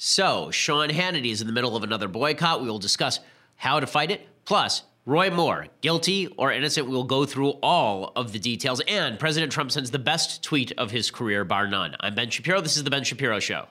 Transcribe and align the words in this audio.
So, 0.00 0.52
Sean 0.52 0.90
Hannity 0.90 1.32
is 1.32 1.40
in 1.40 1.48
the 1.48 1.52
middle 1.52 1.74
of 1.74 1.82
another 1.82 2.06
boycott. 2.06 2.62
We 2.62 2.70
will 2.70 2.78
discuss 2.78 3.18
how 3.56 3.80
to 3.80 3.86
fight 3.88 4.12
it. 4.12 4.28
Plus, 4.44 4.84
Roy 5.04 5.28
Moore, 5.28 5.66
guilty 5.80 6.28
or 6.36 6.52
innocent, 6.52 6.86
we 6.86 6.94
will 6.94 7.02
go 7.02 7.26
through 7.26 7.54
all 7.64 8.12
of 8.14 8.30
the 8.30 8.38
details. 8.38 8.80
And 8.86 9.18
President 9.18 9.50
Trump 9.50 9.72
sends 9.72 9.90
the 9.90 9.98
best 9.98 10.44
tweet 10.44 10.70
of 10.78 10.92
his 10.92 11.10
career, 11.10 11.44
bar 11.44 11.66
none. 11.66 11.96
I'm 11.98 12.14
Ben 12.14 12.30
Shapiro. 12.30 12.60
This 12.60 12.76
is 12.76 12.84
The 12.84 12.90
Ben 12.90 13.02
Shapiro 13.02 13.40
Show. 13.40 13.66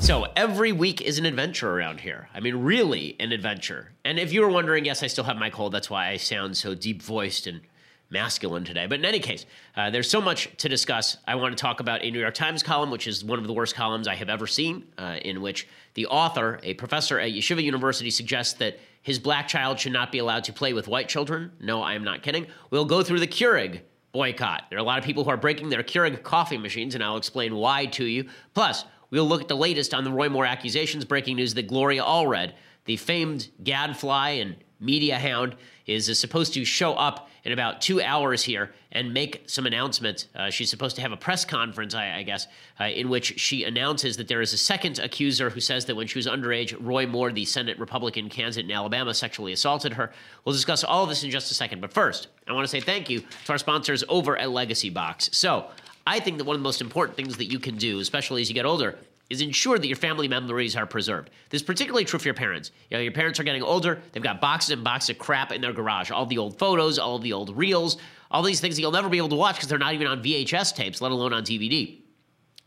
So 0.00 0.26
every 0.34 0.72
week 0.72 1.00
is 1.00 1.20
an 1.20 1.26
adventure 1.26 1.70
around 1.70 2.00
here. 2.00 2.28
I 2.34 2.40
mean, 2.40 2.56
really 2.56 3.14
an 3.20 3.30
adventure. 3.30 3.92
And 4.04 4.18
if 4.18 4.32
you 4.32 4.40
were 4.40 4.50
wondering, 4.50 4.84
yes, 4.84 5.04
I 5.04 5.06
still 5.06 5.24
have 5.24 5.36
my 5.36 5.48
cold. 5.48 5.70
That's 5.70 5.90
why 5.90 6.08
I 6.08 6.16
sound 6.16 6.56
so 6.56 6.74
deep 6.74 7.02
voiced 7.02 7.46
and 7.46 7.60
masculine 8.10 8.64
today. 8.64 8.86
But 8.86 9.00
in 9.00 9.04
any 9.04 9.18
case, 9.18 9.46
uh, 9.76 9.90
there's 9.90 10.08
so 10.08 10.20
much 10.20 10.56
to 10.58 10.68
discuss. 10.68 11.16
I 11.26 11.34
want 11.34 11.56
to 11.56 11.60
talk 11.60 11.80
about 11.80 12.02
a 12.02 12.10
New 12.10 12.20
York 12.20 12.34
Times 12.34 12.62
column, 12.62 12.90
which 12.90 13.06
is 13.06 13.24
one 13.24 13.38
of 13.38 13.46
the 13.46 13.52
worst 13.52 13.74
columns 13.74 14.06
I 14.06 14.14
have 14.14 14.28
ever 14.28 14.46
seen, 14.46 14.86
uh, 14.96 15.18
in 15.22 15.42
which 15.42 15.66
the 15.94 16.06
author, 16.06 16.60
a 16.62 16.74
professor 16.74 17.18
at 17.18 17.32
Yeshiva 17.32 17.62
University, 17.62 18.10
suggests 18.10 18.54
that 18.54 18.78
his 19.02 19.18
black 19.18 19.48
child 19.48 19.78
should 19.78 19.92
not 19.92 20.12
be 20.12 20.18
allowed 20.18 20.44
to 20.44 20.52
play 20.52 20.72
with 20.72 20.88
white 20.88 21.08
children. 21.08 21.52
No, 21.60 21.82
I 21.82 21.94
am 21.94 22.04
not 22.04 22.22
kidding. 22.22 22.46
We'll 22.70 22.84
go 22.84 23.02
through 23.02 23.20
the 23.20 23.26
Keurig 23.26 23.80
boycott. 24.12 24.64
There 24.70 24.78
are 24.78 24.80
a 24.80 24.84
lot 24.84 24.98
of 24.98 25.04
people 25.04 25.24
who 25.24 25.30
are 25.30 25.36
breaking 25.36 25.68
their 25.68 25.82
Keurig 25.82 26.22
coffee 26.22 26.58
machines, 26.58 26.94
and 26.94 27.04
I'll 27.04 27.16
explain 27.16 27.54
why 27.54 27.86
to 27.86 28.04
you. 28.04 28.28
Plus, 28.54 28.84
we'll 29.10 29.26
look 29.26 29.42
at 29.42 29.48
the 29.48 29.56
latest 29.56 29.94
on 29.94 30.04
the 30.04 30.10
Roy 30.10 30.28
Moore 30.28 30.46
accusations. 30.46 31.04
Breaking 31.04 31.36
news 31.36 31.54
that 31.54 31.66
Gloria 31.68 32.02
Allred, 32.02 32.52
the 32.86 32.96
famed 32.96 33.50
gadfly 33.62 34.30
and 34.30 34.56
media 34.80 35.18
hound, 35.18 35.54
is, 35.86 36.08
is 36.08 36.18
supposed 36.18 36.54
to 36.54 36.64
show 36.64 36.94
up 36.94 37.28
in 37.46 37.52
about 37.52 37.80
two 37.80 38.02
hours 38.02 38.42
here 38.42 38.72
and 38.90 39.14
make 39.14 39.44
some 39.46 39.66
announcements. 39.66 40.26
Uh, 40.34 40.50
she's 40.50 40.68
supposed 40.68 40.96
to 40.96 41.02
have 41.02 41.12
a 41.12 41.16
press 41.16 41.44
conference, 41.44 41.94
I, 41.94 42.16
I 42.16 42.22
guess, 42.24 42.48
uh, 42.80 42.86
in 42.86 43.08
which 43.08 43.38
she 43.38 43.62
announces 43.62 44.16
that 44.16 44.26
there 44.26 44.40
is 44.40 44.52
a 44.52 44.58
second 44.58 44.98
accuser 44.98 45.48
who 45.48 45.60
says 45.60 45.84
that 45.84 45.94
when 45.94 46.08
she 46.08 46.18
was 46.18 46.26
underage, 46.26 46.76
Roy 46.80 47.06
Moore, 47.06 47.30
the 47.30 47.44
Senate 47.44 47.78
Republican 47.78 48.28
candidate 48.28 48.64
in 48.64 48.72
Alabama, 48.72 49.14
sexually 49.14 49.52
assaulted 49.52 49.92
her. 49.92 50.12
We'll 50.44 50.54
discuss 50.56 50.82
all 50.82 51.04
of 51.04 51.08
this 51.08 51.22
in 51.22 51.30
just 51.30 51.52
a 51.52 51.54
second. 51.54 51.80
But 51.80 51.92
first, 51.92 52.26
I 52.48 52.52
want 52.52 52.64
to 52.64 52.68
say 52.68 52.80
thank 52.80 53.08
you 53.08 53.20
to 53.20 53.52
our 53.52 53.58
sponsors 53.58 54.02
over 54.08 54.36
at 54.36 54.50
Legacy 54.50 54.90
Box. 54.90 55.30
So, 55.32 55.66
I 56.04 56.18
think 56.18 56.38
that 56.38 56.44
one 56.44 56.54
of 56.54 56.60
the 56.60 56.64
most 56.64 56.80
important 56.80 57.16
things 57.16 57.36
that 57.36 57.46
you 57.46 57.58
can 57.60 57.76
do, 57.76 58.00
especially 58.00 58.40
as 58.40 58.48
you 58.48 58.54
get 58.54 58.64
older, 58.64 58.98
is 59.30 59.40
ensure 59.40 59.78
that 59.78 59.86
your 59.86 59.96
family 59.96 60.28
memories 60.28 60.76
are 60.76 60.86
preserved. 60.86 61.30
This 61.50 61.62
is 61.62 61.66
particularly 61.66 62.04
true 62.04 62.18
for 62.18 62.26
your 62.26 62.34
parents. 62.34 62.70
You 62.90 62.96
know, 62.96 63.02
your 63.02 63.12
parents 63.12 63.40
are 63.40 63.44
getting 63.44 63.62
older, 63.62 64.00
they've 64.12 64.22
got 64.22 64.40
boxes 64.40 64.70
and 64.70 64.84
boxes 64.84 65.10
of 65.10 65.18
crap 65.18 65.52
in 65.52 65.60
their 65.60 65.72
garage, 65.72 66.10
all 66.10 66.26
the 66.26 66.38
old 66.38 66.58
photos, 66.58 66.98
all 66.98 67.18
the 67.18 67.32
old 67.32 67.56
reels, 67.56 67.96
all 68.30 68.42
these 68.42 68.60
things 68.60 68.76
that 68.76 68.82
you'll 68.82 68.92
never 68.92 69.08
be 69.08 69.18
able 69.18 69.28
to 69.28 69.36
watch 69.36 69.56
because 69.56 69.68
they're 69.68 69.78
not 69.78 69.94
even 69.94 70.06
on 70.06 70.22
VHS 70.22 70.74
tapes, 70.74 71.00
let 71.00 71.12
alone 71.12 71.32
on 71.32 71.42
DVD. 71.42 72.00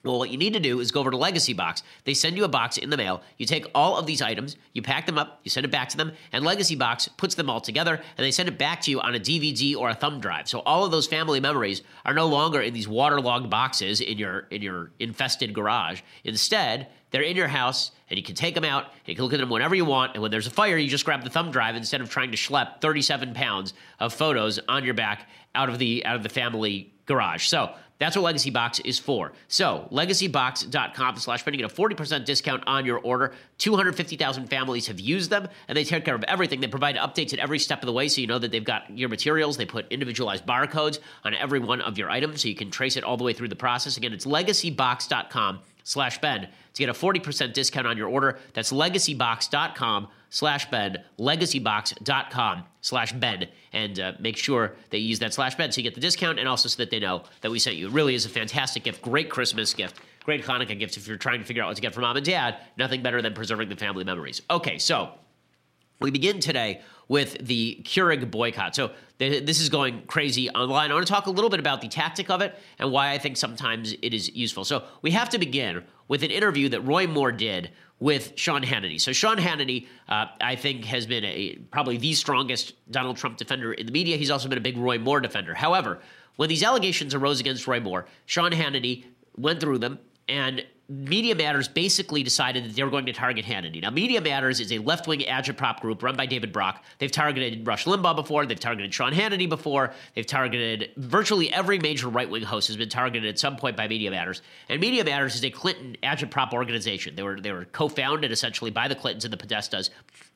Well, 0.04 0.18
what 0.18 0.30
you 0.30 0.38
need 0.38 0.54
to 0.54 0.62
do 0.62 0.80
is 0.80 0.92
go 0.92 1.02
over 1.02 1.12
to 1.12 1.18
Legacy 1.18 1.52
Box. 1.52 1.84
They 2.06 2.14
send 2.14 2.38
you 2.38 2.46
a 2.46 2.50
box 2.50 2.78
in 2.78 2.90
the 2.90 2.96
mail. 2.96 3.22
You 3.38 3.46
take 3.46 3.66
all 3.76 3.98
of 3.98 4.06
these 4.06 4.22
items, 4.22 4.56
you 4.72 4.82
pack 4.82 5.06
them 5.06 5.18
up, 5.18 5.42
you 5.44 5.52
send 5.52 5.66
it 5.66 5.72
back 5.72 5.90
to 5.90 5.98
them, 5.98 6.14
and 6.32 6.46
Legacy 6.46 6.76
Box 6.76 7.10
puts 7.10 7.36
them 7.36 7.50
all 7.50 7.60
together 7.60 7.96
and 7.96 8.26
they 8.26 8.32
send 8.32 8.48
it 8.48 8.58
back 8.58 8.80
to 8.82 8.92
you 8.92 9.02
on 9.02 9.16
a 9.16 9.20
DVD 9.20 9.76
or 9.76 9.90
a 9.90 9.94
thumb 9.94 10.22
drive. 10.22 10.48
So 10.48 10.60
all 10.60 10.86
of 10.86 10.92
those 10.92 11.06
family 11.06 11.42
memories 11.42 11.82
are 12.06 12.14
no 12.14 12.28
longer 12.28 12.62
in 12.62 12.74
these 12.74 12.88
waterlogged 12.88 13.50
boxes 13.50 14.00
in 14.00 14.18
your 14.18 14.48
in 14.52 14.62
your 14.62 14.92
infested 15.00 15.54
garage. 15.54 16.02
Instead, 16.24 16.88
they're 17.12 17.22
in 17.22 17.36
your 17.36 17.48
house 17.48 17.92
and 18.10 18.18
you 18.18 18.24
can 18.24 18.36
take 18.36 18.56
them 18.56 18.64
out 18.64 18.86
and 18.86 19.08
you 19.08 19.16
can 19.16 19.24
look 19.24 19.34
at 19.34 19.40
them 19.40 19.50
whenever 19.50 19.76
you 19.76 19.86
want. 19.86 20.14
And 20.14 20.22
when 20.22 20.32
there's 20.32 20.48
a 20.48 20.52
fire, 20.52 20.78
you 20.78 20.88
just 20.88 21.06
grab 21.06 21.24
the 21.24 21.30
thumb 21.30 21.52
drive 21.52 21.76
instead 21.76 22.00
of 22.00 22.10
trying 22.10 22.32
to 22.32 22.38
schlep 22.38 22.80
37 22.80 23.34
pounds 23.34 23.74
of 24.00 24.14
photos 24.14 24.60
on 24.70 24.86
your 24.86 24.94
back 24.94 25.28
out 25.56 25.68
of 25.68 25.78
the 25.78 26.06
out 26.06 26.16
of 26.16 26.24
the 26.24 26.30
family 26.30 26.94
garage. 27.06 27.48
So 27.48 27.74
that's 28.00 28.16
what 28.16 28.24
Legacy 28.24 28.50
Box 28.50 28.80
is 28.80 28.98
for. 28.98 29.34
So, 29.50 29.88
legacybox.com 29.92 31.18
slash. 31.18 31.46
You 31.46 31.52
get 31.52 31.72
a 31.72 31.74
40% 31.74 32.26
discount 32.26 32.64
on 32.66 32.86
your 32.86 33.00
order. 33.00 33.34
250,000 33.58 34.48
families 34.48 34.88
have 34.88 35.00
used 35.00 35.30
them, 35.30 35.48
and 35.68 35.78
they 35.78 35.84
take 35.84 36.06
care 36.06 36.16
of 36.16 36.24
everything. 36.24 36.62
They 36.62 36.68
provide 36.68 36.96
updates 36.96 37.34
at 37.34 37.40
every 37.40 37.60
step 37.60 37.82
of 37.82 37.88
the 37.88 37.94
way 37.94 38.08
so 38.08 38.22
you 38.22 38.28
know 38.28 38.40
that 38.40 38.52
they've 38.52 38.64
got 38.64 38.98
your 38.98 39.10
materials. 39.10 39.58
They 39.58 39.66
put 39.66 39.92
individualized 39.92 40.46
barcodes 40.46 41.00
on 41.26 41.34
every 41.34 41.60
one 41.60 41.82
of 41.82 41.98
your 41.98 42.10
items 42.10 42.42
so 42.42 42.48
you 42.48 42.56
can 42.56 42.72
trace 42.72 42.96
it 42.96 43.04
all 43.04 43.18
the 43.18 43.24
way 43.24 43.34
through 43.34 43.50
the 43.50 43.56
process. 43.56 43.98
Again, 43.98 44.14
it's 44.14 44.26
legacybox.com 44.26 45.60
slash 45.90 46.20
Ben 46.20 46.42
to 46.42 46.48
get 46.78 46.88
a 46.88 46.94
40% 46.94 47.52
discount 47.54 47.88
on 47.88 47.98
your 47.98 48.08
order. 48.08 48.38
That's 48.54 48.72
legacybox.com 48.72 50.08
slash 50.30 50.70
Ben, 50.70 50.98
legacybox.com 51.18 52.64
slash 52.82 53.14
Ben, 53.14 53.48
and 53.74 54.00
uh, 54.00 54.14
make 54.20 54.38
sure 54.38 54.76
that 54.92 55.00
you 55.00 55.08
use 55.08 55.18
that 55.20 55.34
slash 55.34 55.56
Ben 55.56 55.72
so 55.72 55.82
you 55.82 55.84
get 55.84 55.96
the 55.96 56.02
discount 56.02 56.38
and 56.38 56.48
also 56.48 56.70
so 56.70 56.78
that 56.78 56.92
they 56.92 57.00
know 57.00 57.24
that 57.42 57.50
we 57.50 57.58
sent 57.58 57.76
you. 57.76 57.88
It 57.88 57.94
really 57.94 58.14
is 58.14 58.26
a 58.26 58.30
fantastic 58.30 58.84
gift, 58.84 59.02
great 59.02 59.32
Christmas 59.32 59.74
gift, 59.74 60.00
great 60.24 60.44
Hanukkah 60.44 60.78
gift 60.78 60.96
if 60.96 61.08
you're 61.08 61.18
trying 61.18 61.40
to 61.40 61.46
figure 61.46 61.64
out 61.64 61.70
what 61.70 61.76
to 61.78 61.82
get 61.82 61.96
for 61.96 62.02
mom 62.02 62.18
and 62.18 62.26
dad. 62.26 62.58
Nothing 62.78 63.02
better 63.02 63.22
than 63.24 63.34
preserving 63.34 63.70
the 63.70 63.76
family 63.76 64.04
memories. 64.04 64.44
Okay, 64.52 64.78
so 64.78 65.10
we 66.00 66.12
begin 66.12 66.40
today 66.40 66.82
with 67.08 67.46
the 67.46 67.82
Keurig 67.84 68.32
boycott. 68.32 68.76
So 68.76 68.92
th- 69.18 69.46
this 69.46 69.60
is 69.60 69.70
going 69.70 70.04
crazy 70.06 70.50
online. 70.52 70.92
I 70.92 70.94
want 70.94 71.06
to 71.06 71.12
talk 71.12 71.26
a 71.26 71.32
little 71.32 71.50
bit 71.50 71.60
about 71.60 71.82
the 71.82 71.88
tactic 71.88 72.30
of 72.30 72.42
it 72.42 72.58
and 72.78 72.92
why 72.92 73.12
I 73.12 73.18
think 73.18 73.36
sometimes 73.36 73.94
it 74.02 74.14
is 74.14 74.34
useful. 74.36 74.64
So 74.64 74.84
we 75.02 75.12
have 75.12 75.30
to 75.30 75.40
begin 75.40 75.84
with 76.08 76.24
an 76.24 76.32
interview 76.32 76.70
that 76.70 76.82
Roy 76.82 77.08
Moore 77.08 77.32
did 77.32 77.72
with 78.00 78.34
Sean 78.36 78.64
Hannity. 78.64 79.02
So 79.02 79.12
Sean 79.12 79.38
Hannity, 79.38 79.88
uh, 80.08 80.28
I 80.40 80.56
think, 80.56 80.86
has 80.86 81.06
been 81.06 81.26
a, 81.26 81.56
probably 81.72 81.98
the 81.98 82.14
strongest 82.14 82.74
Donald 82.92 83.18
Trump 83.18 83.38
defender 83.38 83.74
in 83.74 83.86
the 83.86 83.92
media. 83.92 84.16
He's 84.16 84.32
also 84.32 84.48
been 84.48 84.58
a 84.58 84.62
big 84.62 84.78
Roy 84.78 84.98
Moore 84.98 85.20
defender. 85.20 85.54
However, 85.54 86.00
when 86.38 86.48
these 86.48 86.64
allegations 86.64 87.14
arose 87.14 87.42
against 87.42 87.68
Roy 87.68 87.82
Moore, 87.82 88.06
Sean 88.26 88.52
Hannity 88.52 89.04
went 89.36 89.60
through 89.60 89.80
them 89.80 90.00
and 90.30 90.64
Media 90.92 91.36
Matters 91.36 91.68
basically 91.68 92.24
decided 92.24 92.66
that 92.66 92.76
they 92.76 92.84
were 92.84 92.90
going 92.90 93.06
to 93.06 93.14
target 93.14 93.46
Hannity. 93.46 93.80
Now, 93.80 93.92
Media 93.92 94.20
Matters 94.20 94.60
is 94.60 94.72
a 94.72 94.80
left 94.80 95.08
wing 95.08 95.20
agitprop 95.20 95.82
group 95.82 96.02
run 96.02 96.16
by 96.16 96.26
David 96.26 96.52
Brock. 96.52 96.84
They've 96.98 97.12
targeted 97.12 97.68
Rush 97.68 97.86
Limbaugh 97.86 98.16
before, 98.16 98.48
they've 98.48 98.60
targeted 98.60 98.92
Sean 98.92 99.14
Hannity 99.14 99.48
before, 99.48 99.94
they've 100.16 100.26
targeted 100.26 100.90
virtually 100.98 101.54
every 101.54 101.78
major 101.78 102.08
right 102.08 102.28
wing 102.28 102.42
host 102.42 102.70
has 102.70 102.76
been 102.76 102.90
targeted 102.90 103.30
at 103.30 103.38
some 103.38 103.56
point 103.56 103.78
by 103.78 103.88
Media 103.88 104.10
Matters. 104.10 104.42
And 104.68 104.82
Media 104.82 105.04
Matters 105.04 105.36
is 105.36 105.44
a 105.44 105.52
Clinton 105.52 105.96
agitprop 106.02 106.54
organization. 106.54 107.16
They 107.16 107.22
were, 107.22 107.40
they 107.40 107.52
were 107.52 107.66
co 107.66 107.88
founded 107.88 108.32
essentially 108.32 108.72
by 108.72 108.88
the 108.88 108.96
Clintons 108.96 109.26
and 109.26 109.32
the 109.32 109.38
Podestas, 109.38 109.92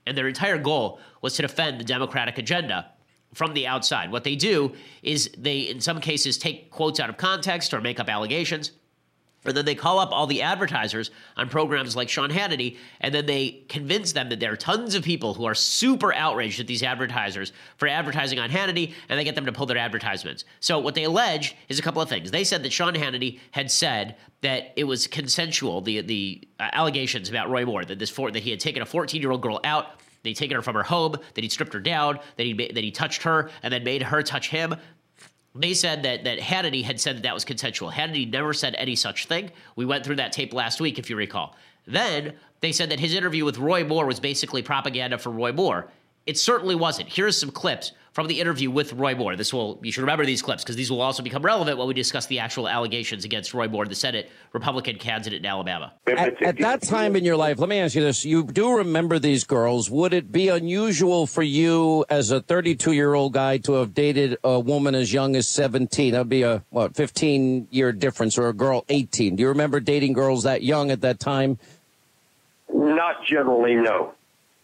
and 0.05 0.15
their 0.15 0.27
entire 0.27 0.59
goal 0.59 0.99
was 1.23 1.33
to 1.33 1.41
defend 1.41 1.79
the 1.79 1.83
Democratic 1.83 2.37
agenda 2.37 2.91
from 3.33 3.55
the 3.55 3.65
outside. 3.65 4.11
What 4.11 4.23
they 4.23 4.35
do 4.35 4.73
is 5.01 5.31
they, 5.35 5.61
in 5.61 5.81
some 5.81 5.99
cases, 5.99 6.37
take 6.37 6.69
quotes 6.69 6.99
out 6.99 7.09
of 7.09 7.17
context 7.17 7.73
or 7.73 7.81
make 7.81 7.99
up 7.99 8.07
allegations 8.07 8.71
and 9.45 9.55
then 9.55 9.65
they 9.65 9.75
call 9.75 9.99
up 9.99 10.11
all 10.11 10.27
the 10.27 10.41
advertisers 10.41 11.11
on 11.37 11.49
programs 11.49 11.95
like 11.95 12.09
Sean 12.09 12.29
Hannity, 12.29 12.77
and 13.01 13.13
then 13.13 13.25
they 13.25 13.63
convince 13.69 14.13
them 14.13 14.29
that 14.29 14.39
there 14.39 14.51
are 14.51 14.57
tons 14.57 14.95
of 14.95 15.03
people 15.03 15.33
who 15.33 15.45
are 15.45 15.55
super 15.55 16.13
outraged 16.13 16.59
at 16.59 16.67
these 16.67 16.83
advertisers 16.83 17.51
for 17.77 17.87
advertising 17.87 18.39
on 18.39 18.49
Hannity, 18.49 18.93
and 19.09 19.19
they 19.19 19.23
get 19.23 19.35
them 19.35 19.45
to 19.45 19.51
pull 19.51 19.65
their 19.65 19.77
advertisements. 19.77 20.45
So 20.59 20.79
what 20.79 20.95
they 20.95 21.03
allege 21.03 21.55
is 21.69 21.79
a 21.79 21.81
couple 21.81 22.01
of 22.01 22.09
things. 22.09 22.31
They 22.31 22.43
said 22.43 22.63
that 22.63 22.73
Sean 22.73 22.93
Hannity 22.93 23.39
had 23.51 23.69
said 23.69 24.15
that 24.41 24.73
it 24.75 24.83
was 24.83 25.07
consensual, 25.07 25.81
the 25.81 26.01
the 26.01 26.47
uh, 26.59 26.69
allegations 26.73 27.29
about 27.29 27.49
Roy 27.49 27.65
Moore, 27.65 27.85
that 27.85 27.99
this 27.99 28.11
that 28.11 28.43
he 28.43 28.51
had 28.51 28.59
taken 28.59 28.81
a 28.81 28.85
14 28.85 29.21
year 29.21 29.31
old 29.31 29.41
girl 29.41 29.59
out. 29.63 29.99
They'd 30.23 30.35
taken 30.35 30.55
her 30.55 30.61
from 30.61 30.75
her 30.75 30.83
home, 30.83 31.17
that 31.33 31.43
he'd 31.43 31.51
stripped 31.51 31.73
her 31.73 31.81
down, 31.81 32.17
that 32.37 32.45
he 32.45 32.53
that 32.53 32.83
he 32.83 32.91
touched 32.91 33.23
her, 33.23 33.49
and 33.61 33.73
then 33.73 33.83
made 33.83 34.03
her 34.03 34.21
touch 34.23 34.49
him 34.49 34.75
they 35.55 35.73
said 35.73 36.03
that 36.03 36.23
that 36.23 36.39
Hannity 36.39 36.83
had 36.83 36.99
said 36.99 37.17
that 37.17 37.23
that 37.23 37.33
was 37.33 37.45
consensual. 37.45 37.91
Hannity 37.91 38.29
never 38.29 38.53
said 38.53 38.75
any 38.77 38.95
such 38.95 39.27
thing. 39.27 39.51
We 39.75 39.85
went 39.85 40.03
through 40.03 40.15
that 40.15 40.31
tape 40.31 40.53
last 40.53 40.81
week, 40.81 40.97
if 40.97 41.09
you 41.09 41.15
recall. 41.15 41.55
Then 41.85 42.33
they 42.61 42.71
said 42.71 42.89
that 42.91 42.99
his 42.99 43.13
interview 43.13 43.45
with 43.45 43.57
Roy 43.57 43.83
Moore 43.83 44.05
was 44.05 44.19
basically 44.19 44.63
propaganda 44.63 45.17
for 45.17 45.29
Roy 45.29 45.51
Moore. 45.51 45.91
It 46.25 46.37
certainly 46.37 46.75
wasn't. 46.75 47.09
Here's 47.09 47.37
some 47.37 47.51
clips 47.51 47.91
from 48.13 48.27
the 48.27 48.39
interview 48.39 48.69
with 48.69 48.93
Roy 48.93 49.15
Moore. 49.15 49.35
This 49.35 49.51
will 49.51 49.79
you 49.81 49.91
should 49.91 50.01
remember 50.01 50.25
these 50.25 50.41
clips 50.41 50.63
because 50.63 50.75
these 50.75 50.89
will 50.89 51.01
also 51.01 51.21
become 51.23 51.41
relevant 51.41 51.77
when 51.77 51.87
we 51.87 51.93
discuss 51.93 52.27
the 52.27 52.39
actual 52.39 52.69
allegations 52.69 53.25
against 53.25 53.53
Roy 53.53 53.67
Moore, 53.67 53.85
the 53.85 53.95
Senate 53.95 54.31
Republican 54.53 54.97
candidate 54.97 55.39
in 55.39 55.45
Alabama. 55.45 55.93
At, 56.07 56.41
at 56.41 56.57
that 56.59 56.83
time 56.83 57.15
in 57.15 57.25
your 57.25 57.35
life, 57.35 57.59
let 57.59 57.69
me 57.69 57.79
ask 57.79 57.95
you 57.95 58.01
this: 58.01 58.23
You 58.23 58.43
do 58.43 58.77
remember 58.77 59.19
these 59.19 59.43
girls? 59.43 59.89
Would 59.89 60.13
it 60.13 60.31
be 60.31 60.47
unusual 60.47 61.25
for 61.27 61.43
you, 61.43 62.05
as 62.09 62.31
a 62.31 62.39
32-year-old 62.39 63.33
guy, 63.33 63.57
to 63.57 63.73
have 63.73 63.93
dated 63.93 64.37
a 64.43 64.59
woman 64.59 64.95
as 64.95 65.11
young 65.11 65.35
as 65.35 65.47
17? 65.47 66.13
That'd 66.13 66.29
be 66.29 66.43
a 66.43 66.63
what 66.69 66.93
15-year 66.93 67.91
difference, 67.93 68.37
or 68.37 68.47
a 68.47 68.53
girl 68.53 68.85
18. 68.89 69.35
Do 69.35 69.41
you 69.41 69.49
remember 69.49 69.79
dating 69.79 70.13
girls 70.13 70.43
that 70.43 70.61
young 70.63 70.91
at 70.91 71.01
that 71.01 71.19
time? 71.19 71.57
Not 72.71 73.25
generally, 73.25 73.75
no. 73.75 74.13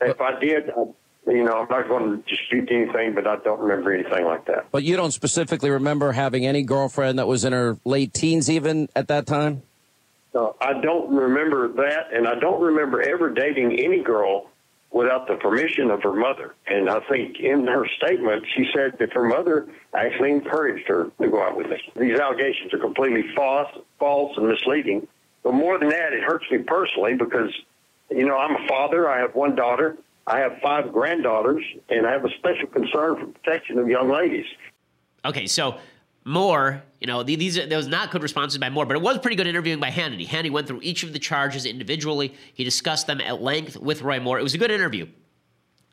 If 0.02 0.22
I 0.22 0.40
did, 0.40 0.70
I 0.70 0.86
you 1.30 1.44
know, 1.44 1.54
I'm 1.54 1.68
not 1.70 1.88
going 1.88 2.18
to 2.18 2.30
dispute 2.30 2.70
anything, 2.72 3.14
but 3.14 3.28
I 3.28 3.38
don't 3.38 3.60
remember 3.60 3.94
anything 3.94 4.26
like 4.26 4.46
that. 4.46 4.72
But 4.72 4.84
you 4.84 4.96
don't 4.96 5.12
specifically 5.12 5.70
remember 5.70 6.12
having 6.12 6.46
any 6.46 6.64
girlfriend 6.64 7.20
that 7.20 7.28
was 7.28 7.46
in 7.46 7.54
her 7.54 7.78
late 7.86 8.14
teens, 8.14 8.50
even 8.50 8.90
at 8.96 9.08
that 9.10 9.28
time? 9.28 9.62
No, 10.34 10.56
I 10.62 10.80
don't 10.80 11.14
remember 11.16 11.68
that, 11.68 12.14
and 12.14 12.28
I 12.28 12.36
don't 12.36 12.62
remember 12.62 13.02
ever 13.02 13.30
dating 13.30 13.80
any 13.80 14.02
girl 14.04 14.50
without 14.92 15.28
the 15.28 15.36
permission 15.36 15.92
of 15.92 16.02
her 16.04 16.14
mother. 16.14 16.56
And 16.68 16.90
I 16.90 17.00
think 17.02 17.40
in 17.40 17.68
her 17.68 17.86
statement, 17.98 18.46
she 18.56 18.66
said 18.76 18.98
that 19.00 19.14
her 19.14 19.24
mother 19.24 19.68
actually 19.94 20.32
encouraged 20.32 20.88
her 20.88 21.12
to 21.22 21.28
go 21.30 21.44
out 21.44 21.56
with 21.56 21.68
me. 21.68 21.78
These 21.96 22.20
allegations 22.20 22.74
are 22.74 22.80
completely 22.80 23.24
false, 23.36 23.70
false 24.00 24.36
and 24.38 24.48
misleading. 24.48 25.08
But 25.44 25.54
more 25.54 25.78
than 25.78 25.90
that, 25.90 26.14
it 26.14 26.24
hurts 26.24 26.46
me 26.52 26.60
personally 26.60 27.14
because, 27.14 27.54
you 28.10 28.26
know, 28.26 28.38
I'm 28.38 28.64
a 28.64 28.68
father. 28.68 29.08
I 29.08 29.20
have 29.20 29.36
one 29.36 29.56
daughter. 29.56 29.98
I 30.30 30.40
have 30.40 30.60
five 30.62 30.94
granddaughters, 30.94 31.64
and 31.90 32.06
I 32.06 32.12
have 32.12 32.24
a 32.24 32.30
special 32.38 32.68
concern 32.68 33.16
for 33.16 33.26
protection 33.26 33.80
of 33.80 33.88
young 33.88 34.12
ladies. 34.12 34.46
Okay, 35.26 35.48
so 35.48 35.80
Moore, 36.24 36.84
you 37.02 37.08
know, 37.08 37.24
these 37.24 37.60
was 37.60 37.88
not 37.88 38.12
good 38.12 38.22
responses 38.22 38.60
by 38.60 38.70
Moore, 38.70 38.86
but 38.86 38.96
it 38.96 39.02
was 39.02 39.18
pretty 39.18 39.36
good 39.36 39.48
interviewing 39.48 39.80
by 39.80 39.90
Hannity. 39.90 40.28
Hannity 40.28 40.52
went 40.52 40.68
through 40.68 40.82
each 40.84 41.02
of 41.02 41.14
the 41.14 41.20
charges 41.20 41.66
individually. 41.66 42.36
He 42.54 42.64
discussed 42.64 43.08
them 43.08 43.20
at 43.22 43.42
length 43.42 43.78
with 43.78 44.04
Roy 44.04 44.20
Moore. 44.20 44.38
It 44.38 44.44
was 44.44 44.54
a 44.54 44.60
good 44.60 44.72
interview. 44.72 45.08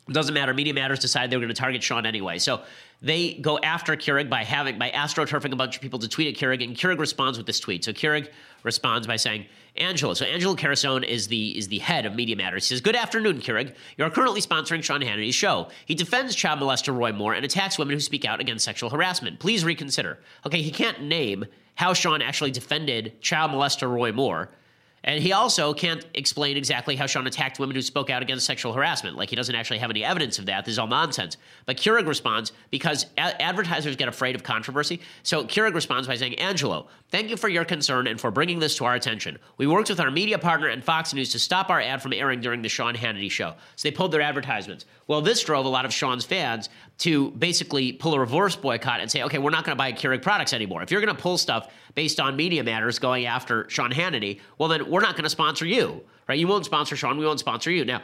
Doesn't 0.08 0.34
matter. 0.34 0.54
Media 0.54 0.72
Matters 0.72 1.00
decided 1.00 1.30
they 1.30 1.36
were 1.36 1.42
going 1.42 1.54
to 1.54 1.60
target 1.60 1.82
Sean 1.82 2.06
anyway. 2.06 2.38
So 2.38 2.62
they 3.02 3.34
go 3.34 3.58
after 3.58 3.96
Keurig 3.96 4.30
by 4.30 4.44
having 4.44 4.78
by 4.78 4.90
astroturfing 4.90 5.52
a 5.52 5.56
bunch 5.56 5.74
of 5.74 5.82
people 5.82 5.98
to 5.98 6.08
tweet 6.08 6.28
at 6.28 6.40
Keurig, 6.40 6.62
and 6.62 6.76
Keurig 6.76 7.00
responds 7.00 7.38
with 7.38 7.46
this 7.46 7.58
tweet. 7.58 7.84
So 7.84 7.92
Keurig 7.92 8.28
responds 8.62 9.08
by 9.08 9.16
saying, 9.16 9.46
Angelo. 9.76 10.14
So 10.14 10.24
Angelo 10.24 10.54
Carusone 10.54 11.04
is 11.04 11.26
the 11.26 11.58
is 11.58 11.66
the 11.68 11.78
head 11.80 12.06
of 12.06 12.14
Media 12.14 12.36
Matters. 12.36 12.66
Says, 12.66 12.80
Good 12.80 12.94
afternoon, 12.94 13.40
Keurig. 13.40 13.74
You 13.96 14.04
are 14.04 14.10
currently 14.10 14.40
sponsoring 14.40 14.82
Sean 14.82 15.00
Hannity's 15.00 15.34
show. 15.34 15.68
He 15.86 15.94
defends 15.96 16.36
child 16.36 16.60
molester 16.60 16.96
Roy 16.96 17.12
Moore 17.12 17.34
and 17.34 17.44
attacks 17.44 17.76
women 17.76 17.94
who 17.94 18.00
speak 18.00 18.24
out 18.24 18.40
against 18.40 18.64
sexual 18.64 18.90
harassment. 18.90 19.40
Please 19.40 19.64
reconsider. 19.64 20.18
Okay, 20.46 20.62
he 20.62 20.70
can't 20.70 21.02
name 21.02 21.46
how 21.74 21.92
Sean 21.92 22.22
actually 22.22 22.52
defended 22.52 23.20
child 23.20 23.50
molester 23.50 23.90
Roy 23.90 24.12
Moore. 24.12 24.50
And 25.06 25.22
he 25.22 25.32
also 25.32 25.72
can't 25.72 26.04
explain 26.14 26.56
exactly 26.56 26.96
how 26.96 27.06
Sean 27.06 27.28
attacked 27.28 27.60
women 27.60 27.76
who 27.76 27.82
spoke 27.82 28.10
out 28.10 28.22
against 28.22 28.44
sexual 28.44 28.72
harassment. 28.72 29.16
Like 29.16 29.30
he 29.30 29.36
doesn't 29.36 29.54
actually 29.54 29.78
have 29.78 29.90
any 29.90 30.04
evidence 30.04 30.40
of 30.40 30.46
that. 30.46 30.64
This 30.64 30.72
is 30.72 30.78
all 30.80 30.88
nonsense. 30.88 31.36
But 31.64 31.76
Keurig 31.76 32.08
responds 32.08 32.52
because 32.70 33.06
a- 33.16 33.40
advertisers 33.40 33.94
get 33.94 34.08
afraid 34.08 34.34
of 34.34 34.42
controversy. 34.42 35.00
So 35.22 35.44
Keurig 35.44 35.74
responds 35.74 36.08
by 36.08 36.16
saying, 36.16 36.34
Angelo, 36.40 36.88
thank 37.10 37.30
you 37.30 37.36
for 37.36 37.48
your 37.48 37.64
concern 37.64 38.08
and 38.08 38.20
for 38.20 38.32
bringing 38.32 38.58
this 38.58 38.76
to 38.78 38.84
our 38.84 38.96
attention. 38.96 39.38
We 39.58 39.68
worked 39.68 39.88
with 39.90 40.00
our 40.00 40.10
media 40.10 40.38
partner 40.38 40.66
and 40.68 40.82
Fox 40.82 41.14
News 41.14 41.30
to 41.32 41.38
stop 41.38 41.70
our 41.70 41.80
ad 41.80 42.02
from 42.02 42.12
airing 42.12 42.40
during 42.40 42.62
the 42.62 42.68
Sean 42.68 42.96
Hannity 42.96 43.30
show. 43.30 43.54
So 43.76 43.88
they 43.88 43.94
pulled 43.94 44.10
their 44.10 44.22
advertisements. 44.22 44.86
Well, 45.08 45.20
this 45.20 45.42
drove 45.42 45.66
a 45.66 45.68
lot 45.68 45.84
of 45.84 45.92
Sean's 45.92 46.24
fans 46.24 46.68
to 46.98 47.30
basically 47.32 47.92
pull 47.92 48.14
a 48.14 48.20
reverse 48.20 48.56
boycott 48.56 49.00
and 49.00 49.10
say, 49.10 49.22
okay, 49.22 49.38
we're 49.38 49.50
not 49.50 49.64
going 49.64 49.74
to 49.74 49.78
buy 49.78 49.92
Keurig 49.92 50.22
products 50.22 50.52
anymore. 50.52 50.82
If 50.82 50.90
you're 50.90 51.00
going 51.00 51.14
to 51.14 51.22
pull 51.22 51.38
stuff 51.38 51.72
based 51.94 52.18
on 52.18 52.34
media 52.34 52.64
matters 52.64 52.98
going 52.98 53.26
after 53.26 53.68
Sean 53.68 53.92
Hannity, 53.92 54.40
well, 54.58 54.68
then 54.68 54.90
we're 54.90 55.00
not 55.00 55.14
going 55.14 55.24
to 55.24 55.30
sponsor 55.30 55.64
you, 55.64 56.02
right? 56.28 56.38
You 56.38 56.48
won't 56.48 56.64
sponsor 56.64 56.96
Sean, 56.96 57.18
we 57.18 57.26
won't 57.26 57.38
sponsor 57.38 57.70
you. 57.70 57.84
Now, 57.84 58.02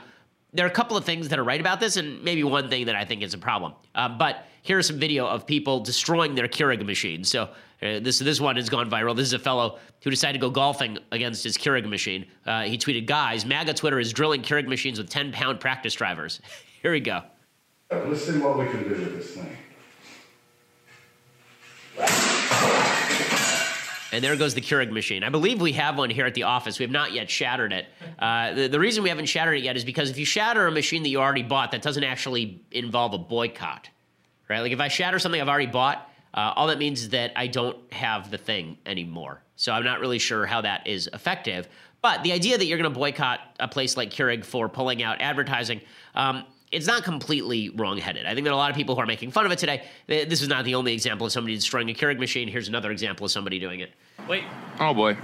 there 0.52 0.66
are 0.66 0.68
a 0.68 0.72
couple 0.72 0.96
of 0.96 1.04
things 1.04 1.28
that 1.30 1.38
are 1.38 1.44
right 1.44 1.60
about 1.60 1.80
this, 1.80 1.96
and 1.96 2.22
maybe 2.22 2.44
one 2.44 2.68
thing 2.68 2.86
that 2.86 2.94
I 2.94 3.04
think 3.04 3.22
is 3.22 3.34
a 3.34 3.38
problem. 3.38 3.72
Uh, 3.94 4.08
but 4.10 4.44
here's 4.62 4.86
some 4.86 4.98
video 4.98 5.26
of 5.26 5.46
people 5.46 5.80
destroying 5.80 6.34
their 6.34 6.46
Keurig 6.46 6.84
machines. 6.84 7.28
So 7.30 7.44
uh, 7.44 8.00
this 8.00 8.18
this 8.18 8.40
one 8.40 8.56
has 8.56 8.68
gone 8.68 8.90
viral. 8.90 9.16
This 9.16 9.26
is 9.26 9.32
a 9.32 9.38
fellow 9.38 9.78
who 10.02 10.10
decided 10.10 10.40
to 10.40 10.46
go 10.46 10.50
golfing 10.50 10.98
against 11.10 11.42
his 11.42 11.56
Keurig 11.56 11.88
machine. 11.88 12.26
Uh, 12.44 12.62
he 12.62 12.76
tweeted, 12.76 13.06
"Guys, 13.06 13.46
MAGA 13.46 13.72
Twitter 13.74 13.98
is 13.98 14.12
drilling 14.12 14.42
Keurig 14.42 14.68
machines 14.68 14.98
with 14.98 15.08
10 15.08 15.32
pound 15.32 15.58
practice 15.58 15.94
drivers." 15.94 16.40
Here 16.82 16.90
we 16.90 16.98
go. 16.98 17.22
Let's 17.92 18.24
see 18.24 18.38
what 18.38 18.58
we 18.58 18.66
can 18.66 18.82
do 18.82 18.88
with 18.88 19.16
this 19.16 19.36
thing. 19.36 19.56
And 24.12 24.22
there 24.22 24.34
goes 24.34 24.54
the 24.54 24.60
Keurig 24.60 24.90
machine. 24.90 25.22
I 25.22 25.28
believe 25.28 25.60
we 25.60 25.72
have 25.72 25.96
one 25.96 26.10
here 26.10 26.26
at 26.26 26.34
the 26.34 26.42
office. 26.42 26.80
We 26.80 26.82
have 26.82 26.90
not 26.90 27.12
yet 27.12 27.30
shattered 27.30 27.72
it. 27.72 27.86
Uh, 28.18 28.52
the, 28.52 28.66
the, 28.66 28.80
reason 28.80 29.04
we 29.04 29.08
haven't 29.08 29.26
shattered 29.26 29.56
it 29.56 29.62
yet 29.62 29.76
is 29.76 29.84
because 29.84 30.10
if 30.10 30.18
you 30.18 30.26
shatter 30.26 30.66
a 30.66 30.72
machine 30.72 31.04
that 31.04 31.08
you 31.08 31.20
already 31.20 31.44
bought, 31.44 31.70
that 31.70 31.82
doesn't 31.82 32.04
actually 32.04 32.60
involve 32.72 33.14
a 33.14 33.18
boycott, 33.18 33.88
right? 34.50 34.60
Like 34.60 34.72
if 34.72 34.80
I 34.80 34.88
shatter 34.88 35.18
something 35.18 35.40
I've 35.40 35.48
already 35.48 35.66
bought, 35.66 36.10
uh, 36.34 36.52
all 36.56 36.66
that 36.66 36.78
means 36.78 37.02
is 37.02 37.08
that 37.10 37.32
I 37.36 37.46
don't 37.46 37.78
have 37.92 38.30
the 38.30 38.38
thing 38.38 38.76
anymore. 38.84 39.42
So 39.56 39.72
I'm 39.72 39.84
not 39.84 40.00
really 40.00 40.18
sure 40.18 40.46
how 40.46 40.60
that 40.62 40.86
is 40.86 41.08
effective. 41.12 41.68
But 42.02 42.24
the 42.24 42.32
idea 42.32 42.58
that 42.58 42.66
you're 42.66 42.78
going 42.78 42.92
to 42.92 42.98
boycott 42.98 43.40
a 43.60 43.68
place 43.68 43.96
like 43.96 44.10
Keurig 44.10 44.44
for 44.44 44.68
pulling 44.68 45.02
out 45.02 45.20
advertising, 45.20 45.80
um, 46.16 46.44
it's 46.72 46.86
not 46.86 47.04
completely 47.04 47.68
wrong-headed. 47.70 48.26
I 48.26 48.34
think 48.34 48.44
there 48.44 48.52
are 48.52 48.54
a 48.54 48.58
lot 48.58 48.70
of 48.70 48.76
people 48.76 48.94
who 48.94 49.00
are 49.00 49.06
making 49.06 49.30
fun 49.30 49.46
of 49.46 49.52
it 49.52 49.58
today. 49.58 49.84
This 50.06 50.42
is 50.42 50.48
not 50.48 50.64
the 50.64 50.74
only 50.74 50.92
example 50.92 51.26
of 51.26 51.32
somebody 51.32 51.54
destroying 51.54 51.90
a 51.90 51.94
Keurig 51.94 52.18
machine. 52.18 52.48
Here's 52.48 52.68
another 52.68 52.90
example 52.90 53.26
of 53.26 53.30
somebody 53.30 53.58
doing 53.58 53.80
it. 53.80 53.92
Wait. 54.28 54.44
Oh 54.80 54.94
boy. 54.94 55.16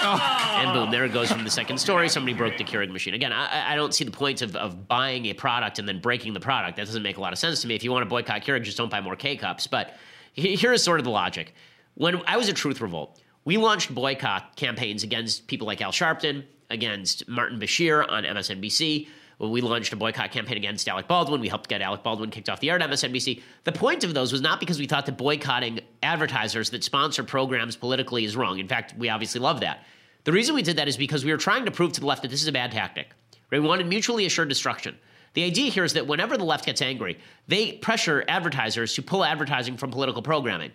And 0.00 0.72
boom, 0.72 0.90
there 0.90 1.04
it 1.04 1.12
goes 1.12 1.30
from 1.30 1.42
the 1.44 1.50
second 1.50 1.78
story. 1.78 2.08
Somebody 2.08 2.32
broke 2.32 2.56
the 2.56 2.64
Keurig 2.64 2.90
machine. 2.90 3.14
Again, 3.14 3.32
I, 3.32 3.72
I 3.72 3.76
don't 3.76 3.92
see 3.92 4.04
the 4.04 4.12
point 4.12 4.42
of, 4.42 4.54
of 4.54 4.86
buying 4.86 5.26
a 5.26 5.34
product 5.34 5.78
and 5.78 5.88
then 5.88 6.00
breaking 6.00 6.34
the 6.34 6.40
product. 6.40 6.76
That 6.76 6.86
doesn't 6.86 7.02
make 7.02 7.16
a 7.16 7.20
lot 7.20 7.32
of 7.32 7.38
sense 7.38 7.62
to 7.62 7.66
me. 7.66 7.74
If 7.74 7.82
you 7.82 7.90
want 7.90 8.02
to 8.02 8.08
boycott 8.08 8.42
Keurig, 8.42 8.62
just 8.62 8.78
don't 8.78 8.90
buy 8.90 9.00
more 9.00 9.16
K 9.16 9.36
cups. 9.36 9.66
But 9.66 9.96
here 10.32 10.72
is 10.72 10.82
sort 10.82 11.00
of 11.00 11.04
the 11.04 11.10
logic. 11.10 11.54
When 11.94 12.22
I 12.26 12.36
was 12.36 12.48
at 12.48 12.54
Truth 12.54 12.80
Revolt, 12.80 13.20
we 13.44 13.56
launched 13.56 13.92
boycott 13.92 14.54
campaigns 14.54 15.02
against 15.02 15.48
people 15.48 15.66
like 15.66 15.80
Al 15.80 15.90
Sharpton, 15.90 16.44
against 16.70 17.26
Martin 17.28 17.58
Bashir 17.58 18.08
on 18.08 18.22
MSNBC, 18.22 19.06
when 19.06 19.08
we 19.38 19.60
launched 19.60 19.92
a 19.92 19.96
boycott 19.96 20.32
campaign 20.32 20.56
against 20.56 20.88
Alec 20.88 21.06
Baldwin, 21.06 21.40
we 21.40 21.48
helped 21.48 21.68
get 21.68 21.80
Alec 21.80 22.02
Baldwin 22.02 22.30
kicked 22.30 22.48
off 22.48 22.60
the 22.60 22.70
air 22.70 22.80
at 22.80 22.90
MSNBC. 22.90 23.40
The 23.64 23.72
point 23.72 24.02
of 24.02 24.12
those 24.12 24.32
was 24.32 24.40
not 24.40 24.58
because 24.58 24.78
we 24.78 24.86
thought 24.86 25.06
that 25.06 25.16
boycotting 25.16 25.80
advertisers 26.02 26.70
that 26.70 26.82
sponsor 26.82 27.22
programs 27.22 27.76
politically 27.76 28.24
is 28.24 28.36
wrong. 28.36 28.58
In 28.58 28.66
fact, 28.66 28.94
we 28.98 29.08
obviously 29.08 29.40
love 29.40 29.60
that. 29.60 29.84
The 30.24 30.32
reason 30.32 30.54
we 30.54 30.62
did 30.62 30.76
that 30.76 30.88
is 30.88 30.96
because 30.96 31.24
we 31.24 31.30
were 31.30 31.38
trying 31.38 31.64
to 31.66 31.70
prove 31.70 31.92
to 31.92 32.00
the 32.00 32.06
left 32.06 32.22
that 32.22 32.28
this 32.28 32.42
is 32.42 32.48
a 32.48 32.52
bad 32.52 32.72
tactic. 32.72 33.10
We 33.50 33.60
wanted 33.60 33.86
mutually 33.86 34.26
assured 34.26 34.48
destruction. 34.48 34.98
The 35.34 35.44
idea 35.44 35.70
here 35.70 35.84
is 35.84 35.92
that 35.92 36.06
whenever 36.06 36.36
the 36.36 36.44
left 36.44 36.66
gets 36.66 36.82
angry, 36.82 37.18
they 37.46 37.72
pressure 37.72 38.24
advertisers 38.28 38.94
to 38.94 39.02
pull 39.02 39.24
advertising 39.24 39.76
from 39.76 39.90
political 39.90 40.20
programming. 40.20 40.72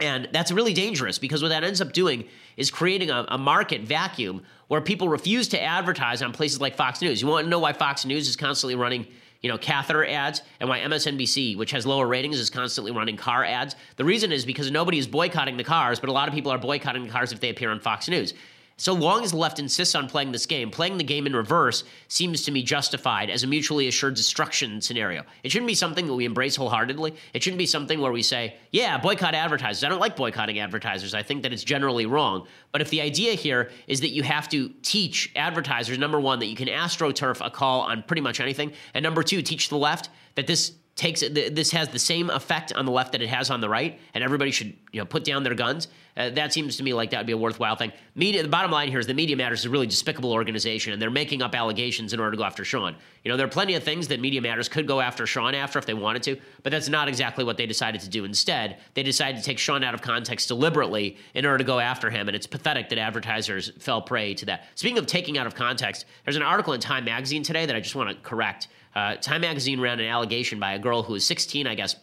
And 0.00 0.28
that's 0.32 0.50
really 0.50 0.72
dangerous 0.72 1.18
because 1.18 1.42
what 1.42 1.50
that 1.50 1.62
ends 1.62 1.80
up 1.80 1.92
doing 1.92 2.24
is 2.56 2.70
creating 2.70 3.10
a, 3.10 3.26
a, 3.28 3.38
market 3.38 3.82
vacuum 3.82 4.42
where 4.66 4.80
people 4.80 5.08
refuse 5.08 5.48
to 5.48 5.62
advertise 5.62 6.20
on 6.20 6.32
places 6.32 6.60
like 6.60 6.76
Fox 6.76 7.00
News. 7.00 7.22
You 7.22 7.28
want 7.28 7.44
to 7.44 7.50
know 7.50 7.60
why 7.60 7.72
Fox 7.72 8.04
News 8.04 8.28
is 8.28 8.34
constantly 8.34 8.74
running, 8.74 9.06
you 9.40 9.48
know, 9.48 9.56
catheter 9.56 10.04
ads 10.04 10.42
and 10.58 10.68
why 10.68 10.80
MSNBC, 10.80 11.56
which 11.56 11.70
has 11.70 11.86
lower 11.86 12.08
ratings, 12.08 12.40
is 12.40 12.50
constantly 12.50 12.90
running 12.90 13.16
car 13.16 13.44
ads? 13.44 13.76
The 13.96 14.04
reason 14.04 14.32
is 14.32 14.44
because 14.44 14.70
nobody 14.70 14.98
is 14.98 15.06
boycotting 15.06 15.56
the 15.56 15.64
cars, 15.64 16.00
but 16.00 16.08
a 16.08 16.12
lot 16.12 16.28
of 16.28 16.34
people 16.34 16.50
are 16.50 16.58
boycotting 16.58 17.04
the 17.04 17.10
cars 17.10 17.30
if 17.30 17.38
they 17.38 17.50
appear 17.50 17.70
on 17.70 17.78
Fox 17.78 18.08
News. 18.08 18.34
So 18.76 18.92
long 18.92 19.22
as 19.22 19.30
the 19.30 19.36
left 19.36 19.60
insists 19.60 19.94
on 19.94 20.08
playing 20.08 20.32
this 20.32 20.46
game, 20.46 20.70
playing 20.70 20.98
the 20.98 21.04
game 21.04 21.26
in 21.26 21.36
reverse 21.36 21.84
seems 22.08 22.42
to 22.42 22.50
me 22.50 22.62
justified 22.62 23.30
as 23.30 23.44
a 23.44 23.46
mutually 23.46 23.86
assured 23.86 24.14
destruction 24.14 24.80
scenario. 24.80 25.22
It 25.44 25.52
shouldn't 25.52 25.68
be 25.68 25.76
something 25.76 26.06
that 26.06 26.14
we 26.14 26.24
embrace 26.24 26.56
wholeheartedly. 26.56 27.14
It 27.32 27.42
shouldn't 27.42 27.58
be 27.58 27.66
something 27.66 28.00
where 28.00 28.10
we 28.10 28.22
say, 28.22 28.56
yeah, 28.72 28.98
boycott 28.98 29.34
advertisers. 29.34 29.84
I 29.84 29.88
don't 29.88 30.00
like 30.00 30.16
boycotting 30.16 30.58
advertisers. 30.58 31.14
I 31.14 31.22
think 31.22 31.44
that 31.44 31.52
it's 31.52 31.62
generally 31.62 32.06
wrong. 32.06 32.48
But 32.72 32.80
if 32.80 32.90
the 32.90 33.00
idea 33.00 33.34
here 33.34 33.70
is 33.86 34.00
that 34.00 34.10
you 34.10 34.24
have 34.24 34.48
to 34.48 34.70
teach 34.82 35.30
advertisers, 35.36 35.96
number 35.96 36.18
one, 36.18 36.40
that 36.40 36.46
you 36.46 36.56
can 36.56 36.68
astroturf 36.68 37.46
a 37.46 37.50
call 37.50 37.82
on 37.82 38.02
pretty 38.02 38.22
much 38.22 38.40
anything, 38.40 38.72
and 38.92 39.04
number 39.04 39.22
two, 39.22 39.40
teach 39.40 39.68
the 39.68 39.78
left 39.78 40.10
that 40.34 40.48
this 40.48 40.72
takes 40.96 41.20
this 41.20 41.70
has 41.72 41.88
the 41.88 41.98
same 41.98 42.30
effect 42.30 42.72
on 42.72 42.86
the 42.86 42.92
left 42.92 43.12
that 43.12 43.22
it 43.22 43.28
has 43.28 43.50
on 43.50 43.60
the 43.60 43.68
right, 43.68 43.98
and 44.14 44.22
everybody 44.22 44.50
should 44.50 44.74
you 44.92 45.00
know 45.00 45.04
put 45.04 45.24
down 45.24 45.42
their 45.42 45.54
guns. 45.54 45.88
Uh, 46.16 46.30
that 46.30 46.52
seems 46.52 46.76
to 46.76 46.82
me 46.82 46.94
like 46.94 47.10
that 47.10 47.18
would 47.18 47.26
be 47.26 47.32
a 47.32 47.36
worthwhile 47.36 47.74
thing. 47.74 47.92
Media. 48.14 48.42
The 48.42 48.48
bottom 48.48 48.70
line 48.70 48.88
here 48.88 49.00
is 49.00 49.06
the 49.06 49.14
Media 49.14 49.36
Matters 49.36 49.60
is 49.60 49.64
a 49.66 49.70
really 49.70 49.86
despicable 49.86 50.32
organization, 50.32 50.92
and 50.92 51.02
they're 51.02 51.10
making 51.10 51.42
up 51.42 51.54
allegations 51.54 52.12
in 52.12 52.20
order 52.20 52.30
to 52.30 52.36
go 52.36 52.44
after 52.44 52.64
Sean. 52.64 52.94
You 53.24 53.30
know, 53.30 53.36
there 53.36 53.46
are 53.46 53.50
plenty 53.50 53.74
of 53.74 53.82
things 53.82 54.06
that 54.08 54.20
Media 54.20 54.40
Matters 54.40 54.68
could 54.68 54.86
go 54.86 55.00
after 55.00 55.26
Sean 55.26 55.54
after 55.54 55.78
if 55.78 55.86
they 55.86 55.94
wanted 55.94 56.22
to, 56.24 56.36
but 56.62 56.70
that's 56.70 56.88
not 56.88 57.08
exactly 57.08 57.42
what 57.42 57.56
they 57.56 57.66
decided 57.66 58.00
to 58.02 58.08
do. 58.08 58.24
Instead, 58.24 58.78
they 58.94 59.02
decided 59.02 59.38
to 59.38 59.44
take 59.44 59.58
Sean 59.58 59.82
out 59.82 59.94
of 59.94 60.02
context 60.02 60.46
deliberately 60.46 61.16
in 61.34 61.44
order 61.44 61.58
to 61.58 61.64
go 61.64 61.80
after 61.80 62.10
him, 62.10 62.28
and 62.28 62.36
it's 62.36 62.46
pathetic 62.46 62.88
that 62.90 62.98
advertisers 62.98 63.72
fell 63.80 64.00
prey 64.00 64.34
to 64.34 64.46
that. 64.46 64.66
Speaking 64.76 64.98
of 64.98 65.06
taking 65.06 65.36
out 65.36 65.48
of 65.48 65.56
context, 65.56 66.06
there's 66.24 66.36
an 66.36 66.42
article 66.42 66.74
in 66.74 66.80
Time 66.80 67.04
Magazine 67.04 67.42
today 67.42 67.66
that 67.66 67.74
I 67.74 67.80
just 67.80 67.96
want 67.96 68.10
to 68.10 68.16
correct. 68.16 68.68
Uh, 68.94 69.16
Time 69.16 69.40
Magazine 69.40 69.80
ran 69.80 69.98
an 69.98 70.06
allegation 70.06 70.60
by 70.60 70.74
a 70.74 70.78
girl 70.78 71.02
who 71.02 71.14
was 71.14 71.24
16, 71.24 71.66
I 71.66 71.74
guess, 71.74 71.96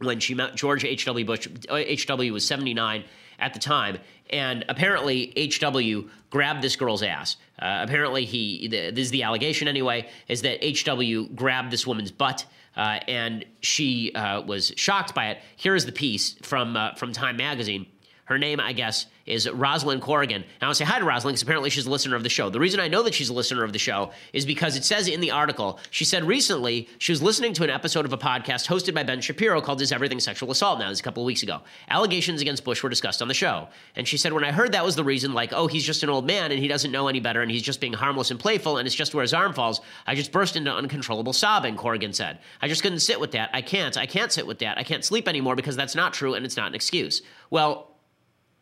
when 0.00 0.18
she 0.18 0.34
met 0.34 0.54
George 0.54 0.84
H.W. 0.84 1.24
Bush. 1.24 1.46
H.W. 1.70 2.32
was 2.32 2.46
79 2.46 3.04
at 3.38 3.54
the 3.54 3.60
time, 3.60 3.98
and 4.30 4.64
apparently 4.68 5.32
H.W. 5.36 6.08
grabbed 6.30 6.62
this 6.62 6.76
girl's 6.76 7.02
ass. 7.02 7.36
Uh, 7.60 7.80
apparently, 7.82 8.24
he 8.24 8.68
this 8.68 9.06
is 9.06 9.10
the 9.10 9.22
allegation 9.22 9.68
anyway, 9.68 10.08
is 10.28 10.42
that 10.42 10.64
H.W. 10.64 11.28
grabbed 11.28 11.70
this 11.70 11.86
woman's 11.86 12.10
butt. 12.10 12.46
Uh, 12.76 13.00
and 13.08 13.44
she 13.60 14.12
uh, 14.14 14.40
was 14.42 14.72
shocked 14.76 15.12
by 15.12 15.30
it. 15.30 15.38
Here 15.56 15.74
is 15.74 15.86
the 15.86 15.92
piece 15.92 16.34
from 16.42 16.76
uh, 16.76 16.94
from 16.94 17.12
Time 17.12 17.36
Magazine. 17.36 17.86
Her 18.30 18.38
name, 18.38 18.60
I 18.60 18.72
guess, 18.72 19.06
is 19.26 19.50
Rosalind 19.50 20.02
Corrigan. 20.02 20.42
And 20.42 20.62
I 20.62 20.66
want 20.66 20.76
to 20.76 20.84
say 20.84 20.88
hi 20.88 21.00
to 21.00 21.04
Rosalind 21.04 21.34
because 21.34 21.42
apparently 21.42 21.68
she's 21.68 21.86
a 21.86 21.90
listener 21.90 22.14
of 22.14 22.22
the 22.22 22.28
show. 22.28 22.48
The 22.48 22.60
reason 22.60 22.78
I 22.78 22.86
know 22.86 23.02
that 23.02 23.12
she's 23.12 23.28
a 23.28 23.32
listener 23.32 23.64
of 23.64 23.72
the 23.72 23.78
show 23.80 24.12
is 24.32 24.46
because 24.46 24.76
it 24.76 24.84
says 24.84 25.08
in 25.08 25.20
the 25.20 25.32
article, 25.32 25.80
she 25.90 26.04
said 26.04 26.22
recently 26.22 26.88
she 26.98 27.10
was 27.10 27.20
listening 27.20 27.54
to 27.54 27.64
an 27.64 27.70
episode 27.70 28.04
of 28.04 28.12
a 28.12 28.16
podcast 28.16 28.68
hosted 28.68 28.94
by 28.94 29.02
Ben 29.02 29.20
Shapiro 29.20 29.60
called 29.60 29.82
Is 29.82 29.90
Everything 29.90 30.20
Sexual 30.20 30.52
Assault 30.52 30.78
Now? 30.78 30.88
This 30.90 31.00
a 31.00 31.02
couple 31.02 31.24
of 31.24 31.26
weeks 31.26 31.42
ago. 31.42 31.62
Allegations 31.88 32.40
against 32.40 32.62
Bush 32.62 32.84
were 32.84 32.88
discussed 32.88 33.20
on 33.20 33.26
the 33.26 33.34
show. 33.34 33.66
And 33.96 34.06
she 34.06 34.16
said, 34.16 34.32
when 34.32 34.44
I 34.44 34.52
heard 34.52 34.70
that 34.72 34.84
was 34.84 34.94
the 34.94 35.02
reason, 35.02 35.34
like, 35.34 35.52
oh, 35.52 35.66
he's 35.66 35.84
just 35.84 36.04
an 36.04 36.08
old 36.08 36.24
man 36.24 36.52
and 36.52 36.60
he 36.60 36.68
doesn't 36.68 36.92
know 36.92 37.08
any 37.08 37.18
better 37.18 37.42
and 37.42 37.50
he's 37.50 37.62
just 37.62 37.80
being 37.80 37.94
harmless 37.94 38.30
and 38.30 38.38
playful 38.38 38.76
and 38.76 38.86
it's 38.86 38.94
just 38.94 39.12
where 39.12 39.22
his 39.22 39.34
arm 39.34 39.54
falls, 39.54 39.80
I 40.06 40.14
just 40.14 40.30
burst 40.30 40.54
into 40.54 40.72
uncontrollable 40.72 41.32
sobbing, 41.32 41.74
Corrigan 41.74 42.12
said. 42.12 42.38
I 42.62 42.68
just 42.68 42.84
couldn't 42.84 43.00
sit 43.00 43.18
with 43.18 43.32
that. 43.32 43.50
I 43.52 43.60
can't. 43.60 43.96
I 43.96 44.06
can't 44.06 44.30
sit 44.30 44.46
with 44.46 44.60
that. 44.60 44.78
I 44.78 44.84
can't 44.84 45.04
sleep 45.04 45.26
anymore 45.26 45.56
because 45.56 45.74
that's 45.74 45.96
not 45.96 46.14
true 46.14 46.34
and 46.34 46.46
it's 46.46 46.56
not 46.56 46.68
an 46.68 46.76
excuse. 46.76 47.22
Well, 47.50 47.89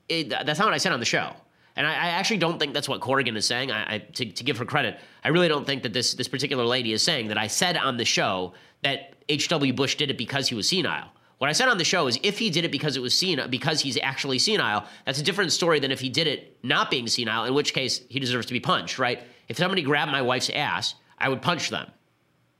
it, 0.08 0.30
that's 0.30 0.58
not 0.58 0.66
what 0.66 0.74
I 0.74 0.78
said 0.78 0.92
on 0.92 1.00
the 1.00 1.06
show. 1.06 1.32
And 1.76 1.86
I, 1.86 1.92
I, 1.92 2.08
actually 2.08 2.38
don't 2.38 2.58
think 2.58 2.74
that's 2.74 2.88
what 2.88 3.00
Corrigan 3.00 3.36
is 3.36 3.46
saying. 3.46 3.70
I, 3.70 3.94
I 3.94 3.98
to, 3.98 4.24
to, 4.32 4.44
give 4.44 4.58
her 4.58 4.64
credit, 4.64 4.98
I 5.22 5.28
really 5.28 5.46
don't 5.46 5.64
think 5.64 5.84
that 5.84 5.92
this 5.92 6.14
this 6.14 6.26
particular 6.26 6.64
lady 6.64 6.92
is 6.92 7.02
saying 7.02 7.28
that 7.28 7.38
I 7.38 7.46
said 7.46 7.76
on 7.76 7.96
the 7.96 8.04
show 8.04 8.54
that 8.82 9.14
H.W. 9.28 9.72
Bush 9.74 9.94
did 9.94 10.10
it 10.10 10.18
because 10.18 10.48
he 10.48 10.56
was 10.56 10.68
senile. 10.68 11.10
What 11.38 11.48
I 11.48 11.52
said 11.52 11.68
on 11.68 11.78
the 11.78 11.84
show 11.84 12.08
is 12.08 12.18
if 12.24 12.36
he 12.38 12.50
did 12.50 12.64
it 12.64 12.72
because 12.72 12.96
it 12.96 13.00
was 13.00 13.16
senile, 13.16 13.46
because 13.46 13.80
he's 13.80 13.96
actually 14.02 14.40
senile, 14.40 14.86
that's 15.04 15.20
a 15.20 15.22
different 15.22 15.52
story 15.52 15.78
than 15.78 15.92
if 15.92 16.00
he 16.00 16.08
did 16.08 16.26
it 16.26 16.58
not 16.64 16.90
being 16.90 17.06
senile, 17.06 17.44
in 17.44 17.54
which 17.54 17.72
case 17.72 18.00
he 18.08 18.18
deserves 18.18 18.46
to 18.46 18.52
be 18.52 18.60
punched, 18.60 18.98
right? 18.98 19.22
If 19.48 19.56
somebody 19.56 19.82
grabbed 19.82 20.10
my 20.10 20.20
wife's 20.20 20.50
ass, 20.50 20.96
I 21.16 21.28
would 21.28 21.40
punch 21.40 21.70
them. 21.70 21.90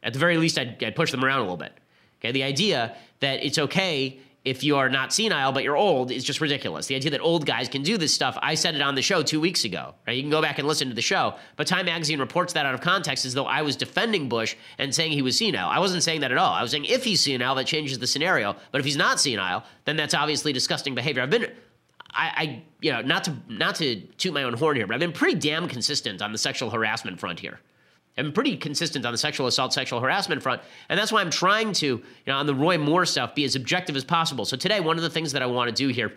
At 0.04 0.12
the 0.12 0.20
very 0.20 0.36
least, 0.36 0.58
I'd, 0.58 0.82
I'd 0.82 0.94
push 0.94 1.10
them 1.10 1.24
around 1.24 1.40
a 1.40 1.42
little 1.42 1.56
bit. 1.56 1.72
Okay, 2.20 2.30
the 2.30 2.44
idea 2.44 2.96
that 3.18 3.44
it's 3.44 3.58
okay 3.58 4.20
if 4.44 4.64
you 4.64 4.76
are 4.76 4.88
not 4.88 5.12
senile 5.12 5.52
but 5.52 5.62
you're 5.64 5.76
old 5.76 6.10
is 6.10 6.24
just 6.24 6.40
ridiculous. 6.40 6.86
The 6.86 6.94
idea 6.94 7.10
that 7.10 7.20
old 7.20 7.46
guys 7.46 7.68
can 7.68 7.82
do 7.82 7.98
this 7.98 8.14
stuff, 8.14 8.38
I 8.40 8.54
said 8.54 8.74
it 8.74 8.82
on 8.82 8.94
the 8.94 9.02
show 9.02 9.22
two 9.22 9.40
weeks 9.40 9.64
ago. 9.64 9.94
Right? 10.06 10.16
You 10.16 10.22
can 10.22 10.30
go 10.30 10.42
back 10.42 10.58
and 10.58 10.66
listen 10.66 10.88
to 10.88 10.94
the 10.94 11.02
show. 11.02 11.34
But 11.56 11.66
Time 11.66 11.86
Magazine 11.86 12.18
reports 12.18 12.52
that 12.54 12.66
out 12.66 12.74
of 12.74 12.80
context 12.80 13.24
as 13.24 13.34
though 13.34 13.46
I 13.46 13.62
was 13.62 13.76
defending 13.76 14.28
Bush 14.28 14.56
and 14.78 14.94
saying 14.94 15.12
he 15.12 15.22
was 15.22 15.36
senile. 15.36 15.68
I 15.68 15.78
wasn't 15.78 16.02
saying 16.02 16.20
that 16.20 16.32
at 16.32 16.38
all. 16.38 16.52
I 16.52 16.62
was 16.62 16.70
saying 16.70 16.86
if 16.86 17.04
he's 17.04 17.20
senile, 17.20 17.54
that 17.56 17.66
changes 17.66 17.98
the 17.98 18.06
scenario. 18.06 18.56
But 18.72 18.80
if 18.80 18.84
he's 18.84 18.96
not 18.96 19.20
senile, 19.20 19.64
then 19.84 19.96
that's 19.96 20.14
obviously 20.14 20.52
disgusting 20.52 20.94
behavior. 20.94 21.22
I've 21.22 21.30
been 21.30 21.52
I, 22.10 22.32
I, 22.36 22.62
you 22.80 22.92
know, 22.92 23.02
not 23.02 23.24
to 23.24 23.36
not 23.48 23.76
to 23.76 24.00
toot 24.00 24.32
my 24.32 24.42
own 24.42 24.54
horn 24.54 24.76
here, 24.76 24.86
but 24.86 24.94
I've 24.94 25.00
been 25.00 25.12
pretty 25.12 25.38
damn 25.38 25.68
consistent 25.68 26.22
on 26.22 26.32
the 26.32 26.38
sexual 26.38 26.70
harassment 26.70 27.20
front 27.20 27.40
here. 27.40 27.60
I'm 28.18 28.32
pretty 28.32 28.56
consistent 28.56 29.06
on 29.06 29.12
the 29.12 29.18
sexual 29.18 29.46
assault, 29.46 29.72
sexual 29.72 30.00
harassment 30.00 30.42
front. 30.42 30.60
And 30.88 30.98
that's 30.98 31.12
why 31.12 31.20
I'm 31.20 31.30
trying 31.30 31.72
to, 31.74 31.86
you 31.86 32.04
know, 32.26 32.36
on 32.36 32.46
the 32.46 32.54
Roy 32.54 32.78
Moore 32.78 33.06
stuff, 33.06 33.34
be 33.34 33.44
as 33.44 33.54
objective 33.54 33.96
as 33.96 34.04
possible. 34.04 34.44
So 34.44 34.56
today, 34.56 34.80
one 34.80 34.96
of 34.96 35.02
the 35.02 35.10
things 35.10 35.32
that 35.32 35.42
I 35.42 35.46
want 35.46 35.68
to 35.68 35.74
do 35.74 35.88
here 35.88 36.12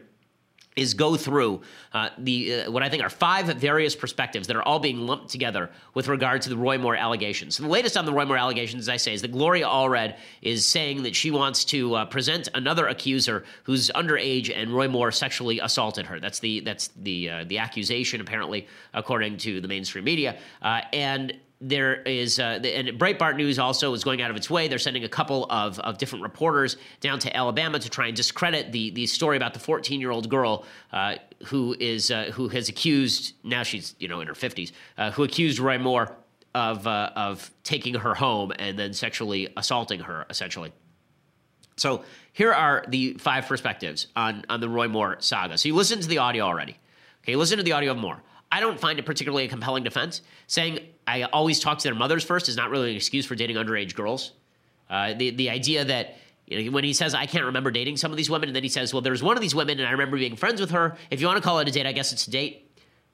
is 0.78 0.94
go 0.94 1.18
through 1.18 1.62
uh, 1.94 2.10
the 2.18 2.54
uh, 2.54 2.72
what 2.72 2.82
I 2.82 2.88
think 2.88 3.04
are 3.04 3.10
five 3.10 3.48
various 3.48 3.94
perspectives 3.94 4.48
that 4.48 4.56
are 4.56 4.64
all 4.64 4.80
being 4.80 5.00
lumped 5.00 5.30
together 5.30 5.70
with 5.94 6.08
regard 6.08 6.42
to 6.44 6.50
the 6.50 6.56
Roy 6.56 6.78
Moore 6.78 6.96
allegations. 6.96 7.58
So 7.58 7.64
the 7.64 7.70
latest 7.70 7.98
on 7.98 8.06
the 8.06 8.14
Roy 8.14 8.26
Moore 8.26 8.38
allegations, 8.38 8.84
as 8.84 8.90
I 8.90 8.96
say, 8.96 9.14
is 9.14 9.22
that 9.22 9.34
Gloria 9.34 9.66
Allred 9.66 10.16
is 10.42 10.66
saying 10.66 11.04
that 11.04 11.14
she 11.14 11.30
wants 11.30 11.66
to 11.66 11.96
uh, 11.96 12.06
present 12.06 12.48
another 12.54 12.88
accuser 12.88 13.44
who's 13.64 13.92
underage 13.92 14.52
and 14.56 14.72
Roy 14.72 14.88
Moore 14.88 15.12
sexually 15.12 15.60
assaulted 15.60 16.06
her. 16.06 16.22
That's 16.22 16.40
the 16.40 16.62
that's 16.62 16.88
the 16.96 17.30
uh, 17.30 17.44
the 17.46 17.58
accusation, 17.58 18.22
apparently, 18.22 18.68
according 18.94 19.38
to 19.38 19.60
the 19.60 19.68
mainstream 19.68 20.06
media, 20.06 20.38
uh, 20.62 20.82
and 20.94 21.34
there 21.62 22.02
is, 22.02 22.40
uh, 22.40 22.60
and 22.64 22.88
Breitbart 23.00 23.36
News 23.36 23.60
also 23.60 23.94
is 23.94 24.04
going 24.04 24.22
out 24.22 24.32
of 24.32 24.36
its 24.36 24.50
way. 24.50 24.68
They're 24.68 24.80
sending 24.80 25.04
a 25.04 25.10
couple 25.10 25.46
of, 25.50 25.80
of 25.80 26.00
different 26.00 26.24
reporters 26.24 26.76
down 27.00 27.20
to 27.20 27.38
Alabama 27.38 27.78
to 27.78 27.90
try 27.90 28.08
and 28.08 28.16
discredit 28.16 28.72
the 28.72 28.90
the 28.92 29.06
story 29.06 29.38
about 29.38 29.54
the 29.54 29.60
14 29.60 30.02
year 30.02 30.12
old 30.12 30.28
girl 30.28 30.66
uh, 30.92 31.16
who 31.46 31.76
is 31.80 32.10
uh, 32.10 32.32
who 32.34 32.48
has 32.48 32.68
accused 32.68 33.36
now 33.44 33.64
she's 33.64 33.96
you 34.00 34.08
know 34.08 34.22
in 34.22 34.28
her 34.28 34.34
50s 34.34 34.72
uh, 34.98 35.12
who 35.12 35.24
accused 35.24 35.60
Roy 35.60 35.78
Moore 35.78 36.16
of 36.56 36.88
uh, 36.88 37.12
of 37.16 37.52
taking 37.64 37.94
her 37.96 38.16
home 38.16 38.52
and 38.58 38.78
then 38.78 38.94
sexually 38.94 39.48
assaulting 39.56 40.02
her 40.02 40.26
essentially. 40.30 40.74
So 41.78 42.04
here 42.34 42.54
are 42.54 42.86
the 42.88 43.14
five 43.14 43.46
perspectives 43.46 44.08
on 44.16 44.46
on 44.50 44.62
the 44.62 44.70
Roy 44.70 44.88
Moore 44.88 45.18
saga. 45.20 45.58
So 45.58 45.70
you 45.70 45.76
listened 45.76 46.02
to 46.02 46.08
the 46.08 46.18
audio 46.18 46.44
already. 46.46 46.78
Okay, 47.24 47.36
listen 47.36 47.58
to 47.58 47.64
the 47.64 47.74
audio 47.74 47.92
of 47.92 47.98
Moore. 47.98 48.22
I 48.52 48.60
don't 48.60 48.80
find 48.80 49.00
it 49.00 49.06
particularly 49.06 49.46
a 49.46 49.48
compelling 49.48 49.84
defense. 49.84 50.22
Saying 50.48 50.80
I 51.08 51.24
always 51.24 51.60
talk 51.60 51.78
to 51.80 51.84
their 51.84 51.96
mothers 51.96 52.24
first 52.24 52.50
is 52.50 52.58
not 52.58 52.70
really 52.70 52.92
an 52.92 52.96
excuse 52.96 53.26
for 53.26 53.36
dating 53.36 53.56
underage 53.56 53.96
girls. 53.96 54.34
Uh, 54.90 55.14
the 55.14 55.30
the 55.32 55.50
idea 55.50 55.86
that 55.86 56.18
you 56.48 56.66
know, 56.66 56.72
when 56.72 56.84
he 56.84 56.94
says 56.94 57.16
I 57.16 57.26
can't 57.26 57.46
remember 57.46 57.72
dating 57.72 57.98
some 57.98 58.12
of 58.12 58.18
these 58.18 58.30
women, 58.30 58.50
and 58.50 58.56
then 58.56 58.64
he 58.64 58.70
says, 58.70 58.94
"Well, 58.94 59.02
there's 59.02 59.24
one 59.24 59.38
of 59.38 59.42
these 59.42 59.56
women, 59.56 59.80
and 59.80 59.88
I 59.88 59.92
remember 59.92 60.18
being 60.18 60.36
friends 60.36 60.60
with 60.60 60.72
her." 60.72 60.98
If 61.10 61.22
you 61.22 61.28
want 61.28 61.38
to 61.38 61.44
call 61.44 61.60
it 61.60 61.68
a 61.68 61.72
date, 61.72 61.86
I 61.86 61.94
guess 61.94 62.12
it's 62.12 62.28
a 62.28 62.32
date. 62.32 62.68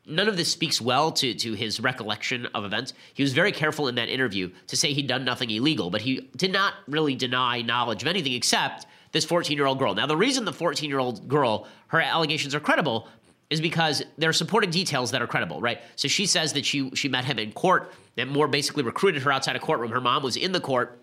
None 0.10 0.28
of 0.28 0.38
this 0.38 0.52
speaks 0.52 0.82
well 0.82 1.12
to 1.12 1.36
to 1.36 1.54
his 1.54 1.80
recollection 1.80 2.48
of 2.56 2.66
events. 2.66 2.94
He 3.14 3.22
was 3.22 3.34
very 3.34 3.52
careful 3.52 3.88
in 3.88 3.96
that 3.96 4.10
interview 4.10 4.50
to 4.68 4.76
say 4.76 4.94
he'd 4.94 5.08
done 5.08 5.24
nothing 5.24 5.52
illegal, 5.52 5.92
but 5.92 6.02
he 6.02 6.30
did 6.36 6.52
not 6.52 6.74
really 6.88 7.14
deny 7.14 7.62
knowledge 7.62 8.02
of 8.02 8.08
anything 8.08 8.34
except 8.34 8.88
this 9.12 9.26
14 9.26 9.56
year 9.56 9.68
old 9.68 9.78
girl. 9.78 9.94
Now, 9.94 10.08
the 10.08 10.18
reason 10.18 10.46
the 10.46 10.54
14 10.54 10.90
year 10.90 11.00
old 11.00 11.28
girl, 11.28 11.68
her 11.88 12.02
allegations 12.02 12.56
are 12.56 12.60
credible 12.60 13.08
is 13.50 13.62
because 13.62 14.04
there 14.18 14.30
are 14.30 14.34
supporting 14.34 14.70
details 14.70 15.12
that 15.12 15.22
are 15.22 15.28
credible, 15.28 15.62
right? 15.62 15.82
So 15.96 16.08
she 16.08 16.26
says 16.26 16.54
that 16.54 16.66
she 16.66 16.90
she 16.96 17.08
met 17.08 17.26
him 17.26 17.40
in 17.40 17.52
court, 17.54 17.94
that 18.16 18.28
Moore 18.28 18.48
basically 18.48 18.84
recruited 18.84 19.22
her 19.24 19.32
outside 19.32 19.56
a 19.56 19.60
courtroom. 19.60 19.92
Her 19.92 20.02
mom 20.02 20.24
was 20.24 20.36
in 20.36 20.52
the 20.52 20.60
court. 20.60 21.02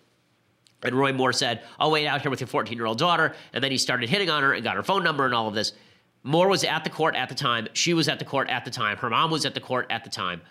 And 0.82 0.94
Roy 0.94 1.14
Moore 1.14 1.32
said, 1.32 1.62
I'll 1.80 1.90
wait 1.90 2.06
out 2.06 2.20
here 2.20 2.30
with 2.30 2.40
your 2.40 2.46
14 2.46 2.76
year 2.76 2.86
old 2.86 2.98
daughter. 2.98 3.34
And 3.54 3.64
then 3.64 3.70
he 3.70 3.78
started 3.78 4.10
hitting 4.10 4.28
on 4.28 4.42
her 4.42 4.52
and 4.52 4.62
got 4.62 4.76
her 4.76 4.82
phone 4.82 5.02
number 5.02 5.24
and 5.24 5.34
all 5.34 5.48
of 5.48 5.54
this. 5.54 5.72
Moore 6.22 6.48
was 6.48 6.62
at 6.64 6.84
the 6.84 6.90
court 6.90 7.16
at 7.16 7.30
the 7.30 7.34
time. 7.34 7.68
She 7.72 7.94
was 7.94 8.08
at 8.08 8.18
the 8.18 8.24
court 8.24 8.50
at 8.50 8.64
the 8.64 8.70
time. 8.70 8.98
Her 8.98 9.08
mom 9.08 9.30
was 9.30 9.46
at 9.46 9.54
the 9.54 9.60
court 9.60 9.86
at 9.88 10.04
the 10.04 10.10
time. 10.10 10.42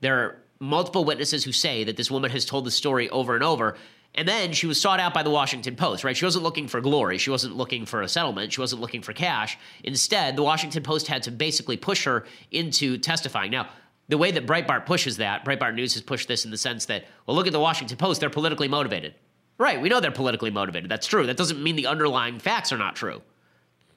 There 0.00 0.18
are 0.18 0.42
multiple 0.60 1.04
witnesses 1.04 1.44
who 1.44 1.52
say 1.52 1.84
that 1.84 1.96
this 1.96 2.10
woman 2.10 2.30
has 2.30 2.44
told 2.44 2.64
the 2.64 2.70
story 2.70 3.10
over 3.10 3.34
and 3.34 3.44
over. 3.44 3.76
And 4.14 4.28
then 4.28 4.52
she 4.52 4.66
was 4.66 4.80
sought 4.80 5.00
out 5.00 5.14
by 5.14 5.22
the 5.22 5.30
Washington 5.30 5.74
Post, 5.74 6.04
right? 6.04 6.16
She 6.16 6.26
wasn't 6.26 6.44
looking 6.44 6.68
for 6.68 6.80
glory. 6.82 7.16
She 7.16 7.30
wasn't 7.30 7.56
looking 7.56 7.86
for 7.86 8.02
a 8.02 8.08
settlement. 8.08 8.52
She 8.52 8.60
wasn't 8.60 8.82
looking 8.82 9.00
for 9.00 9.14
cash. 9.14 9.58
Instead, 9.84 10.36
the 10.36 10.42
Washington 10.42 10.82
Post 10.82 11.06
had 11.06 11.22
to 11.22 11.30
basically 11.30 11.78
push 11.78 12.04
her 12.04 12.26
into 12.50 12.98
testifying. 12.98 13.50
Now, 13.50 13.70
the 14.08 14.18
way 14.18 14.30
that 14.30 14.46
Breitbart 14.46 14.84
pushes 14.84 15.16
that, 15.16 15.44
Breitbart 15.46 15.74
News 15.74 15.94
has 15.94 16.02
pushed 16.02 16.28
this 16.28 16.44
in 16.44 16.50
the 16.50 16.58
sense 16.58 16.84
that, 16.86 17.06
well, 17.26 17.34
look 17.34 17.46
at 17.46 17.54
the 17.54 17.60
Washington 17.60 17.96
Post, 17.96 18.20
they're 18.20 18.28
politically 18.28 18.68
motivated. 18.68 19.14
Right, 19.56 19.80
we 19.80 19.88
know 19.88 20.00
they're 20.00 20.10
politically 20.10 20.50
motivated. 20.50 20.90
That's 20.90 21.06
true. 21.06 21.26
That 21.26 21.36
doesn't 21.36 21.62
mean 21.62 21.76
the 21.76 21.86
underlying 21.86 22.38
facts 22.38 22.72
are 22.72 22.78
not 22.78 22.96
true. 22.96 23.22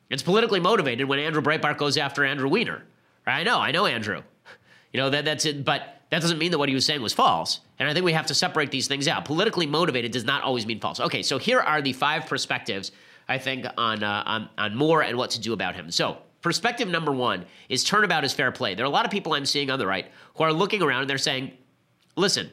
It's 0.10 0.24
politically 0.24 0.60
motivated 0.60 1.08
when 1.08 1.20
Andrew 1.20 1.42
Breitbart 1.42 1.78
goes 1.78 1.98
after 1.98 2.24
Andrew 2.24 2.48
Weiner. 2.48 2.84
I 3.26 3.44
know, 3.44 3.60
I 3.60 3.72
know 3.72 3.86
Andrew. 3.86 4.22
You 4.94 5.00
know, 5.02 5.10
that, 5.10 5.26
that's 5.26 5.46
it. 5.46 5.66
But 5.66 5.95
that 6.10 6.22
doesn't 6.22 6.38
mean 6.38 6.52
that 6.52 6.58
what 6.58 6.70
he 6.70 6.76
was 6.76 6.86
saying 6.86 7.02
was 7.02 7.14
false. 7.14 7.62
And 7.80 7.90
I 7.90 7.94
think 7.94 8.06
we 8.06 8.14
have 8.14 8.28
to 8.28 8.36
separate 8.36 8.72
these 8.72 8.88
things 8.88 9.08
out. 9.08 9.26
Politically 9.26 9.66
motivated 9.66 10.12
does 10.12 10.24
not 10.24 10.44
always 10.44 10.66
mean 10.66 10.80
false. 10.80 11.00
Okay, 11.00 11.24
so 11.24 11.38
here 11.38 11.60
are 11.60 11.82
the 11.82 11.94
five 11.94 12.28
perspectives 12.28 12.92
I 13.28 13.38
think 13.38 13.66
on 13.78 14.04
uh, 14.04 14.24
on 14.26 14.50
on 14.58 14.76
Moore 14.76 15.02
and 15.02 15.18
what 15.18 15.32
to 15.32 15.42
do 15.42 15.54
about 15.54 15.76
him. 15.76 15.90
So 15.92 16.18
perspective 16.42 16.88
number 16.88 17.12
one 17.12 17.46
is 17.70 17.84
turnabout 17.84 18.24
is 18.24 18.34
fair 18.34 18.52
play. 18.52 18.76
There 18.76 18.86
are 18.86 18.88
a 18.88 18.92
lot 18.92 19.06
of 19.06 19.12
people 19.12 19.34
I'm 19.34 19.46
seeing 19.46 19.72
on 19.72 19.80
the 19.80 19.88
right 19.88 20.06
who 20.36 20.44
are 20.44 20.54
looking 20.54 20.82
around 20.82 21.02
and 21.02 21.10
they're 21.10 21.18
saying, 21.18 21.54
listen. 22.16 22.50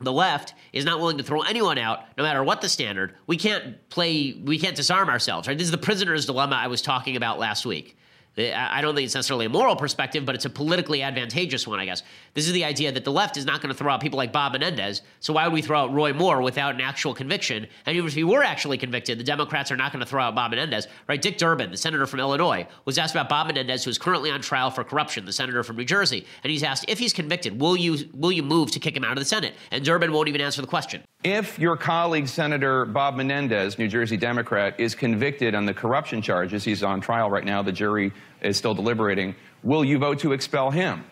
The 0.00 0.12
left 0.12 0.54
is 0.72 0.84
not 0.84 0.98
willing 0.98 1.18
to 1.18 1.22
throw 1.22 1.42
anyone 1.42 1.78
out, 1.78 2.00
no 2.18 2.24
matter 2.24 2.42
what 2.42 2.60
the 2.60 2.68
standard. 2.68 3.14
We 3.28 3.36
can't 3.36 3.88
play. 3.88 4.32
We 4.32 4.58
can't 4.58 4.74
disarm 4.74 5.08
ourselves. 5.08 5.46
Right? 5.46 5.56
This 5.56 5.66
is 5.66 5.70
the 5.70 5.78
prisoner's 5.78 6.26
dilemma 6.26 6.56
I 6.56 6.66
was 6.66 6.82
talking 6.82 7.14
about 7.14 7.38
last 7.38 7.64
week. 7.64 7.96
I 8.36 8.80
don't 8.80 8.94
think 8.94 9.04
it's 9.04 9.14
necessarily 9.14 9.46
a 9.46 9.50
moral 9.50 9.76
perspective, 9.76 10.24
but 10.24 10.34
it's 10.34 10.46
a 10.46 10.50
politically 10.50 11.02
advantageous 11.02 11.66
one, 11.66 11.78
I 11.80 11.84
guess. 11.84 12.02
This 12.34 12.46
is 12.46 12.54
the 12.54 12.64
idea 12.64 12.90
that 12.90 13.04
the 13.04 13.12
left 13.12 13.36
is 13.36 13.44
not 13.44 13.60
going 13.60 13.72
to 13.72 13.78
throw 13.78 13.92
out 13.92 14.00
people 14.00 14.16
like 14.16 14.32
Bob 14.32 14.52
Menendez. 14.52 15.02
So 15.20 15.34
why 15.34 15.44
would 15.44 15.52
we 15.52 15.60
throw 15.60 15.80
out 15.80 15.92
Roy 15.92 16.14
Moore 16.14 16.40
without 16.40 16.74
an 16.74 16.80
actual 16.80 17.12
conviction? 17.12 17.66
And 17.84 17.94
even 17.94 18.08
if 18.08 18.14
he 18.14 18.24
were 18.24 18.42
actually 18.42 18.78
convicted, 18.78 19.18
the 19.18 19.24
Democrats 19.24 19.70
are 19.70 19.76
not 19.76 19.92
going 19.92 20.02
to 20.02 20.08
throw 20.08 20.22
out 20.22 20.34
Bob 20.34 20.50
Menendez, 20.50 20.88
right? 21.08 21.20
Dick 21.20 21.36
Durbin, 21.36 21.70
the 21.70 21.76
senator 21.76 22.06
from 22.06 22.20
Illinois, 22.20 22.66
was 22.86 22.96
asked 22.96 23.14
about 23.14 23.28
Bob 23.28 23.48
Menendez, 23.48 23.84
who 23.84 23.90
is 23.90 23.98
currently 23.98 24.30
on 24.30 24.40
trial 24.40 24.70
for 24.70 24.82
corruption, 24.82 25.26
the 25.26 25.32
senator 25.32 25.62
from 25.62 25.76
New 25.76 25.84
Jersey, 25.84 26.24
and 26.42 26.50
he's 26.50 26.62
asked 26.62 26.86
if 26.88 26.98
he's 26.98 27.12
convicted, 27.12 27.60
will 27.60 27.76
you 27.76 28.08
will 28.14 28.32
you 28.32 28.42
move 28.42 28.70
to 28.70 28.80
kick 28.80 28.96
him 28.96 29.04
out 29.04 29.12
of 29.12 29.18
the 29.18 29.26
Senate? 29.26 29.54
And 29.70 29.84
Durbin 29.84 30.10
won't 30.10 30.28
even 30.28 30.40
answer 30.40 30.62
the 30.62 30.66
question. 30.66 31.02
If 31.24 31.58
your 31.58 31.76
colleague, 31.76 32.28
Senator 32.28 32.86
Bob 32.86 33.14
Menendez, 33.16 33.78
New 33.78 33.88
Jersey 33.88 34.16
Democrat, 34.16 34.74
is 34.80 34.94
convicted 34.94 35.54
on 35.54 35.66
the 35.66 35.74
corruption 35.74 36.22
charges, 36.22 36.64
he's 36.64 36.82
on 36.82 37.00
trial 37.02 37.30
right 37.30 37.44
now, 37.44 37.62
the 37.62 37.72
jury 37.72 38.10
is 38.40 38.56
still 38.56 38.74
deliberating, 38.74 39.34
will 39.62 39.84
you 39.84 39.98
vote 39.98 40.18
to 40.20 40.32
expel 40.32 40.70
him? 40.70 41.04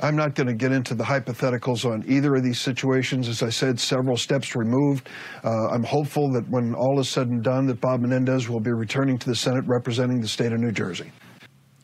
I'm 0.00 0.14
not 0.14 0.34
going 0.34 0.46
to 0.46 0.54
get 0.54 0.72
into 0.72 0.94
the 0.94 1.04
hypotheticals 1.04 1.90
on 1.90 2.04
either 2.06 2.34
of 2.34 2.42
these 2.42 2.60
situations. 2.60 3.28
As 3.28 3.42
I 3.42 3.48
said, 3.48 3.80
several 3.80 4.16
steps 4.16 4.54
removed. 4.54 5.08
Uh, 5.42 5.68
I'm 5.68 5.84
hopeful 5.84 6.30
that 6.32 6.48
when 6.50 6.74
all 6.74 7.00
is 7.00 7.08
said 7.08 7.28
and 7.28 7.42
done, 7.42 7.66
that 7.66 7.80
Bob 7.80 8.00
Menendez 8.00 8.48
will 8.48 8.60
be 8.60 8.72
returning 8.72 9.16
to 9.18 9.28
the 9.28 9.36
Senate 9.36 9.64
representing 9.66 10.20
the 10.20 10.28
state 10.28 10.52
of 10.52 10.60
New 10.60 10.72
Jersey. 10.72 11.12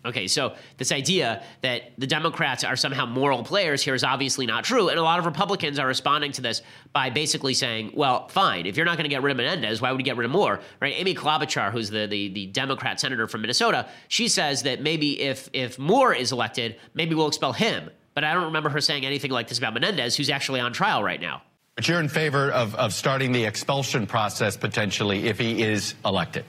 Okay, 0.05 0.27
so 0.27 0.55
this 0.79 0.91
idea 0.91 1.45
that 1.61 1.93
the 1.97 2.09
Democrats 2.09 2.65
are 2.65 2.75
somehow 2.75 3.07
moral 3.07 3.45
players 3.45 3.83
here 3.83 3.95
is 3.95 4.03
obviously 4.03 4.47
not 4.47 4.65
true. 4.65 4.89
And 4.89 4.99
a 4.99 5.03
lot 5.03 5.21
of 5.21 5.27
Republicans 5.27 5.79
are 5.79 5.87
responding 5.87 6.33
to 6.33 6.43
this 6.43 6.61
by 6.93 7.09
basically 7.09 7.55
saying, 7.55 7.93
well, 7.95 8.27
fine, 8.27 8.67
if 8.67 8.77
you're 8.77 8.85
not 8.85 8.97
going 8.97 9.05
to 9.05 9.15
get 9.15 9.23
rid 9.23 9.31
of 9.31 9.37
Menendez, 9.37 9.81
why 9.81 9.93
would 9.93 10.01
you 10.01 10.05
get 10.05 10.17
rid 10.17 10.25
of 10.25 10.33
Moore? 10.33 10.59
Right? 10.81 10.95
Amy 10.97 11.15
Klobuchar, 11.15 11.71
who's 11.71 11.89
the, 11.89 12.09
the, 12.09 12.31
the 12.31 12.47
Democrat 12.49 12.99
senator 12.99 13.29
from 13.29 13.43
Minnesota, 13.43 13.89
she 14.09 14.27
says 14.27 14.65
that 14.65 14.83
maybe 14.83 15.21
if, 15.21 15.49
if 15.53 15.79
Moore 15.79 16.13
is 16.13 16.33
elected, 16.33 16.81
maybe 16.95 17.15
we'll 17.15 17.29
expel 17.29 17.53
him. 17.53 17.89
But 18.15 18.25
I 18.25 18.35
don't 18.35 18.45
remember 18.45 18.69
her 18.71 18.81
saying 18.81 19.07
anything 19.07 19.31
like 19.31 19.49
this 19.49 19.59
about 19.59 19.75
Menendez, 19.75 20.17
who's 20.17 20.31
actually 20.31 20.61
on 20.61 20.73
trial 20.73 21.03
right 21.03 21.21
now. 21.21 21.43
But 21.77 21.89
you're 21.89 22.01
in 22.01 22.09
favor 22.09 22.51
of, 22.51 22.75
of 22.75 22.93
starting 22.93 23.33
the 23.33 23.45
expulsion 23.45 24.07
process 24.07 24.57
potentially 24.57 25.29
if 25.29 25.39
he 25.39 25.63
is 25.63 25.95
elected. 26.05 26.45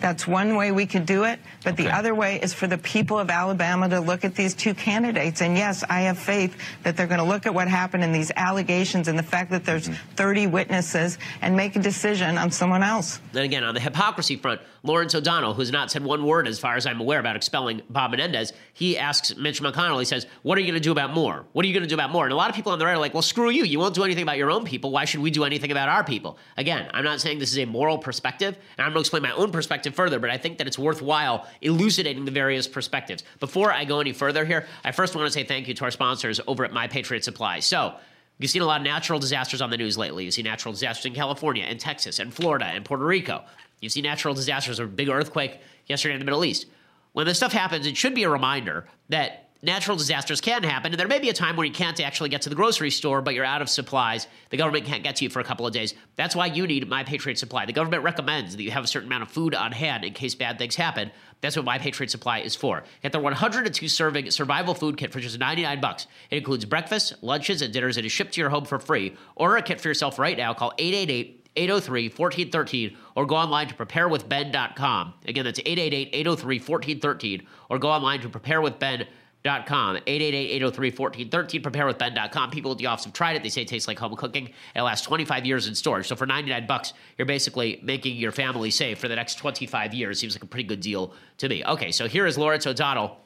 That's 0.00 0.26
one 0.26 0.56
way 0.56 0.72
we 0.72 0.86
could 0.86 1.06
do 1.06 1.24
it. 1.24 1.38
But 1.62 1.74
okay. 1.74 1.84
the 1.84 1.94
other 1.94 2.12
way 2.12 2.40
is 2.42 2.52
for 2.52 2.66
the 2.66 2.76
people 2.76 3.20
of 3.20 3.30
Alabama 3.30 3.88
to 3.90 4.00
look 4.00 4.24
at 4.24 4.34
these 4.34 4.52
two 4.52 4.74
candidates. 4.74 5.40
And 5.40 5.56
yes, 5.56 5.84
I 5.88 6.02
have 6.02 6.18
faith 6.18 6.58
that 6.82 6.96
they're 6.96 7.06
going 7.06 7.20
to 7.20 7.24
look 7.24 7.46
at 7.46 7.54
what 7.54 7.68
happened 7.68 8.02
in 8.02 8.10
these 8.10 8.32
allegations 8.34 9.06
and 9.06 9.16
the 9.16 9.22
fact 9.22 9.52
that 9.52 9.64
there's 9.64 9.88
mm-hmm. 9.88 10.14
30 10.16 10.48
witnesses 10.48 11.18
and 11.40 11.56
make 11.56 11.76
a 11.76 11.78
decision 11.78 12.36
on 12.36 12.50
someone 12.50 12.82
else. 12.82 13.20
Then 13.30 13.44
again, 13.44 13.62
on 13.62 13.74
the 13.74 13.80
hypocrisy 13.80 14.34
front, 14.34 14.60
Lawrence 14.84 15.14
O'Donnell, 15.14 15.54
who's 15.54 15.70
not 15.70 15.90
said 15.90 16.04
one 16.04 16.24
word 16.24 16.48
as 16.48 16.58
far 16.58 16.76
as 16.76 16.86
I'm 16.86 17.00
aware 17.00 17.20
about 17.20 17.36
expelling 17.36 17.82
Bob 17.88 18.10
Menendez, 18.10 18.52
he 18.72 18.98
asks 18.98 19.36
Mitch 19.36 19.62
McConnell, 19.62 19.98
he 19.98 20.04
says, 20.04 20.26
What 20.42 20.58
are 20.58 20.60
you 20.60 20.66
going 20.66 20.80
to 20.80 20.80
do 20.80 20.90
about 20.90 21.12
Moore? 21.12 21.44
What 21.52 21.64
are 21.64 21.68
you 21.68 21.74
going 21.74 21.84
to 21.84 21.88
do 21.88 21.94
about 21.94 22.10
Moore? 22.10 22.24
And 22.24 22.32
a 22.32 22.36
lot 22.36 22.50
of 22.50 22.56
people 22.56 22.72
on 22.72 22.78
the 22.78 22.84
right 22.84 22.94
are 22.94 22.98
like, 22.98 23.14
Well, 23.14 23.22
screw 23.22 23.50
you. 23.50 23.64
You 23.64 23.78
won't 23.78 23.94
do 23.94 24.02
anything 24.02 24.24
about 24.24 24.38
your 24.38 24.50
own 24.50 24.64
people. 24.64 24.90
Why 24.90 25.04
should 25.04 25.20
we 25.20 25.30
do 25.30 25.44
anything 25.44 25.70
about 25.70 25.88
our 25.88 26.02
people? 26.02 26.38
Again, 26.56 26.90
I'm 26.92 27.04
not 27.04 27.20
saying 27.20 27.38
this 27.38 27.52
is 27.52 27.58
a 27.58 27.64
moral 27.64 27.98
perspective, 27.98 28.56
and 28.76 28.84
I'm 28.84 28.92
going 28.92 28.94
to 28.94 29.00
explain 29.00 29.22
my 29.22 29.32
own 29.32 29.52
perspective 29.52 29.94
further, 29.94 30.18
but 30.18 30.30
I 30.30 30.38
think 30.38 30.58
that 30.58 30.66
it's 30.66 30.78
worthwhile 30.78 31.46
elucidating 31.60 32.24
the 32.24 32.30
various 32.32 32.66
perspectives. 32.66 33.22
Before 33.38 33.72
I 33.72 33.84
go 33.84 34.00
any 34.00 34.12
further 34.12 34.44
here, 34.44 34.66
I 34.84 34.90
first 34.92 35.14
want 35.14 35.26
to 35.26 35.32
say 35.32 35.44
thank 35.44 35.68
you 35.68 35.74
to 35.74 35.84
our 35.84 35.90
sponsors 35.90 36.40
over 36.46 36.64
at 36.64 36.72
My 36.72 36.88
Patriot 36.88 37.24
Supply. 37.24 37.60
So, 37.60 37.94
You've 38.38 38.50
seen 38.50 38.62
a 38.62 38.66
lot 38.66 38.80
of 38.80 38.84
natural 38.84 39.20
disasters 39.20 39.60
on 39.60 39.70
the 39.70 39.76
news 39.76 39.96
lately. 39.96 40.24
You 40.24 40.32
see 40.32 40.42
natural 40.42 40.72
disasters 40.72 41.06
in 41.06 41.14
California 41.14 41.62
and 41.64 41.78
Texas 41.78 42.18
and 42.18 42.34
Florida 42.34 42.64
and 42.64 42.84
Puerto 42.84 43.04
Rico. 43.04 43.44
You 43.82 43.90
see 43.90 44.00
natural 44.00 44.32
disasters, 44.32 44.78
a 44.78 44.86
big 44.86 45.10
earthquake 45.10 45.60
yesterday 45.86 46.14
in 46.14 46.20
the 46.20 46.24
Middle 46.24 46.44
East. 46.44 46.66
When 47.12 47.26
this 47.26 47.36
stuff 47.36 47.52
happens, 47.52 47.86
it 47.86 47.96
should 47.96 48.14
be 48.14 48.22
a 48.22 48.30
reminder 48.30 48.86
that 49.10 49.50
natural 49.60 49.96
disasters 49.96 50.40
can 50.40 50.62
happen, 50.62 50.92
and 50.92 50.98
there 50.98 51.08
may 51.08 51.18
be 51.18 51.28
a 51.28 51.32
time 51.32 51.56
where 51.56 51.66
you 51.66 51.72
can't 51.72 52.00
actually 52.00 52.28
get 52.28 52.42
to 52.42 52.48
the 52.48 52.54
grocery 52.54 52.90
store, 52.90 53.20
but 53.20 53.34
you're 53.34 53.44
out 53.44 53.60
of 53.60 53.68
supplies. 53.68 54.28
The 54.50 54.56
government 54.56 54.86
can't 54.86 55.02
get 55.02 55.16
to 55.16 55.24
you 55.24 55.30
for 55.30 55.40
a 55.40 55.44
couple 55.44 55.66
of 55.66 55.72
days. 55.72 55.94
That's 56.14 56.34
why 56.34 56.46
you 56.46 56.66
need 56.66 56.88
My 56.88 57.02
Patriot 57.02 57.38
Supply. 57.38 57.66
The 57.66 57.72
government 57.72 58.04
recommends 58.04 58.56
that 58.56 58.62
you 58.62 58.70
have 58.70 58.84
a 58.84 58.86
certain 58.86 59.08
amount 59.08 59.24
of 59.24 59.30
food 59.30 59.54
on 59.54 59.72
hand 59.72 60.04
in 60.04 60.14
case 60.14 60.34
bad 60.36 60.58
things 60.58 60.76
happen. 60.76 61.10
That's 61.40 61.56
what 61.56 61.64
My 61.64 61.78
Patriot 61.78 62.10
Supply 62.10 62.38
is 62.38 62.54
for. 62.54 62.84
Get 63.02 63.10
their 63.10 63.20
102 63.20 63.88
serving 63.88 64.30
survival 64.30 64.74
food 64.74 64.96
kit 64.96 65.12
for 65.12 65.18
just 65.18 65.40
99 65.40 65.80
bucks. 65.80 66.06
It 66.30 66.38
includes 66.38 66.64
breakfast, 66.64 67.14
lunches, 67.20 67.62
and 67.62 67.72
dinners. 67.72 67.96
It 67.96 68.04
is 68.04 68.12
shipped 68.12 68.34
to 68.34 68.40
your 68.40 68.50
home 68.50 68.64
for 68.64 68.78
free. 68.78 69.16
Order 69.34 69.56
a 69.56 69.62
kit 69.62 69.80
for 69.80 69.88
yourself 69.88 70.20
right 70.20 70.38
now. 70.38 70.54
Call 70.54 70.72
888- 70.78 71.41
803 71.56 72.08
1413 72.08 72.96
or 73.14 73.26
go 73.26 73.36
online 73.36 73.68
to 73.68 73.74
preparewithben.com. 73.74 75.14
Again, 75.26 75.44
that's 75.44 75.60
888 75.60 76.10
803 76.12 76.58
1413 76.58 77.46
or 77.68 77.78
go 77.78 77.88
online 77.88 78.20
to 78.20 78.28
preparewithben.com. 78.28 79.06
888-803-1413 79.44 81.62
preparewithben.com 81.62 82.50
people 82.52 82.70
at 82.70 82.78
the 82.78 82.86
office 82.86 83.04
have 83.04 83.12
tried 83.12 83.34
it. 83.34 83.42
They 83.42 83.48
say 83.48 83.62
it 83.62 83.68
tastes 83.68 83.88
like 83.88 83.98
home 83.98 84.14
cooking. 84.14 84.50
It 84.76 84.82
lasts 84.82 85.04
25 85.04 85.44
years 85.44 85.66
in 85.66 85.74
storage 85.74 86.06
so 86.06 86.14
for 86.14 86.26
99 86.26 86.64
bucks 86.68 86.92
you're 87.18 87.26
basically 87.26 87.80
making 87.82 88.16
your 88.16 88.30
family 88.30 88.70
safe 88.70 88.98
for 88.98 89.08
the 89.08 89.16
next 89.16 89.34
25 89.36 89.94
years. 89.94 90.20
Seems 90.20 90.36
like 90.36 90.44
a 90.44 90.46
pretty 90.46 90.68
good 90.68 90.80
deal 90.80 91.12
to 91.38 91.48
me. 91.48 91.64
Okay 91.64 91.90
so 91.90 92.06
here 92.06 92.26
is 92.26 92.38
lawrence 92.38 92.68
o'donnell 92.68 93.18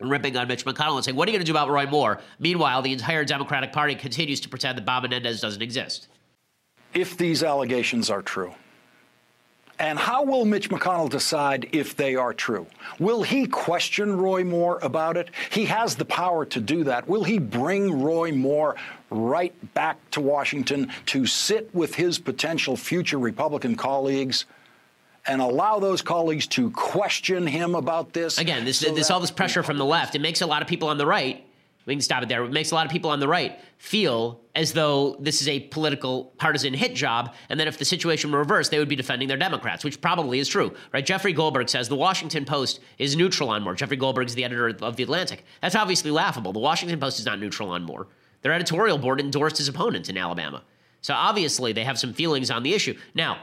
ripping 0.00 0.36
on 0.36 0.48
Mitch 0.48 0.64
McConnell 0.64 0.96
and 0.96 1.04
saying, 1.04 1.16
What 1.16 1.28
are 1.28 1.32
you 1.32 1.36
going 1.36 1.44
to 1.44 1.50
do 1.50 1.56
about 1.56 1.70
Roy 1.70 1.86
Moore? 1.86 2.20
Meanwhile, 2.38 2.82
the 2.82 2.92
entire 2.92 3.24
Democratic 3.24 3.72
Party 3.72 3.94
continues 3.94 4.40
to 4.40 4.48
pretend 4.48 4.78
that 4.78 4.84
Bob 4.84 5.02
Menendez 5.02 5.40
doesn't 5.40 5.62
exist 5.62 6.08
if 6.96 7.16
these 7.16 7.42
allegations 7.42 8.10
are 8.10 8.22
true? 8.22 8.54
And 9.78 9.98
how 9.98 10.24
will 10.24 10.46
Mitch 10.46 10.70
McConnell 10.70 11.10
decide 11.10 11.68
if 11.72 11.94
they 11.94 12.16
are 12.16 12.32
true? 12.32 12.66
Will 12.98 13.22
he 13.22 13.46
question 13.46 14.16
Roy 14.16 14.42
Moore 14.42 14.78
about 14.80 15.18
it? 15.18 15.28
He 15.50 15.66
has 15.66 15.96
the 15.96 16.06
power 16.06 16.46
to 16.46 16.60
do 16.60 16.84
that. 16.84 17.06
Will 17.06 17.24
he 17.24 17.38
bring 17.38 18.02
Roy 18.02 18.32
Moore 18.32 18.76
right 19.10 19.54
back 19.74 19.98
to 20.12 20.22
Washington 20.22 20.90
to 21.06 21.26
sit 21.26 21.74
with 21.74 21.94
his 21.94 22.18
potential 22.18 22.76
future 22.76 23.18
Republican 23.18 23.76
colleagues? 23.76 24.46
and 25.28 25.42
allow 25.42 25.80
those 25.80 26.02
colleagues 26.02 26.46
to 26.46 26.70
question 26.70 27.48
him 27.48 27.74
about 27.74 28.12
this. 28.12 28.38
Again, 28.38 28.64
this, 28.64 28.78
so 28.78 28.94
this 28.94 29.10
all 29.10 29.18
this 29.18 29.32
pressure 29.32 29.64
from 29.64 29.76
the 29.76 29.84
left. 29.84 30.14
It 30.14 30.20
makes 30.20 30.40
a 30.40 30.46
lot 30.46 30.62
of 30.62 30.68
people 30.68 30.86
on 30.86 30.98
the 30.98 31.06
right 31.06 31.45
we 31.86 31.94
can 31.94 32.00
stop 32.00 32.22
it 32.22 32.28
there. 32.28 32.44
It 32.44 32.52
makes 32.52 32.72
a 32.72 32.74
lot 32.74 32.84
of 32.84 32.92
people 32.92 33.10
on 33.10 33.20
the 33.20 33.28
right 33.28 33.58
feel 33.78 34.40
as 34.54 34.72
though 34.72 35.16
this 35.20 35.40
is 35.40 35.48
a 35.48 35.60
political 35.60 36.32
partisan 36.36 36.74
hit 36.74 36.94
job, 36.94 37.34
and 37.48 37.60
that 37.60 37.68
if 37.68 37.78
the 37.78 37.84
situation 37.84 38.32
were 38.32 38.38
reversed, 38.38 38.70
they 38.70 38.78
would 38.78 38.88
be 38.88 38.96
defending 38.96 39.28
their 39.28 39.36
Democrats, 39.36 39.84
which 39.84 40.00
probably 40.00 40.38
is 40.38 40.48
true, 40.48 40.74
right? 40.92 41.06
Jeffrey 41.06 41.32
Goldberg 41.32 41.68
says 41.68 41.88
the 41.88 41.96
Washington 41.96 42.44
Post 42.44 42.80
is 42.98 43.16
neutral 43.16 43.48
on 43.50 43.62
Moore. 43.62 43.74
Jeffrey 43.74 43.96
Goldberg 43.96 44.26
is 44.26 44.34
the 44.34 44.44
editor 44.44 44.68
of 44.68 44.96
the 44.96 45.02
Atlantic. 45.02 45.44
That's 45.62 45.74
obviously 45.76 46.10
laughable. 46.10 46.52
The 46.52 46.58
Washington 46.58 46.98
Post 46.98 47.18
is 47.18 47.26
not 47.26 47.38
neutral 47.38 47.70
on 47.70 47.84
Moore. 47.84 48.08
Their 48.42 48.52
editorial 48.52 48.98
board 48.98 49.20
endorsed 49.20 49.58
his 49.58 49.68
opponent 49.68 50.08
in 50.08 50.16
Alabama, 50.16 50.62
so 51.02 51.14
obviously 51.14 51.72
they 51.72 51.84
have 51.84 51.98
some 51.98 52.12
feelings 52.12 52.50
on 52.50 52.62
the 52.62 52.74
issue. 52.74 52.96
Now, 53.14 53.38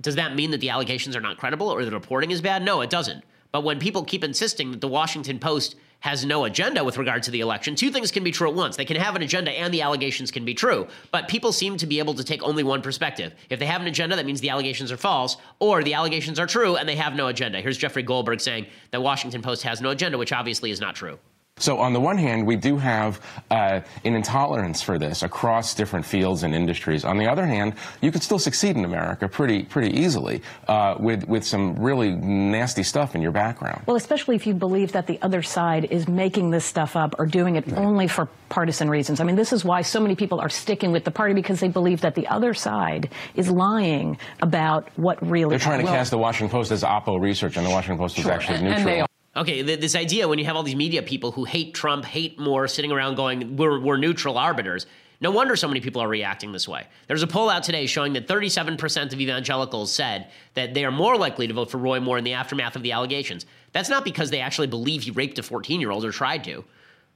does 0.00 0.16
that 0.16 0.34
mean 0.34 0.50
that 0.50 0.60
the 0.60 0.70
allegations 0.70 1.14
are 1.14 1.20
not 1.20 1.36
credible 1.38 1.68
or 1.68 1.84
the 1.84 1.90
reporting 1.90 2.30
is 2.30 2.40
bad? 2.40 2.62
No, 2.62 2.80
it 2.80 2.90
doesn't. 2.90 3.22
But 3.52 3.64
when 3.64 3.78
people 3.78 4.04
keep 4.04 4.24
insisting 4.24 4.70
that 4.70 4.80
the 4.80 4.88
Washington 4.88 5.38
Post 5.38 5.76
has 6.00 6.24
no 6.24 6.44
agenda 6.44 6.82
with 6.82 6.96
regard 6.96 7.22
to 7.24 7.30
the 7.30 7.40
election, 7.40 7.74
two 7.74 7.90
things 7.90 8.10
can 8.10 8.24
be 8.24 8.30
true 8.30 8.48
at 8.48 8.54
once. 8.54 8.76
They 8.76 8.84
can 8.84 8.96
have 8.96 9.16
an 9.16 9.22
agenda 9.22 9.50
and 9.50 9.72
the 9.72 9.82
allegations 9.82 10.30
can 10.30 10.44
be 10.44 10.54
true. 10.54 10.86
But 11.10 11.28
people 11.28 11.52
seem 11.52 11.76
to 11.76 11.86
be 11.86 11.98
able 11.98 12.14
to 12.14 12.24
take 12.24 12.42
only 12.42 12.62
one 12.62 12.80
perspective. 12.80 13.34
If 13.50 13.58
they 13.58 13.66
have 13.66 13.82
an 13.82 13.86
agenda, 13.86 14.16
that 14.16 14.24
means 14.24 14.40
the 14.40 14.50
allegations 14.50 14.90
are 14.90 14.96
false, 14.96 15.36
or 15.58 15.82
the 15.82 15.94
allegations 15.94 16.38
are 16.38 16.46
true 16.46 16.76
and 16.76 16.88
they 16.88 16.96
have 16.96 17.14
no 17.14 17.26
agenda. 17.26 17.60
Here's 17.60 17.76
Jeffrey 17.76 18.02
Goldberg 18.02 18.40
saying 18.40 18.66
that 18.92 19.02
Washington 19.02 19.42
Post 19.42 19.62
has 19.64 19.80
no 19.80 19.90
agenda, 19.90 20.16
which 20.16 20.32
obviously 20.32 20.70
is 20.70 20.80
not 20.80 20.94
true. 20.94 21.18
So 21.60 21.78
on 21.78 21.92
the 21.92 22.00
one 22.00 22.16
hand, 22.16 22.46
we 22.46 22.56
do 22.56 22.78
have 22.78 23.20
uh, 23.50 23.80
an 24.04 24.14
intolerance 24.14 24.80
for 24.80 24.98
this 24.98 25.22
across 25.22 25.74
different 25.74 26.06
fields 26.06 26.42
and 26.42 26.54
industries. 26.54 27.04
On 27.04 27.18
the 27.18 27.30
other 27.30 27.46
hand, 27.46 27.74
you 28.00 28.10
can 28.10 28.22
still 28.22 28.38
succeed 28.38 28.76
in 28.76 28.84
America 28.84 29.28
pretty 29.28 29.62
pretty 29.64 29.96
easily 29.96 30.42
uh, 30.68 30.96
with 30.98 31.28
with 31.28 31.44
some 31.44 31.74
really 31.76 32.12
nasty 32.12 32.82
stuff 32.82 33.14
in 33.14 33.20
your 33.20 33.32
background. 33.32 33.82
Well, 33.86 33.96
especially 33.96 34.36
if 34.36 34.46
you 34.46 34.54
believe 34.54 34.92
that 34.92 35.06
the 35.06 35.18
other 35.20 35.42
side 35.42 35.84
is 35.84 36.08
making 36.08 36.50
this 36.50 36.64
stuff 36.64 36.96
up 36.96 37.14
or 37.18 37.26
doing 37.26 37.56
it 37.56 37.66
right. 37.66 37.78
only 37.78 38.08
for 38.08 38.28
partisan 38.48 38.88
reasons. 38.88 39.20
I 39.20 39.24
mean, 39.24 39.36
this 39.36 39.52
is 39.52 39.64
why 39.64 39.82
so 39.82 40.00
many 40.00 40.16
people 40.16 40.40
are 40.40 40.48
sticking 40.48 40.92
with 40.92 41.04
the 41.04 41.10
party 41.10 41.34
because 41.34 41.60
they 41.60 41.68
believe 41.68 42.00
that 42.00 42.14
the 42.14 42.26
other 42.28 42.54
side 42.54 43.10
is 43.34 43.50
lying 43.50 44.18
about 44.40 44.88
what 44.96 45.20
really. 45.24 45.50
They're 45.50 45.58
trying 45.58 45.80
to 45.80 45.84
well, 45.84 45.94
cast 45.94 46.10
the 46.10 46.18
Washington 46.18 46.50
Post 46.50 46.72
as 46.72 46.82
Oppo 46.82 47.20
research, 47.20 47.58
and 47.58 47.66
the 47.66 47.70
Washington 47.70 47.98
Post 47.98 48.18
is 48.18 48.26
actually 48.26 48.62
neutral. 48.62 49.09
Okay, 49.36 49.62
th- 49.62 49.80
this 49.80 49.94
idea 49.94 50.26
when 50.26 50.38
you 50.38 50.44
have 50.46 50.56
all 50.56 50.62
these 50.62 50.76
media 50.76 51.02
people 51.02 51.30
who 51.32 51.44
hate 51.44 51.74
Trump, 51.74 52.04
hate 52.04 52.38
Moore, 52.38 52.66
sitting 52.66 52.90
around 52.90 53.14
going, 53.14 53.56
we're, 53.56 53.78
we're 53.78 53.96
neutral 53.96 54.36
arbiters. 54.36 54.86
No 55.20 55.30
wonder 55.30 55.54
so 55.54 55.68
many 55.68 55.80
people 55.80 56.02
are 56.02 56.08
reacting 56.08 56.50
this 56.50 56.66
way. 56.66 56.86
There's 57.06 57.22
a 57.22 57.26
poll 57.26 57.50
out 57.50 57.62
today 57.62 57.86
showing 57.86 58.14
that 58.14 58.26
37% 58.26 59.12
of 59.12 59.20
evangelicals 59.20 59.92
said 59.92 60.28
that 60.54 60.72
they 60.72 60.84
are 60.84 60.90
more 60.90 61.16
likely 61.16 61.46
to 61.46 61.54
vote 61.54 61.70
for 61.70 61.76
Roy 61.76 62.00
Moore 62.00 62.16
in 62.16 62.24
the 62.24 62.32
aftermath 62.32 62.74
of 62.74 62.82
the 62.82 62.92
allegations. 62.92 63.44
That's 63.72 63.90
not 63.90 64.02
because 64.02 64.30
they 64.30 64.40
actually 64.40 64.66
believe 64.66 65.02
he 65.02 65.10
raped 65.10 65.38
a 65.38 65.42
14 65.42 65.78
year 65.80 65.90
old 65.90 66.04
or 66.04 66.10
tried 66.10 66.42
to, 66.44 66.64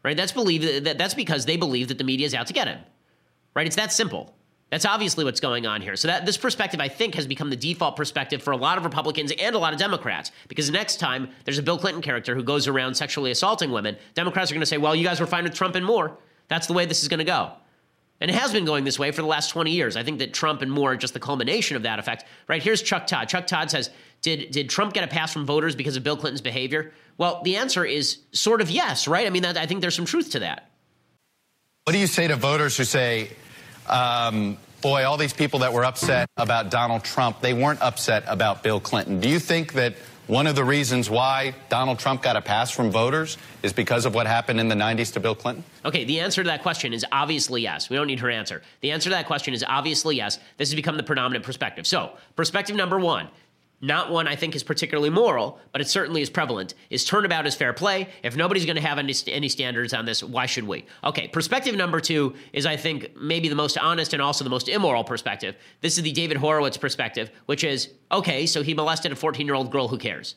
right? 0.03 0.17
That's 0.17 0.33
believe 0.33 0.85
that 0.85 0.99
that's 0.99 1.15
because 1.15 1.47
they 1.47 1.57
believe 1.57 1.89
that 1.89 1.99
the 1.99 2.05
media 2.05 2.27
is 2.27 2.35
out 2.35 2.47
to 2.49 2.53
get 2.53 2.69
him, 2.69 2.79
right? 3.55 3.67
It's 3.67 3.77
that 3.77 3.91
simple. 3.91 4.35
That's 4.75 4.87
obviously 4.87 5.25
what's 5.25 5.39
going 5.39 5.67
on 5.67 5.83
here. 5.83 5.95
So 5.95 6.09
that 6.09 6.27
this 6.27 6.37
perspective, 6.37 6.81
I 6.81 6.89
think, 6.89 7.15
has 7.15 7.29
become 7.29 7.49
the 7.49 7.55
default 7.55 7.95
perspective 7.95 8.43
for 8.43 8.51
a 8.51 8.57
lot 8.57 8.77
of 8.77 8.83
Republicans 8.83 9.31
and 9.39 9.55
a 9.55 9.59
lot 9.61 9.73
of 9.73 9.79
Democrats. 9.79 10.33
Because 10.49 10.69
next 10.69 10.97
time 10.97 11.29
there's 11.45 11.59
a 11.59 11.63
Bill 11.63 11.79
Clinton 11.79 12.03
character 12.03 12.35
who 12.35 12.43
goes 12.43 12.67
around 12.67 12.97
sexually 12.97 13.31
assaulting 13.31 13.71
women, 13.71 13.97
Democrats 14.15 14.51
are 14.51 14.55
going 14.55 14.63
to 14.63 14.67
say, 14.67 14.77
"Well, 14.77 14.97
you 14.97 15.05
guys 15.05 15.21
were 15.21 15.29
fine 15.29 15.45
with 15.45 15.55
Trump 15.55 15.77
and 15.77 15.87
Moore. 15.87 16.19
That's 16.49 16.67
the 16.67 16.73
way 16.73 16.87
this 16.87 17.03
is 17.03 17.09
going 17.09 17.19
to 17.19 17.25
go." 17.25 17.53
And 18.21 18.29
it 18.29 18.35
has 18.35 18.51
been 18.51 18.65
going 18.65 18.83
this 18.83 18.99
way 18.99 19.13
for 19.13 19.23
the 19.23 19.29
last 19.29 19.51
20 19.51 19.71
years. 19.71 19.97
I 19.97 20.03
think 20.03 20.19
that 20.19 20.35
Trump 20.35 20.61
and 20.61 20.73
Moore 20.73 20.95
are 20.95 20.97
just 20.97 21.15
the 21.15 21.21
culmination 21.21 21.77
of 21.77 21.85
that 21.85 22.01
effect. 22.01 22.25
Right 22.49 22.61
here's 22.61 22.83
Chuck 22.83 23.07
Todd. 23.07 23.29
Chuck 23.29 23.47
Todd 23.47 23.71
says, 23.71 23.91
"Did 24.23 24.51
did 24.51 24.69
Trump 24.69 24.93
get 24.93 25.05
a 25.05 25.07
pass 25.07 25.33
from 25.33 25.47
voters 25.47 25.77
because 25.77 25.97
of 25.97 26.03
Bill 26.03 26.17
Clinton's 26.17 26.41
behavior?" 26.41 26.93
Well, 27.17 27.43
the 27.45 27.59
answer 27.59 27.85
is 27.85 28.19
sort 28.33 28.61
of 28.61 28.73
yes, 28.73 29.07
right? 29.07 29.25
I 29.25 29.31
mean, 29.31 29.43
that, 29.43 29.57
I 29.57 29.67
think 29.67 29.83
there's 29.83 29.95
some 29.95 30.05
truth 30.05 30.31
to 30.31 30.41
that. 30.41 30.69
What 31.85 31.93
do 31.93 32.01
you 32.01 32.09
say 32.09 32.27
to 32.27 32.35
voters 32.35 32.77
who 32.77 32.83
say? 32.83 33.31
Um, 33.89 34.57
boy, 34.85 35.03
all 35.07 35.17
these 35.17 35.33
people 35.33 35.61
that 35.61 35.73
were 35.73 35.83
upset 35.83 36.29
about 36.37 36.71
Donald 36.71 37.03
Trump, 37.03 37.41
they 37.41 37.55
weren't 37.55 37.81
upset 37.81 38.23
about 38.27 38.63
Bill 38.63 38.79
Clinton. 38.79 39.19
Do 39.19 39.31
you 39.31 39.39
think 39.39 39.73
that 39.73 39.95
one 40.27 40.47
of 40.47 40.57
the 40.57 40.65
reasons 40.65 41.09
why 41.09 41.55
Donald 41.71 41.99
Trump 41.99 42.21
got 42.21 42.37
a 42.37 42.43
pass 42.43 42.71
from 42.71 42.91
voters 42.91 43.39
is 43.63 43.73
because 43.73 44.05
of 44.05 44.15
what 44.15 44.27
happened 44.27 44.61
in 44.61 44.69
the 44.69 44.75
90s 44.75 45.15
to 45.15 45.21
Bill 45.21 45.35
Clinton? 45.35 45.65
Okay, 45.87 46.05
the 46.05 46.21
answer 46.21 46.43
to 46.43 46.49
that 46.49 46.61
question 46.61 46.93
is 46.93 47.05
obviously 47.11 47.63
yes. 47.63 47.89
We 47.89 47.97
don't 47.97 48.07
need 48.07 48.21
her 48.21 48.29
answer. 48.29 48.61
The 48.83 48.91
answer 48.91 49.09
to 49.09 49.17
that 49.17 49.27
question 49.27 49.55
is 49.55 49.65
obviously 49.67 50.17
yes. 50.17 50.39
This 50.59 50.69
has 50.69 50.75
become 50.75 50.99
the 50.99 51.03
predominant 51.03 51.47
perspective. 51.47 51.87
So, 51.87 52.13
perspective 52.37 52.77
number 52.77 52.99
one 52.99 53.29
not 53.85 54.11
one 54.11 54.27
I 54.27 54.35
think 54.35 54.57
is 54.57 54.63
particularly 54.63 55.11
moral, 55.11 55.59
but 55.71 55.81
it 55.81 55.89
certainly 55.89 56.23
is 56.23 56.31
prevalent, 56.31 56.75
is 56.89 57.05
turnabout 57.05 57.47
is 57.47 57.55
fair 57.55 57.75
play. 57.75 58.09
If 58.23 58.35
nobody's 58.35 58.65
going 58.65 58.77
to 58.77 58.83
have 58.83 58.99
any, 58.99 59.15
any 59.27 59.49
standards 59.49 59.93
on 59.93 60.07
this, 60.07 60.23
why 60.23 60.47
should 60.47 60.65
we? 60.65 60.87
Okay, 61.05 61.29
perspective 61.29 61.77
number 61.77 62.01
two 62.01 62.35
is, 62.55 62.65
I 62.65 62.77
think, 62.77 63.15
maybe 63.15 63.49
the 63.49 63.55
most 63.55 63.77
honest 63.77 64.15
and 64.15 64.23
also 64.23 64.43
the 64.43 64.51
most 64.51 64.69
immoral 64.69 65.05
perspective. 65.05 65.55
This 65.83 65.99
is 65.99 66.03
the 66.03 66.13
David 66.13 66.39
Horowitz 66.39 66.79
perspective, 66.79 67.31
which 67.45 67.63
is 67.63 67.91
okay, 68.11 68.47
so 68.47 68.63
he 68.63 68.73
molested 68.73 69.13
a 69.13 69.17
14 69.17 69.47
year 69.47 69.55
old 69.55 69.71
girl, 69.71 69.89
who 69.89 69.99
cares? 69.99 70.37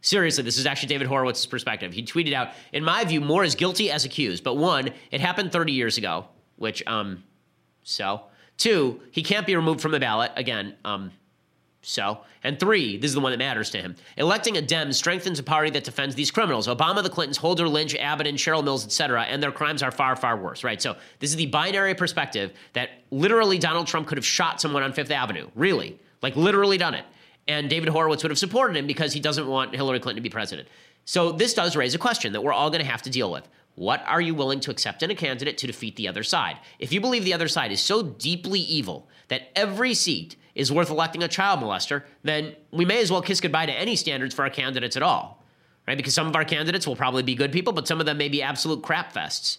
Seriously, 0.00 0.42
this 0.42 0.56
is 0.56 0.64
actually 0.64 0.88
David 0.88 1.08
Horowitz's 1.08 1.46
perspective. 1.46 1.92
He 1.92 2.02
tweeted 2.02 2.32
out, 2.32 2.50
in 2.72 2.82
my 2.82 3.04
view, 3.04 3.20
Moore 3.20 3.44
is 3.44 3.54
guilty 3.54 3.90
as 3.90 4.04
accused, 4.04 4.42
but 4.42 4.56
one, 4.56 4.90
it 5.10 5.20
happened 5.20 5.52
30 5.52 5.72
years 5.72 5.98
ago, 5.98 6.26
which, 6.56 6.82
um, 6.86 7.24
so. 7.82 8.22
Two, 8.56 9.00
he 9.10 9.22
can't 9.22 9.46
be 9.46 9.54
removed 9.54 9.82
from 9.82 9.92
the 9.92 10.00
ballot. 10.00 10.32
Again, 10.34 10.76
um, 10.84 11.10
so. 11.86 12.18
And 12.42 12.58
three, 12.58 12.96
this 12.96 13.10
is 13.10 13.14
the 13.14 13.20
one 13.20 13.30
that 13.30 13.38
matters 13.38 13.70
to 13.70 13.78
him. 13.78 13.94
Electing 14.16 14.56
a 14.56 14.62
Dem 14.62 14.92
strengthens 14.92 15.38
a 15.38 15.42
party 15.42 15.70
that 15.70 15.84
defends 15.84 16.16
these 16.16 16.32
criminals. 16.32 16.66
Obama, 16.66 17.02
the 17.02 17.08
Clintons, 17.08 17.36
Holder, 17.36 17.68
Lynch, 17.68 17.94
Abedin, 17.94 18.28
and 18.28 18.38
Cheryl 18.38 18.64
Mills, 18.64 18.84
etc., 18.84 19.22
and 19.22 19.40
their 19.40 19.52
crimes 19.52 19.82
are 19.82 19.92
far, 19.92 20.16
far 20.16 20.36
worse, 20.36 20.64
right? 20.64 20.82
So 20.82 20.96
this 21.20 21.30
is 21.30 21.36
the 21.36 21.46
binary 21.46 21.94
perspective 21.94 22.52
that 22.72 22.90
literally 23.10 23.58
Donald 23.58 23.86
Trump 23.86 24.08
could 24.08 24.18
have 24.18 24.26
shot 24.26 24.60
someone 24.60 24.82
on 24.82 24.92
Fifth 24.92 25.12
Avenue. 25.12 25.48
Really. 25.54 25.98
Like 26.22 26.34
literally 26.34 26.76
done 26.76 26.94
it. 26.94 27.04
And 27.46 27.70
David 27.70 27.88
Horowitz 27.88 28.24
would 28.24 28.30
have 28.30 28.38
supported 28.38 28.76
him 28.76 28.88
because 28.88 29.12
he 29.12 29.20
doesn't 29.20 29.46
want 29.46 29.74
Hillary 29.74 30.00
Clinton 30.00 30.22
to 30.22 30.28
be 30.28 30.32
president. 30.32 30.68
So 31.04 31.30
this 31.30 31.54
does 31.54 31.76
raise 31.76 31.94
a 31.94 31.98
question 31.98 32.32
that 32.32 32.42
we're 32.42 32.52
all 32.52 32.68
going 32.68 32.84
to 32.84 32.90
have 32.90 33.02
to 33.02 33.10
deal 33.10 33.30
with. 33.30 33.48
What 33.76 34.02
are 34.06 34.20
you 34.20 34.34
willing 34.34 34.58
to 34.60 34.72
accept 34.72 35.04
in 35.04 35.10
a 35.12 35.14
candidate 35.14 35.58
to 35.58 35.66
defeat 35.68 35.94
the 35.94 36.08
other 36.08 36.24
side? 36.24 36.56
If 36.80 36.92
you 36.92 37.00
believe 37.00 37.24
the 37.24 37.34
other 37.34 37.46
side 37.46 37.70
is 37.70 37.80
so 37.80 38.02
deeply 38.02 38.58
evil 38.58 39.06
that 39.28 39.50
every 39.54 39.94
seat 39.94 40.34
is 40.56 40.72
worth 40.72 40.90
electing 40.90 41.22
a 41.22 41.28
child 41.28 41.60
molester, 41.60 42.02
then 42.24 42.56
we 42.72 42.84
may 42.84 43.00
as 43.00 43.12
well 43.12 43.22
kiss 43.22 43.40
goodbye 43.40 43.66
to 43.66 43.72
any 43.72 43.94
standards 43.94 44.34
for 44.34 44.42
our 44.42 44.50
candidates 44.50 44.96
at 44.96 45.02
all, 45.02 45.44
right? 45.86 45.98
Because 45.98 46.14
some 46.14 46.26
of 46.26 46.34
our 46.34 46.44
candidates 46.44 46.86
will 46.86 46.96
probably 46.96 47.22
be 47.22 47.34
good 47.34 47.52
people, 47.52 47.74
but 47.74 47.86
some 47.86 48.00
of 48.00 48.06
them 48.06 48.16
may 48.16 48.30
be 48.30 48.42
absolute 48.42 48.82
crap 48.82 49.12
fests. 49.12 49.58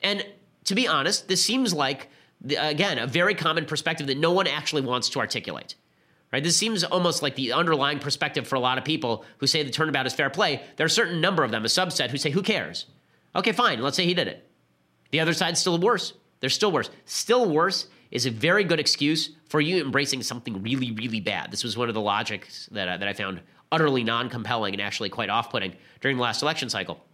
And 0.00 0.24
to 0.64 0.76
be 0.76 0.86
honest, 0.86 1.26
this 1.26 1.44
seems 1.44 1.74
like, 1.74 2.08
again, 2.56 2.98
a 2.98 3.06
very 3.06 3.34
common 3.34 3.66
perspective 3.66 4.06
that 4.06 4.16
no 4.16 4.32
one 4.32 4.46
actually 4.46 4.82
wants 4.82 5.10
to 5.10 5.18
articulate. 5.18 5.74
Right? 6.32 6.42
This 6.42 6.56
seems 6.56 6.84
almost 6.84 7.20
like 7.20 7.34
the 7.34 7.52
underlying 7.52 7.98
perspective 7.98 8.46
for 8.46 8.54
a 8.54 8.60
lot 8.60 8.78
of 8.78 8.84
people 8.84 9.24
who 9.38 9.46
say 9.48 9.64
the 9.64 9.70
turnabout 9.70 10.06
is 10.06 10.14
fair 10.14 10.30
play. 10.30 10.62
There 10.76 10.84
are 10.84 10.86
a 10.86 10.90
certain 10.90 11.20
number 11.20 11.42
of 11.42 11.50
them, 11.50 11.64
a 11.64 11.68
subset, 11.68 12.10
who 12.10 12.16
say, 12.16 12.30
who 12.30 12.42
cares? 12.42 12.86
Okay, 13.34 13.52
fine. 13.52 13.82
Let's 13.82 13.96
say 13.96 14.06
he 14.06 14.14
did 14.14 14.28
it. 14.28 14.48
The 15.10 15.20
other 15.20 15.34
side's 15.34 15.60
still 15.60 15.78
worse. 15.78 16.14
They're 16.40 16.48
still 16.48 16.72
worse. 16.72 16.90
Still 17.04 17.50
worse 17.50 17.88
is 18.12 18.26
a 18.26 18.30
very 18.30 18.62
good 18.62 18.78
excuse 18.78 19.30
for 19.48 19.60
you 19.60 19.82
embracing 19.82 20.22
something 20.22 20.62
really, 20.62 20.92
really 20.92 21.20
bad. 21.20 21.50
This 21.50 21.64
was 21.64 21.76
one 21.76 21.88
of 21.88 21.94
the 21.94 22.00
logics 22.00 22.68
that, 22.70 22.86
uh, 22.86 22.96
that 22.98 23.08
I 23.08 23.12
found 23.12 23.40
utterly 23.72 24.04
non 24.04 24.28
compelling 24.28 24.74
and 24.74 24.80
actually 24.80 25.08
quite 25.08 25.30
off 25.30 25.50
putting 25.50 25.74
during 26.00 26.18
the 26.18 26.22
last 26.22 26.42
election 26.42 26.70
cycle. 26.70 27.04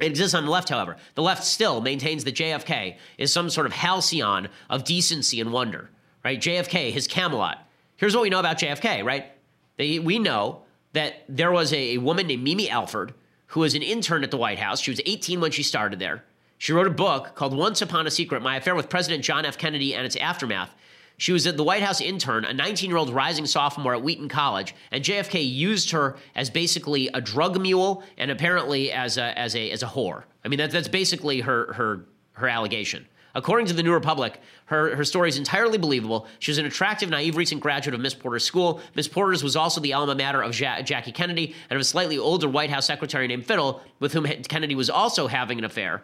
It 0.00 0.06
exists 0.06 0.34
on 0.34 0.46
the 0.46 0.50
left, 0.50 0.70
however. 0.70 0.96
The 1.14 1.22
left 1.22 1.44
still 1.44 1.80
maintains 1.80 2.24
that 2.24 2.34
JFK 2.34 2.96
is 3.18 3.32
some 3.32 3.50
sort 3.50 3.66
of 3.66 3.72
halcyon 3.72 4.48
of 4.68 4.84
decency 4.84 5.40
and 5.40 5.52
wonder, 5.52 5.90
right? 6.24 6.40
JFK, 6.40 6.90
his 6.90 7.06
Camelot, 7.06 7.58
Here's 8.00 8.14
what 8.14 8.22
we 8.22 8.30
know 8.30 8.40
about 8.40 8.56
JFK, 8.56 9.04
right? 9.04 9.26
They, 9.76 9.98
we 9.98 10.18
know 10.18 10.62
that 10.94 11.22
there 11.28 11.52
was 11.52 11.70
a, 11.74 11.96
a 11.96 11.98
woman 11.98 12.28
named 12.28 12.42
Mimi 12.42 12.70
Alford 12.70 13.12
who 13.48 13.60
was 13.60 13.74
an 13.74 13.82
intern 13.82 14.24
at 14.24 14.30
the 14.30 14.38
White 14.38 14.58
House. 14.58 14.80
She 14.80 14.90
was 14.90 15.02
18 15.04 15.38
when 15.38 15.50
she 15.50 15.62
started 15.62 15.98
there. 15.98 16.24
She 16.60 16.74
wrote 16.74 16.86
a 16.86 16.90
book 16.90 17.36
called 17.36 17.56
Once 17.56 17.80
Upon 17.80 18.06
a 18.06 18.10
Secret 18.10 18.42
My 18.42 18.56
Affair 18.56 18.74
with 18.74 18.90
President 18.90 19.24
John 19.24 19.46
F. 19.46 19.56
Kennedy 19.56 19.94
and 19.94 20.04
Its 20.04 20.14
Aftermath. 20.16 20.74
She 21.16 21.32
was 21.32 21.46
at 21.46 21.56
the 21.56 21.64
White 21.64 21.82
House 21.82 22.02
intern, 22.02 22.44
a 22.44 22.52
19 22.52 22.90
year 22.90 22.98
old 22.98 23.08
rising 23.08 23.46
sophomore 23.46 23.94
at 23.94 24.02
Wheaton 24.02 24.28
College, 24.28 24.74
and 24.90 25.02
JFK 25.02 25.42
used 25.50 25.90
her 25.92 26.18
as 26.34 26.50
basically 26.50 27.08
a 27.14 27.20
drug 27.22 27.58
mule 27.58 28.04
and 28.18 28.30
apparently 28.30 28.92
as 28.92 29.16
a, 29.16 29.38
as 29.38 29.56
a, 29.56 29.70
as 29.70 29.82
a 29.82 29.86
whore. 29.86 30.24
I 30.44 30.48
mean, 30.48 30.58
that, 30.58 30.70
that's 30.70 30.86
basically 30.86 31.40
her, 31.40 31.72
her, 31.72 32.04
her 32.32 32.46
allegation. 32.46 33.06
According 33.34 33.68
to 33.68 33.72
the 33.72 33.82
New 33.82 33.94
Republic, 33.94 34.38
her, 34.66 34.94
her 34.94 35.04
story 35.06 35.30
is 35.30 35.38
entirely 35.38 35.78
believable. 35.78 36.26
She 36.40 36.50
was 36.50 36.58
an 36.58 36.66
attractive, 36.66 37.08
naive 37.08 37.38
recent 37.38 37.62
graduate 37.62 37.94
of 37.94 38.02
Miss 38.02 38.12
Porter's 38.12 38.44
school. 38.44 38.82
Miss 38.94 39.08
Porter's 39.08 39.42
was 39.42 39.56
also 39.56 39.80
the 39.80 39.94
alma 39.94 40.14
mater 40.14 40.42
of 40.42 40.60
ja- 40.60 40.82
Jackie 40.82 41.12
Kennedy 41.12 41.54
and 41.70 41.78
of 41.78 41.80
a 41.80 41.84
slightly 41.84 42.18
older 42.18 42.50
White 42.50 42.68
House 42.68 42.84
secretary 42.84 43.26
named 43.28 43.46
Fiddle, 43.46 43.80
with 43.98 44.12
whom 44.12 44.26
Kennedy 44.26 44.74
was 44.74 44.90
also 44.90 45.26
having 45.26 45.56
an 45.56 45.64
affair. 45.64 46.02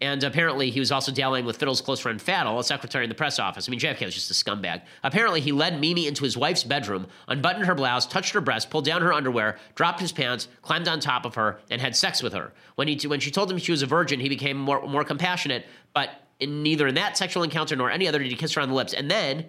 And 0.00 0.22
apparently, 0.24 0.70
he 0.70 0.80
was 0.80 0.90
also 0.90 1.12
dallying 1.12 1.46
with 1.46 1.58
Fiddle's 1.58 1.80
close 1.80 2.00
friend 2.00 2.20
Faddle, 2.20 2.58
a 2.58 2.64
secretary 2.64 3.04
in 3.04 3.08
the 3.08 3.14
press 3.14 3.38
office. 3.38 3.68
I 3.68 3.70
mean, 3.70 3.80
JFK 3.80 4.04
was 4.04 4.14
just 4.14 4.30
a 4.30 4.34
scumbag. 4.34 4.82
Apparently, 5.02 5.40
he 5.40 5.52
led 5.52 5.80
Mimi 5.80 6.06
into 6.06 6.24
his 6.24 6.36
wife's 6.36 6.64
bedroom, 6.64 7.06
unbuttoned 7.28 7.66
her 7.66 7.74
blouse, 7.74 8.06
touched 8.06 8.34
her 8.34 8.40
breast, 8.40 8.70
pulled 8.70 8.84
down 8.84 9.02
her 9.02 9.12
underwear, 9.12 9.56
dropped 9.76 10.00
his 10.00 10.12
pants, 10.12 10.48
climbed 10.62 10.88
on 10.88 11.00
top 11.00 11.24
of 11.24 11.36
her, 11.36 11.60
and 11.70 11.80
had 11.80 11.94
sex 11.94 12.22
with 12.22 12.32
her. 12.32 12.52
When, 12.74 12.88
he, 12.88 13.06
when 13.06 13.20
she 13.20 13.30
told 13.30 13.50
him 13.50 13.56
she 13.58 13.72
was 13.72 13.82
a 13.82 13.86
virgin, 13.86 14.18
he 14.18 14.28
became 14.28 14.58
more, 14.58 14.86
more 14.86 15.04
compassionate, 15.04 15.64
but 15.94 16.10
in 16.40 16.62
neither 16.62 16.88
in 16.88 16.96
that 16.96 17.16
sexual 17.16 17.44
encounter 17.44 17.76
nor 17.76 17.90
any 17.90 18.08
other 18.08 18.18
did 18.18 18.28
he 18.28 18.36
kiss 18.36 18.52
her 18.54 18.60
on 18.60 18.68
the 18.68 18.74
lips. 18.74 18.92
And 18.92 19.10
then 19.10 19.46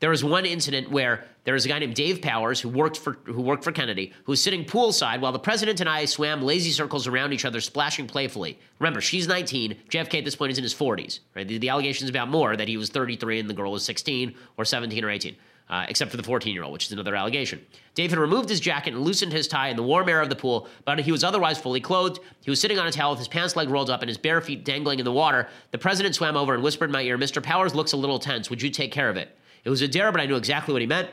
there 0.00 0.10
was 0.10 0.24
one 0.24 0.44
incident 0.44 0.90
where 0.90 1.24
there 1.44 1.54
was 1.54 1.64
a 1.64 1.68
guy 1.68 1.78
named 1.78 1.94
Dave 1.94 2.20
Powers 2.20 2.60
who 2.60 2.68
worked 2.68 2.98
for 2.98 3.18
who 3.24 3.40
worked 3.40 3.64
for 3.64 3.72
Kennedy, 3.72 4.12
who 4.24 4.32
was 4.32 4.42
sitting 4.42 4.64
poolside 4.64 5.20
while 5.20 5.32
the 5.32 5.38
president 5.38 5.80
and 5.80 5.88
I 5.88 6.04
swam 6.04 6.42
lazy 6.42 6.70
circles 6.70 7.06
around 7.06 7.32
each 7.32 7.44
other, 7.44 7.60
splashing 7.60 8.06
playfully. 8.06 8.58
Remember, 8.78 9.00
she's 9.00 9.28
19. 9.28 9.76
JFK 9.88 10.18
at 10.18 10.24
this 10.24 10.36
point 10.36 10.52
is 10.52 10.58
in 10.58 10.64
his 10.64 10.74
40s. 10.74 11.20
Right? 11.34 11.46
The, 11.46 11.58
the 11.58 11.68
allegations 11.68 12.10
about 12.10 12.28
Moore 12.28 12.56
that 12.56 12.68
he 12.68 12.76
was 12.76 12.90
33 12.90 13.40
and 13.40 13.48
the 13.48 13.54
girl 13.54 13.72
was 13.72 13.84
16 13.84 14.34
or 14.56 14.64
17 14.64 15.04
or 15.04 15.10
18 15.10 15.36
uh, 15.70 15.86
except 15.88 16.10
for 16.10 16.16
the 16.16 16.22
14 16.22 16.52
year 16.52 16.64
old, 16.64 16.72
which 16.72 16.86
is 16.86 16.92
another 16.92 17.14
allegation. 17.14 17.64
David 17.94 18.18
removed 18.18 18.48
his 18.48 18.60
jacket 18.60 18.92
and 18.92 19.02
loosened 19.02 19.32
his 19.32 19.46
tie 19.46 19.68
in 19.68 19.76
the 19.76 19.82
warm 19.82 20.08
air 20.08 20.20
of 20.20 20.28
the 20.28 20.36
pool, 20.36 20.68
but 20.84 20.98
he 20.98 21.12
was 21.12 21.22
otherwise 21.22 21.58
fully 21.58 21.80
clothed. 21.80 22.18
He 22.42 22.50
was 22.50 22.60
sitting 22.60 22.78
on 22.78 22.88
a 22.88 22.92
towel 22.92 23.12
with 23.12 23.20
his 23.20 23.28
pants 23.28 23.54
leg 23.54 23.70
rolled 23.70 23.88
up 23.88 24.02
and 24.02 24.08
his 24.08 24.18
bare 24.18 24.40
feet 24.40 24.64
dangling 24.64 24.98
in 24.98 25.04
the 25.04 25.12
water. 25.12 25.48
The 25.70 25.78
president 25.78 26.16
swam 26.16 26.36
over 26.36 26.54
and 26.54 26.62
whispered 26.62 26.86
in 26.86 26.92
my 26.92 27.02
ear, 27.02 27.16
Mr. 27.16 27.40
Powers 27.42 27.74
looks 27.74 27.92
a 27.92 27.96
little 27.96 28.18
tense. 28.18 28.50
Would 28.50 28.60
you 28.60 28.70
take 28.70 28.90
care 28.90 29.08
of 29.08 29.16
it? 29.16 29.36
It 29.64 29.70
was 29.70 29.82
a 29.82 29.88
dare, 29.88 30.12
but 30.12 30.20
I 30.20 30.26
knew 30.26 30.36
exactly 30.36 30.72
what 30.72 30.80
he 30.80 30.86
meant. 30.86 31.08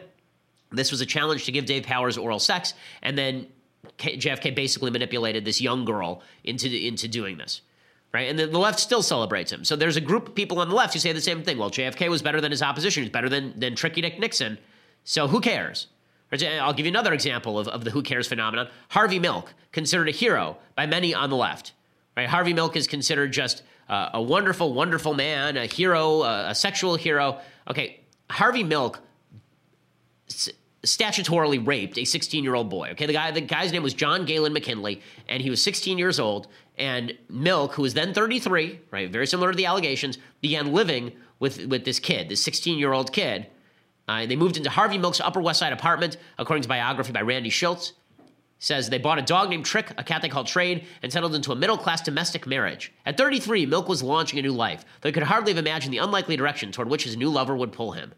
This 0.72 0.92
was 0.92 1.02
a 1.02 1.06
challenge 1.06 1.46
to 1.46 1.52
give 1.52 1.66
Dave 1.66 1.84
Powers 1.84 2.18
oral 2.18 2.40
sex, 2.40 2.74
and 3.02 3.18
then 3.18 3.48
JFK 3.98 4.54
basically 4.56 4.92
manipulated 4.92 5.46
this 5.46 5.62
young 5.62 5.86
girl 5.86 6.22
into, 6.44 6.68
into 6.68 7.08
doing 7.08 7.38
this 7.38 7.62
right? 8.14 8.30
And 8.30 8.40
the, 8.40 8.48
the, 8.48 8.58
left 8.58 8.80
still 8.80 9.04
celebrates 9.04 9.52
him. 9.52 9.64
So 9.64 9.76
there's 9.76 9.98
a 9.98 10.02
group 10.02 10.30
of 10.30 10.34
people 10.34 10.60
on 10.60 10.70
the 10.70 10.76
left 10.76 10.94
who 10.94 11.00
say 11.00 11.12
the 11.12 11.22
same 11.22 11.44
thing. 11.44 11.58
Well, 11.58 11.70
JFK 11.70 12.10
was 12.10 12.22
better 12.22 12.42
than 12.42 12.52
his 12.52 12.64
opposition. 12.64 13.04
He's 13.04 13.12
better 13.12 13.30
than, 13.30 13.60
than 13.60 13.76
Tricky 13.76 14.02
Dick 14.02 14.18
Nixon. 14.18 14.58
So 15.04 15.28
who 15.28 15.42
cares? 15.42 15.88
I'll 16.32 16.74
give 16.74 16.86
you 16.86 16.92
another 16.92 17.14
example 17.14 17.60
of, 17.60 17.68
of 17.68 17.84
the 17.84 17.92
who 17.92 18.02
cares 18.02 18.28
phenomenon. 18.28 18.70
Harvey 18.90 19.20
Milk, 19.20 19.54
considered 19.72 20.10
a 20.10 20.12
hero 20.12 20.58
by 20.76 20.88
many 20.88 21.14
on 21.14 21.30
the 21.30 21.36
left. 21.36 21.74
Right? 22.16 22.28
Harvey 22.28 22.54
Milk 22.54 22.76
is 22.76 22.88
considered 22.88 23.32
just 23.32 23.62
uh, 23.88 24.10
a 24.14 24.22
wonderful, 24.22 24.74
wonderful 24.74 25.14
man, 25.14 25.56
a 25.56 25.68
hero, 25.68 26.24
a 26.24 26.56
sexual 26.56 26.96
hero. 26.96 27.40
Okay, 27.70 28.00
Harvey 28.30 28.64
Milk 28.64 29.00
statutorily 30.84 31.66
raped 31.66 31.98
a 31.98 32.06
16 32.06 32.44
year 32.44 32.56
old 32.56 32.70
boy. 32.70 32.90
Okay, 32.92 33.06
the 33.06 33.14
guy, 33.14 33.32
the 33.32 33.42
guy's 33.42 33.72
name 33.72 33.84
was 33.84 33.94
John 33.94 34.26
Galen 34.26 34.54
McKinley, 34.54 35.02
and 35.28 35.42
he 35.42 35.50
was 35.50 35.62
16 35.62 35.98
years 35.98 36.20
old. 36.20 36.48
And 36.78 37.18
Milk, 37.30 37.74
who 37.74 37.82
was 37.82 37.94
then 37.94 38.14
33, 38.14 38.80
right, 38.92 39.10
very 39.10 39.28
similar 39.28 39.52
to 39.52 39.58
the 39.58 39.66
allegations, 39.66 40.18
began 40.42 40.74
living 40.74 41.14
with 41.40 41.66
with 41.66 41.86
this 41.86 42.00
kid, 42.00 42.30
this 42.30 42.44
16 42.44 42.78
year 42.78 42.94
old 42.94 43.12
kid. 43.12 43.48
Uh, 44.08 44.26
they 44.26 44.38
moved 44.38 44.56
into 44.56 44.70
Harvey 44.70 44.98
Milk's 44.98 45.20
Upper 45.20 45.42
West 45.42 45.60
Side 45.60 45.74
apartment, 45.74 46.18
according 46.38 46.64
to 46.64 46.70
biography 46.70 47.12
by 47.12 47.22
Randy 47.22 47.50
Shilts. 47.50 47.92
Says 48.60 48.90
they 48.90 48.98
bought 48.98 49.20
a 49.20 49.24
dog 49.24 49.50
named 49.50 49.66
Trick, 49.66 49.92
a 49.98 50.04
cat 50.04 50.22
they 50.22 50.30
called 50.30 50.48
Trade, 50.48 50.86
and 51.04 51.14
settled 51.14 51.36
into 51.36 51.52
a 51.52 51.56
middle 51.56 51.78
class 51.78 52.02
domestic 52.02 52.48
marriage. 52.48 52.92
At 53.06 53.18
33, 53.18 53.68
Milk 53.68 53.88
was 53.88 54.02
launching 54.02 54.40
a 54.40 54.42
new 54.42 54.52
life, 54.52 54.84
though 55.02 55.10
he 55.10 55.14
could 55.14 55.24
hardly 55.24 55.52
have 55.54 55.60
imagined 55.60 55.94
the 55.94 56.00
unlikely 56.00 56.38
direction 56.38 56.72
toward 56.72 56.90
which 56.90 57.04
his 57.04 57.18
new 57.18 57.30
lover 57.30 57.56
would 57.56 57.72
pull 57.72 57.92
him. 57.92 58.14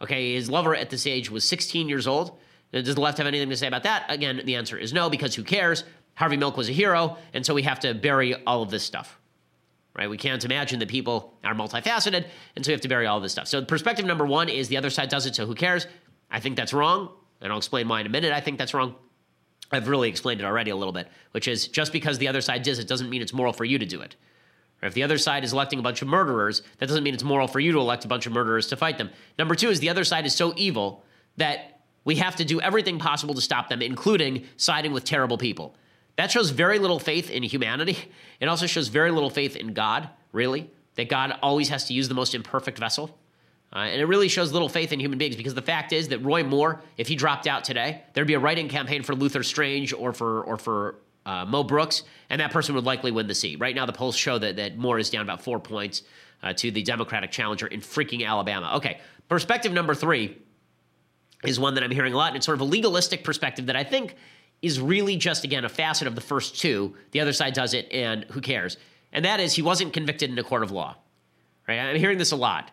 Okay, 0.00 0.34
his 0.34 0.48
lover 0.48 0.74
at 0.74 0.90
this 0.90 1.06
age 1.06 1.30
was 1.30 1.44
16 1.44 1.88
years 1.88 2.06
old. 2.06 2.38
Does 2.72 2.94
the 2.94 3.00
left 3.00 3.18
have 3.18 3.26
anything 3.26 3.50
to 3.50 3.56
say 3.56 3.66
about 3.66 3.82
that? 3.82 4.06
Again, 4.08 4.40
the 4.44 4.54
answer 4.54 4.78
is 4.78 4.92
no, 4.92 5.10
because 5.10 5.34
who 5.34 5.42
cares? 5.42 5.84
Harvey 6.14 6.36
Milk 6.36 6.56
was 6.56 6.68
a 6.68 6.72
hero, 6.72 7.16
and 7.32 7.44
so 7.44 7.54
we 7.54 7.62
have 7.62 7.80
to 7.80 7.94
bury 7.94 8.34
all 8.44 8.62
of 8.62 8.70
this 8.70 8.84
stuff. 8.84 9.18
Right? 9.94 10.08
We 10.08 10.16
can't 10.16 10.44
imagine 10.44 10.78
that 10.78 10.88
people 10.88 11.34
are 11.44 11.54
multifaceted, 11.54 12.26
and 12.54 12.64
so 12.64 12.70
we 12.70 12.72
have 12.72 12.80
to 12.82 12.88
bury 12.88 13.06
all 13.06 13.16
of 13.16 13.22
this 13.22 13.32
stuff. 13.32 13.48
So 13.48 13.64
perspective 13.64 14.06
number 14.06 14.26
one 14.26 14.48
is 14.48 14.68
the 14.68 14.76
other 14.76 14.90
side 14.90 15.08
does 15.08 15.26
it, 15.26 15.34
so 15.34 15.46
who 15.46 15.54
cares? 15.54 15.86
I 16.30 16.40
think 16.40 16.56
that's 16.56 16.72
wrong, 16.72 17.10
and 17.40 17.52
I'll 17.52 17.58
explain 17.58 17.88
why 17.88 18.00
in 18.00 18.06
a 18.06 18.10
minute. 18.10 18.32
I 18.32 18.40
think 18.40 18.58
that's 18.58 18.74
wrong. 18.74 18.94
I've 19.70 19.88
really 19.88 20.08
explained 20.08 20.40
it 20.40 20.44
already 20.44 20.70
a 20.70 20.76
little 20.76 20.92
bit, 20.92 21.08
which 21.32 21.48
is 21.48 21.68
just 21.68 21.92
because 21.92 22.18
the 22.18 22.28
other 22.28 22.40
side 22.40 22.62
does 22.62 22.78
it 22.78 22.88
doesn't 22.88 23.10
mean 23.10 23.22
it's 23.22 23.32
moral 23.32 23.52
for 23.52 23.64
you 23.64 23.78
to 23.78 23.86
do 23.86 24.00
it. 24.00 24.16
If 24.82 24.94
the 24.94 25.02
other 25.02 25.18
side 25.18 25.44
is 25.44 25.52
electing 25.52 25.78
a 25.78 25.82
bunch 25.82 26.02
of 26.02 26.08
murderers, 26.08 26.62
that 26.78 26.86
doesn't 26.86 27.02
mean 27.02 27.14
it's 27.14 27.24
moral 27.24 27.48
for 27.48 27.58
you 27.58 27.72
to 27.72 27.78
elect 27.78 28.04
a 28.04 28.08
bunch 28.08 28.26
of 28.26 28.32
murderers 28.32 28.68
to 28.68 28.76
fight 28.76 28.96
them. 28.96 29.10
Number 29.38 29.54
two 29.54 29.70
is 29.70 29.80
the 29.80 29.90
other 29.90 30.04
side 30.04 30.24
is 30.24 30.34
so 30.34 30.54
evil 30.56 31.04
that 31.36 31.80
we 32.04 32.16
have 32.16 32.36
to 32.36 32.44
do 32.44 32.60
everything 32.60 32.98
possible 32.98 33.34
to 33.34 33.40
stop 33.40 33.68
them, 33.68 33.82
including 33.82 34.44
siding 34.56 34.92
with 34.92 35.04
terrible 35.04 35.36
people. 35.36 35.74
That 36.16 36.30
shows 36.30 36.50
very 36.50 36.78
little 36.78 36.98
faith 36.98 37.30
in 37.30 37.42
humanity. 37.42 37.98
It 38.40 38.46
also 38.46 38.66
shows 38.66 38.88
very 38.88 39.10
little 39.10 39.30
faith 39.30 39.56
in 39.56 39.72
God, 39.74 40.08
really, 40.32 40.70
that 40.94 41.08
God 41.08 41.36
always 41.42 41.68
has 41.68 41.84
to 41.86 41.94
use 41.94 42.08
the 42.08 42.14
most 42.14 42.34
imperfect 42.34 42.78
vessel. 42.78 43.18
Uh, 43.72 43.80
and 43.80 44.00
it 44.00 44.06
really 44.06 44.28
shows 44.28 44.52
little 44.52 44.68
faith 44.68 44.92
in 44.92 45.00
human 45.00 45.18
beings 45.18 45.36
because 45.36 45.54
the 45.54 45.62
fact 45.62 45.92
is 45.92 46.08
that 46.08 46.24
Roy 46.24 46.42
Moore, 46.42 46.80
if 46.96 47.06
he 47.06 47.16
dropped 47.16 47.46
out 47.46 47.64
today, 47.64 48.02
there'd 48.14 48.26
be 48.26 48.34
a 48.34 48.38
write-in 48.38 48.68
campaign 48.68 49.02
for 49.02 49.14
Luther 49.14 49.42
Strange 49.42 49.92
or 49.92 50.12
for 50.12 50.42
or 50.44 50.56
for 50.56 50.96
uh, 51.26 51.44
Mo 51.44 51.62
Brooks, 51.62 52.04
and 52.30 52.40
that 52.40 52.50
person 52.50 52.74
would 52.74 52.84
likely 52.84 53.10
win 53.10 53.26
the 53.26 53.34
seat. 53.34 53.60
Right 53.60 53.74
now, 53.74 53.84
the 53.84 53.92
polls 53.92 54.16
show 54.16 54.38
that 54.38 54.56
that 54.56 54.78
Moore 54.78 54.98
is 54.98 55.10
down 55.10 55.22
about 55.22 55.42
four 55.42 55.60
points 55.60 56.02
uh, 56.42 56.54
to 56.54 56.70
the 56.70 56.82
Democratic 56.82 57.30
challenger 57.30 57.66
in 57.66 57.80
freaking 57.80 58.26
Alabama. 58.26 58.72
Okay, 58.76 59.00
perspective 59.28 59.72
number 59.72 59.94
three 59.94 60.38
is 61.44 61.60
one 61.60 61.74
that 61.74 61.84
I'm 61.84 61.90
hearing 61.90 62.14
a 62.14 62.16
lot, 62.16 62.28
and 62.28 62.36
it's 62.36 62.46
sort 62.46 62.56
of 62.56 62.62
a 62.62 62.64
legalistic 62.64 63.22
perspective 63.22 63.66
that 63.66 63.76
I 63.76 63.84
think 63.84 64.16
is 64.62 64.80
really 64.80 65.16
just 65.16 65.44
again 65.44 65.66
a 65.66 65.68
facet 65.68 66.08
of 66.08 66.14
the 66.14 66.22
first 66.22 66.58
two. 66.58 66.96
The 67.10 67.20
other 67.20 67.34
side 67.34 67.52
does 67.52 67.74
it, 67.74 67.92
and 67.92 68.24
who 68.30 68.40
cares? 68.40 68.78
And 69.12 69.26
that 69.26 69.40
is 69.40 69.52
he 69.52 69.62
wasn't 69.62 69.92
convicted 69.92 70.30
in 70.30 70.38
a 70.38 70.42
court 70.42 70.62
of 70.62 70.70
law. 70.70 70.96
Right? 71.68 71.78
I'm 71.78 71.96
hearing 71.96 72.16
this 72.16 72.32
a 72.32 72.36
lot. 72.36 72.70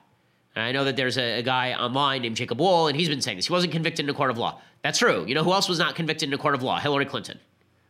I 0.55 0.71
know 0.71 0.85
that 0.85 0.95
there's 0.95 1.17
a, 1.17 1.39
a, 1.39 1.43
guy 1.43 1.73
online 1.73 2.21
named 2.21 2.37
Jacob 2.37 2.59
Wohl, 2.59 2.87
and 2.87 2.97
he's 2.97 3.09
been 3.09 3.21
saying 3.21 3.37
this. 3.37 3.47
He 3.47 3.53
wasn't 3.53 3.73
convicted 3.73 4.05
in 4.05 4.09
a 4.09 4.13
court 4.13 4.31
of 4.31 4.37
law. 4.37 4.61
That's 4.83 4.99
true. 4.99 5.25
You 5.27 5.35
know 5.35 5.43
who 5.43 5.51
else 5.51 5.67
was 5.67 5.79
not 5.79 5.95
convicted 5.95 6.29
in 6.29 6.33
a 6.33 6.37
court 6.37 6.55
of 6.55 6.63
law? 6.63 6.79
Hillary 6.79 7.05
Clinton. 7.05 7.39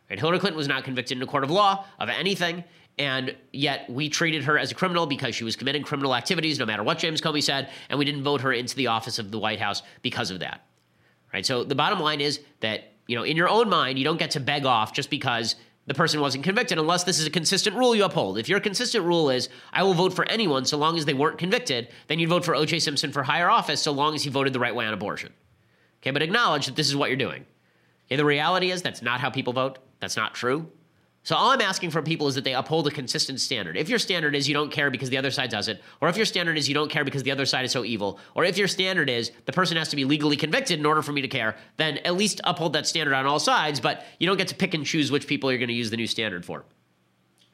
Right? 0.10 0.18
Hillary 0.18 0.40
Clinton 0.40 0.58
was 0.58 0.68
not 0.68 0.84
convicted 0.84 1.18
in 1.18 1.24
a 1.24 1.28
court 1.28 1.44
of 1.44 1.52
law 1.52 1.86
of 2.00 2.10
anything, 2.10 2.64
and 2.98 3.36
yet 3.52 3.90
we 3.90 4.10
treated 4.10 4.44
her 4.46 4.58
as 4.58 4.72
a 4.72 4.76
criminal 4.76 5.06
because 5.06 5.36
she 5.36 5.44
was 5.44 5.56
committing 5.56 5.84
criminal 5.84 6.16
activities, 6.16 6.58
no 6.58 6.66
matter 6.66 6.84
what 6.84 6.98
James 6.98 7.22
Comey 7.22 7.44
said, 7.44 7.70
and 7.90 8.00
we 8.00 8.06
didn't 8.06 8.24
vote 8.24 8.42
her 8.42 8.52
into 8.52 8.76
the 8.76 8.88
office 8.88 9.20
of 9.20 9.30
the 9.30 9.38
White 9.38 9.60
House 9.60 9.84
because 10.02 10.32
of 10.32 10.40
that. 10.40 10.66
Right? 11.34 11.46
So 11.46 11.64
the 11.64 11.76
bottom 11.76 12.00
line 12.00 12.22
is 12.22 12.40
that 12.62 12.92
you 13.08 13.16
know, 13.16 13.24
in 13.24 13.38
your 13.38 13.50
own 13.50 13.70
mind, 13.70 14.00
you 14.00 14.04
don't 14.04 14.18
get 14.18 14.32
to 14.32 14.40
beg 14.40 14.66
off 14.66 14.94
just 14.94 15.10
because 15.10 15.56
the 15.88 15.94
person 15.94 16.20
wasn't 16.20 16.44
convicted 16.44 16.80
unless 16.80 17.04
this 17.04 17.20
is 17.20 17.28
a 17.28 17.32
consistent 17.32 17.76
rule 17.76 17.96
you 17.96 18.04
uphold. 18.04 18.38
If 18.38 18.50
your 18.50 18.60
consistent 18.60 19.06
rule 19.06 19.30
is, 19.30 19.50
I 19.72 19.84
will 19.84 19.94
vote 19.94 20.14
for 20.14 20.28
anyone 20.30 20.66
so 20.66 20.78
long 20.78 20.98
as 20.98 21.06
they 21.06 21.14
weren't 21.14 21.38
convicted, 21.38 21.90
then 22.08 22.18
you'd 22.18 22.30
vote 22.30 22.44
for 22.44 22.56
O.J. 22.56 22.80
Simpson 22.80 23.12
for 23.12 23.24
higher 23.24 23.50
office 23.50 23.82
so 23.82 23.92
long 23.92 24.16
as 24.16 24.24
he 24.24 24.30
voted 24.30 24.54
the 24.54 24.60
right 24.60 24.76
way 24.76 24.86
on 24.86 24.94
abortion. 24.94 25.32
Okay, 26.02 26.12
but 26.12 26.22
acknowledge 26.22 26.66
that 26.66 26.76
this 26.76 26.88
is 26.88 26.96
what 26.96 27.10
you're 27.10 27.18
doing. 27.18 27.46
Okay, 28.08 28.16
the 28.16 28.26
reality 28.26 28.72
is 28.72 28.82
that's 28.82 29.02
not 29.02 29.20
how 29.20 29.30
people 29.30 29.54
vote. 29.54 29.80
That's 30.00 30.18
not 30.18 30.34
true. 30.34 30.72
So 31.26 31.36
all 31.36 31.50
I'm 31.50 31.60
asking 31.60 31.90
from 31.90 32.04
people 32.04 32.28
is 32.28 32.36
that 32.36 32.44
they 32.44 32.54
uphold 32.54 32.86
a 32.86 32.92
consistent 32.92 33.40
standard. 33.40 33.76
If 33.76 33.90
your 33.90 33.98
standard 33.98 34.36
is 34.36 34.48
you 34.48 34.54
don't 34.54 34.72
care 34.72 34.92
because 34.92 35.10
the 35.10 35.18
other 35.18 35.32
side 35.32 35.50
does 35.50 35.68
it, 35.68 35.82
or 36.00 36.08
if 36.08 36.18
your 36.18 36.26
standard 36.26 36.56
is 36.56 36.70
you 36.70 36.76
don't 36.76 36.92
care 36.92 37.04
because 37.04 37.24
the 37.24 37.32
other 37.32 37.48
side 37.48 37.66
is 37.66 37.72
so 37.72 37.84
evil, 37.84 38.20
or 38.36 38.44
if 38.44 38.60
your 38.60 38.68
standard 38.68 39.10
is 39.10 39.32
the 39.46 39.52
person 39.52 39.76
has 39.76 39.90
to 39.90 39.96
be 39.96 40.06
legally 40.06 40.38
convicted 40.38 40.78
in 40.78 40.86
order 40.86 41.02
for 41.02 41.14
me 41.14 41.24
to 41.24 41.28
care, 41.28 41.58
then 41.78 41.98
at 42.06 42.14
least 42.14 42.42
uphold 42.44 42.74
that 42.74 42.86
standard 42.86 43.16
on 43.16 43.26
all 43.26 43.40
sides, 43.40 43.80
but 43.80 44.06
you 44.20 44.28
don't 44.28 44.38
get 44.38 44.50
to 44.50 44.56
pick 44.56 44.76
and 44.76 44.86
choose 44.86 45.12
which 45.12 45.26
people 45.26 45.52
you're 45.52 45.58
going 45.58 45.68
to 45.68 45.74
use 45.74 45.90
the 45.90 45.98
new 45.98 46.06
standard 46.06 46.46
for. 46.46 46.64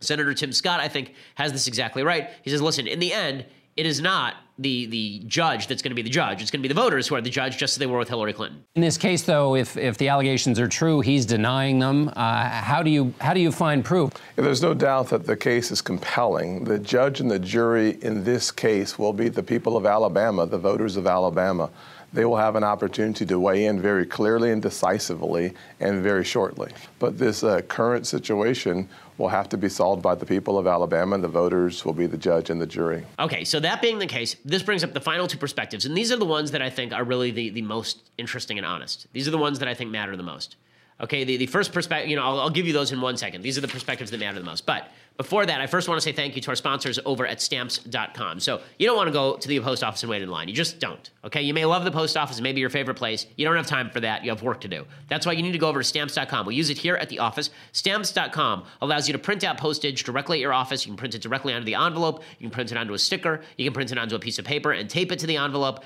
Senator 0.01 0.33
Tim 0.33 0.51
Scott, 0.51 0.81
I 0.81 0.89
think, 0.89 1.13
has 1.35 1.53
this 1.53 1.67
exactly 1.67 2.03
right. 2.03 2.29
He 2.41 2.49
says, 2.49 2.61
listen, 2.61 2.87
in 2.87 2.99
the 2.99 3.13
end, 3.13 3.45
it 3.77 3.85
is 3.85 4.01
not 4.01 4.35
the 4.61 4.85
the 4.87 5.21
judge 5.25 5.67
that's 5.67 5.81
going 5.81 5.91
to 5.91 5.95
be 5.95 6.01
the 6.01 6.09
judge. 6.09 6.41
It's 6.41 6.51
going 6.51 6.61
to 6.61 6.67
be 6.67 6.73
the 6.73 6.79
voters 6.79 7.07
who 7.07 7.15
are 7.15 7.21
the 7.21 7.29
judge, 7.29 7.57
just 7.57 7.73
as 7.73 7.77
they 7.77 7.85
were 7.85 7.97
with 7.97 8.09
Hillary 8.09 8.33
Clinton. 8.33 8.63
In 8.75 8.81
this 8.81 8.97
case, 8.97 9.23
though, 9.23 9.55
if 9.55 9.77
if 9.77 9.97
the 9.97 10.09
allegations 10.09 10.59
are 10.59 10.67
true, 10.67 11.01
he's 11.01 11.25
denying 11.25 11.79
them. 11.79 12.09
Uh, 12.09 12.49
how 12.49 12.83
do 12.83 12.89
you 12.89 13.13
how 13.19 13.33
do 13.33 13.39
you 13.39 13.51
find 13.51 13.83
proof? 13.83 14.11
Yeah, 14.37 14.43
there's 14.43 14.61
no 14.61 14.73
doubt 14.73 15.09
that 15.09 15.25
the 15.25 15.37
case 15.37 15.71
is 15.71 15.81
compelling. 15.81 16.63
The 16.63 16.79
judge 16.79 17.19
and 17.19 17.29
the 17.29 17.39
jury 17.39 17.97
in 18.01 18.23
this 18.23 18.51
case 18.51 18.97
will 18.97 19.13
be 19.13 19.29
the 19.29 19.43
people 19.43 19.77
of 19.77 19.85
Alabama, 19.85 20.45
the 20.45 20.57
voters 20.57 20.97
of 20.97 21.07
Alabama 21.07 21.69
they 22.13 22.25
will 22.25 22.37
have 22.37 22.55
an 22.55 22.63
opportunity 22.63 23.25
to 23.25 23.39
weigh 23.39 23.65
in 23.65 23.81
very 23.81 24.05
clearly 24.05 24.51
and 24.51 24.61
decisively 24.61 25.53
and 25.79 26.03
very 26.03 26.23
shortly. 26.23 26.71
But 26.99 27.17
this 27.17 27.43
uh, 27.43 27.61
current 27.61 28.05
situation 28.05 28.89
will 29.17 29.29
have 29.29 29.47
to 29.49 29.57
be 29.57 29.69
solved 29.69 30.01
by 30.01 30.15
the 30.15 30.25
people 30.25 30.57
of 30.57 30.67
Alabama, 30.67 31.17
the 31.17 31.27
voters 31.27 31.85
will 31.85 31.93
be 31.93 32.07
the 32.07 32.17
judge 32.17 32.49
and 32.49 32.59
the 32.59 32.65
jury. 32.65 33.05
Okay, 33.19 33.43
so 33.43 33.59
that 33.59 33.81
being 33.81 33.99
the 33.99 34.07
case, 34.07 34.35
this 34.43 34.63
brings 34.63 34.83
up 34.83 34.93
the 34.93 35.01
final 35.01 35.27
two 35.27 35.37
perspectives, 35.37 35.85
and 35.85 35.95
these 35.95 36.11
are 36.11 36.17
the 36.17 36.25
ones 36.25 36.51
that 36.51 36.61
I 36.61 36.69
think 36.69 36.91
are 36.91 37.03
really 37.03 37.31
the, 37.31 37.49
the 37.51 37.61
most 37.61 38.09
interesting 38.17 38.57
and 38.57 38.65
honest. 38.65 39.07
These 39.13 39.27
are 39.27 39.31
the 39.31 39.37
ones 39.37 39.59
that 39.59 39.67
I 39.67 39.73
think 39.73 39.91
matter 39.91 40.17
the 40.17 40.23
most. 40.23 40.55
Okay, 40.99 41.23
the, 41.23 41.37
the 41.37 41.47
first 41.47 41.73
perspective, 41.73 42.09
you 42.09 42.15
know, 42.15 42.23
I'll, 42.23 42.39
I'll 42.41 42.49
give 42.49 42.67
you 42.67 42.73
those 42.73 42.91
in 42.91 43.01
one 43.01 43.17
second. 43.17 43.41
These 43.41 43.57
are 43.57 43.61
the 43.61 43.67
perspectives 43.67 44.11
that 44.11 44.19
matter 44.19 44.37
the 44.37 44.45
most. 44.45 44.65
But 44.65 44.91
before 45.17 45.45
that, 45.45 45.61
I 45.61 45.67
first 45.67 45.87
want 45.87 45.99
to 45.99 46.03
say 46.03 46.11
thank 46.11 46.35
you 46.35 46.41
to 46.41 46.49
our 46.49 46.55
sponsors 46.55 46.97
over 47.05 47.27
at 47.27 47.41
stamps.com. 47.41 48.39
So 48.39 48.61
you 48.79 48.87
don't 48.87 48.95
want 48.97 49.07
to 49.07 49.13
go 49.13 49.37
to 49.37 49.47
the 49.47 49.59
post 49.59 49.83
office 49.83 50.01
and 50.01 50.09
wait 50.09 50.21
in 50.21 50.29
line. 50.29 50.47
You 50.47 50.53
just 50.55 50.79
don't. 50.79 51.09
Okay. 51.23 51.41
You 51.43 51.53
may 51.53 51.65
love 51.65 51.83
the 51.83 51.91
post 51.91 52.17
office, 52.17 52.41
maybe 52.41 52.59
your 52.59 52.69
favorite 52.69 52.95
place. 52.95 53.27
You 53.35 53.45
don't 53.45 53.55
have 53.55 53.67
time 53.67 53.89
for 53.91 53.99
that. 53.99 54.23
You 54.23 54.31
have 54.31 54.41
work 54.41 54.61
to 54.61 54.67
do. 54.67 54.85
That's 55.09 55.25
why 55.25 55.33
you 55.33 55.43
need 55.43 55.51
to 55.51 55.57
go 55.59 55.69
over 55.69 55.81
to 55.81 55.83
stamps.com. 55.83 56.45
We 56.47 56.55
use 56.55 56.69
it 56.69 56.77
here 56.77 56.95
at 56.95 57.09
the 57.09 57.19
office. 57.19 57.51
Stamps.com 57.71 58.63
allows 58.81 59.07
you 59.07 59.13
to 59.13 59.19
print 59.19 59.43
out 59.43 59.57
postage 59.57 60.03
directly 60.03 60.37
at 60.37 60.41
your 60.41 60.53
office. 60.53 60.85
You 60.85 60.91
can 60.91 60.97
print 60.97 61.13
it 61.13 61.21
directly 61.21 61.53
onto 61.53 61.65
the 61.65 61.75
envelope. 61.75 62.23
You 62.39 62.47
can 62.47 62.51
print 62.51 62.71
it 62.71 62.77
onto 62.77 62.93
a 62.93 62.99
sticker. 62.99 63.41
You 63.57 63.65
can 63.65 63.73
print 63.73 63.91
it 63.91 63.97
onto 63.97 64.15
a 64.15 64.19
piece 64.19 64.39
of 64.39 64.45
paper 64.45 64.71
and 64.71 64.89
tape 64.89 65.11
it 65.11 65.19
to 65.19 65.27
the 65.27 65.37
envelope. 65.37 65.83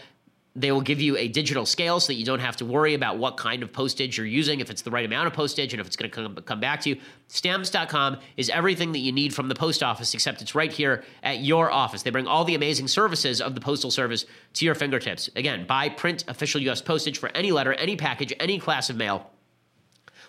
They 0.57 0.71
will 0.71 0.81
give 0.81 1.01
you 1.01 1.17
a 1.17 1.27
digital 1.27 1.65
scale 1.65 1.99
so 1.99 2.07
that 2.07 2.15
you 2.15 2.25
don't 2.25 2.39
have 2.39 2.55
to 2.57 2.65
worry 2.65 2.93
about 2.93 3.17
what 3.17 3.35
kind 3.35 3.61
of 3.61 3.73
postage 3.73 4.17
you're 4.17 4.25
using, 4.25 4.61
if 4.61 4.69
it's 4.69 4.83
the 4.83 4.91
right 4.91 5.03
amount 5.03 5.27
of 5.27 5.33
postage, 5.33 5.73
and 5.73 5.81
if 5.81 5.87
it's 5.87 5.97
going 5.97 6.09
to 6.09 6.15
come, 6.15 6.35
come 6.35 6.59
back 6.61 6.81
to 6.81 6.89
you. 6.89 6.97
Stamps.com 7.27 8.17
is 8.37 8.49
everything 8.49 8.93
that 8.93 8.99
you 8.99 9.11
need 9.11 9.33
from 9.33 9.49
the 9.49 9.55
post 9.55 9.83
office, 9.83 10.13
except 10.13 10.41
it's 10.41 10.55
right 10.55 10.71
here 10.71 11.03
at 11.23 11.39
your 11.39 11.71
office. 11.71 12.03
They 12.03 12.09
bring 12.09 12.27
all 12.27 12.45
the 12.45 12.55
amazing 12.55 12.87
services 12.87 13.41
of 13.41 13.53
the 13.53 13.61
Postal 13.61 13.91
Service 13.91 14.25
to 14.53 14.65
your 14.65 14.75
fingertips. 14.75 15.29
Again, 15.35 15.67
buy 15.67 15.89
print 15.89 16.23
official 16.27 16.61
U.S. 16.61 16.81
postage 16.81 17.17
for 17.17 17.29
any 17.35 17.51
letter, 17.51 17.73
any 17.73 17.97
package, 17.97 18.33
any 18.39 18.57
class 18.57 18.89
of 18.89 18.95
mail 18.95 19.29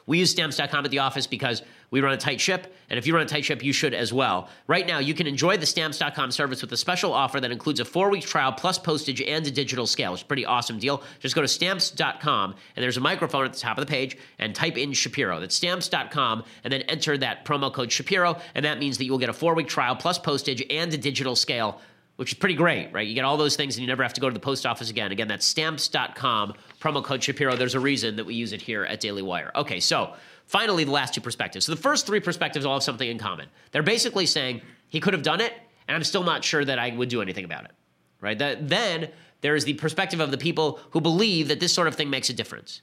we 0.06 0.18
use 0.18 0.30
stamps.com 0.30 0.84
at 0.84 0.90
the 0.90 1.00
office 1.00 1.26
because 1.26 1.62
we 1.90 2.00
run 2.00 2.12
a 2.12 2.16
tight 2.16 2.40
ship, 2.40 2.74
and 2.90 2.98
if 2.98 3.06
you 3.06 3.14
run 3.14 3.22
a 3.22 3.28
tight 3.28 3.44
ship, 3.44 3.62
you 3.62 3.72
should 3.72 3.94
as 3.94 4.12
well. 4.12 4.48
Right 4.66 4.86
now, 4.86 4.98
you 4.98 5.14
can 5.14 5.26
enjoy 5.26 5.56
the 5.56 5.66
stamps.com 5.66 6.30
service 6.30 6.62
with 6.62 6.72
a 6.72 6.76
special 6.76 7.12
offer 7.12 7.40
that 7.40 7.50
includes 7.50 7.80
a 7.80 7.84
four 7.84 8.10
week 8.10 8.24
trial 8.24 8.52
plus 8.52 8.78
postage 8.78 9.20
and 9.22 9.46
a 9.46 9.50
digital 9.50 9.86
scale. 9.86 10.12
It's 10.14 10.22
a 10.22 10.26
pretty 10.26 10.44
awesome 10.44 10.78
deal. 10.78 11.02
Just 11.20 11.34
go 11.34 11.42
to 11.42 11.48
stamps.com, 11.48 12.54
and 12.76 12.82
there's 12.82 12.96
a 12.96 13.00
microphone 13.00 13.44
at 13.44 13.52
the 13.52 13.58
top 13.58 13.78
of 13.78 13.86
the 13.86 13.90
page, 13.90 14.16
and 14.38 14.54
type 14.54 14.76
in 14.76 14.92
Shapiro. 14.92 15.40
That's 15.40 15.54
stamps.com, 15.54 16.44
and 16.64 16.72
then 16.72 16.82
enter 16.82 17.16
that 17.18 17.44
promo 17.44 17.72
code 17.72 17.92
Shapiro, 17.92 18.38
and 18.54 18.64
that 18.64 18.78
means 18.78 18.98
that 18.98 19.04
you 19.04 19.12
will 19.12 19.18
get 19.18 19.28
a 19.28 19.34
four 19.34 19.54
week 19.54 19.68
trial 19.68 19.96
plus 19.96 20.18
postage 20.18 20.64
and 20.70 20.92
a 20.92 20.98
digital 20.98 21.36
scale 21.36 21.80
which 22.16 22.32
is 22.32 22.38
pretty 22.38 22.54
great, 22.54 22.92
right? 22.92 23.06
You 23.06 23.14
get 23.14 23.24
all 23.24 23.36
those 23.36 23.56
things 23.56 23.76
and 23.76 23.82
you 23.82 23.86
never 23.86 24.02
have 24.02 24.14
to 24.14 24.20
go 24.20 24.28
to 24.28 24.34
the 24.34 24.40
post 24.40 24.66
office 24.66 24.90
again. 24.90 25.12
Again, 25.12 25.28
that's 25.28 25.46
stamps.com, 25.46 26.54
promo 26.80 27.04
code 27.04 27.22
Shapiro. 27.22 27.56
There's 27.56 27.74
a 27.74 27.80
reason 27.80 28.16
that 28.16 28.24
we 28.24 28.34
use 28.34 28.52
it 28.52 28.62
here 28.62 28.84
at 28.84 29.00
Daily 29.00 29.22
Wire. 29.22 29.52
Okay, 29.54 29.80
so 29.80 30.14
finally, 30.46 30.84
the 30.84 30.90
last 30.90 31.14
two 31.14 31.20
perspectives. 31.20 31.66
So 31.66 31.74
the 31.74 31.80
first 31.80 32.06
three 32.06 32.20
perspectives 32.20 32.64
all 32.64 32.74
have 32.74 32.82
something 32.82 33.08
in 33.08 33.18
common. 33.18 33.48
They're 33.72 33.82
basically 33.82 34.26
saying 34.26 34.62
he 34.88 35.00
could 35.00 35.12
have 35.12 35.22
done 35.22 35.40
it, 35.40 35.52
and 35.88 35.94
I'm 35.94 36.04
still 36.04 36.24
not 36.24 36.42
sure 36.42 36.64
that 36.64 36.78
I 36.78 36.90
would 36.90 37.08
do 37.08 37.20
anything 37.20 37.44
about 37.44 37.66
it, 37.66 37.72
right? 38.20 38.38
That, 38.38 38.68
then 38.68 39.10
there 39.42 39.54
is 39.54 39.64
the 39.64 39.74
perspective 39.74 40.20
of 40.20 40.30
the 40.30 40.38
people 40.38 40.80
who 40.90 41.00
believe 41.00 41.48
that 41.48 41.60
this 41.60 41.72
sort 41.72 41.86
of 41.86 41.94
thing 41.94 42.08
makes 42.08 42.30
a 42.30 42.32
difference, 42.32 42.80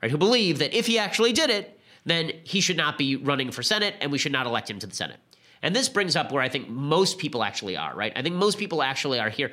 right? 0.00 0.10
Who 0.10 0.18
believe 0.18 0.58
that 0.60 0.74
if 0.74 0.86
he 0.86 0.98
actually 0.98 1.32
did 1.32 1.50
it, 1.50 1.78
then 2.04 2.30
he 2.44 2.60
should 2.60 2.76
not 2.76 2.96
be 2.96 3.16
running 3.16 3.50
for 3.50 3.62
Senate 3.62 3.96
and 4.00 4.12
we 4.12 4.18
should 4.18 4.32
not 4.32 4.46
elect 4.46 4.70
him 4.70 4.78
to 4.78 4.86
the 4.86 4.94
Senate. 4.94 5.18
And 5.62 5.74
this 5.74 5.88
brings 5.88 6.16
up 6.16 6.32
where 6.32 6.42
I 6.42 6.48
think 6.48 6.68
most 6.68 7.18
people 7.18 7.42
actually 7.42 7.76
are, 7.76 7.94
right? 7.94 8.12
I 8.14 8.22
think 8.22 8.34
most 8.36 8.58
people 8.58 8.82
actually 8.82 9.18
are 9.18 9.30
here. 9.30 9.52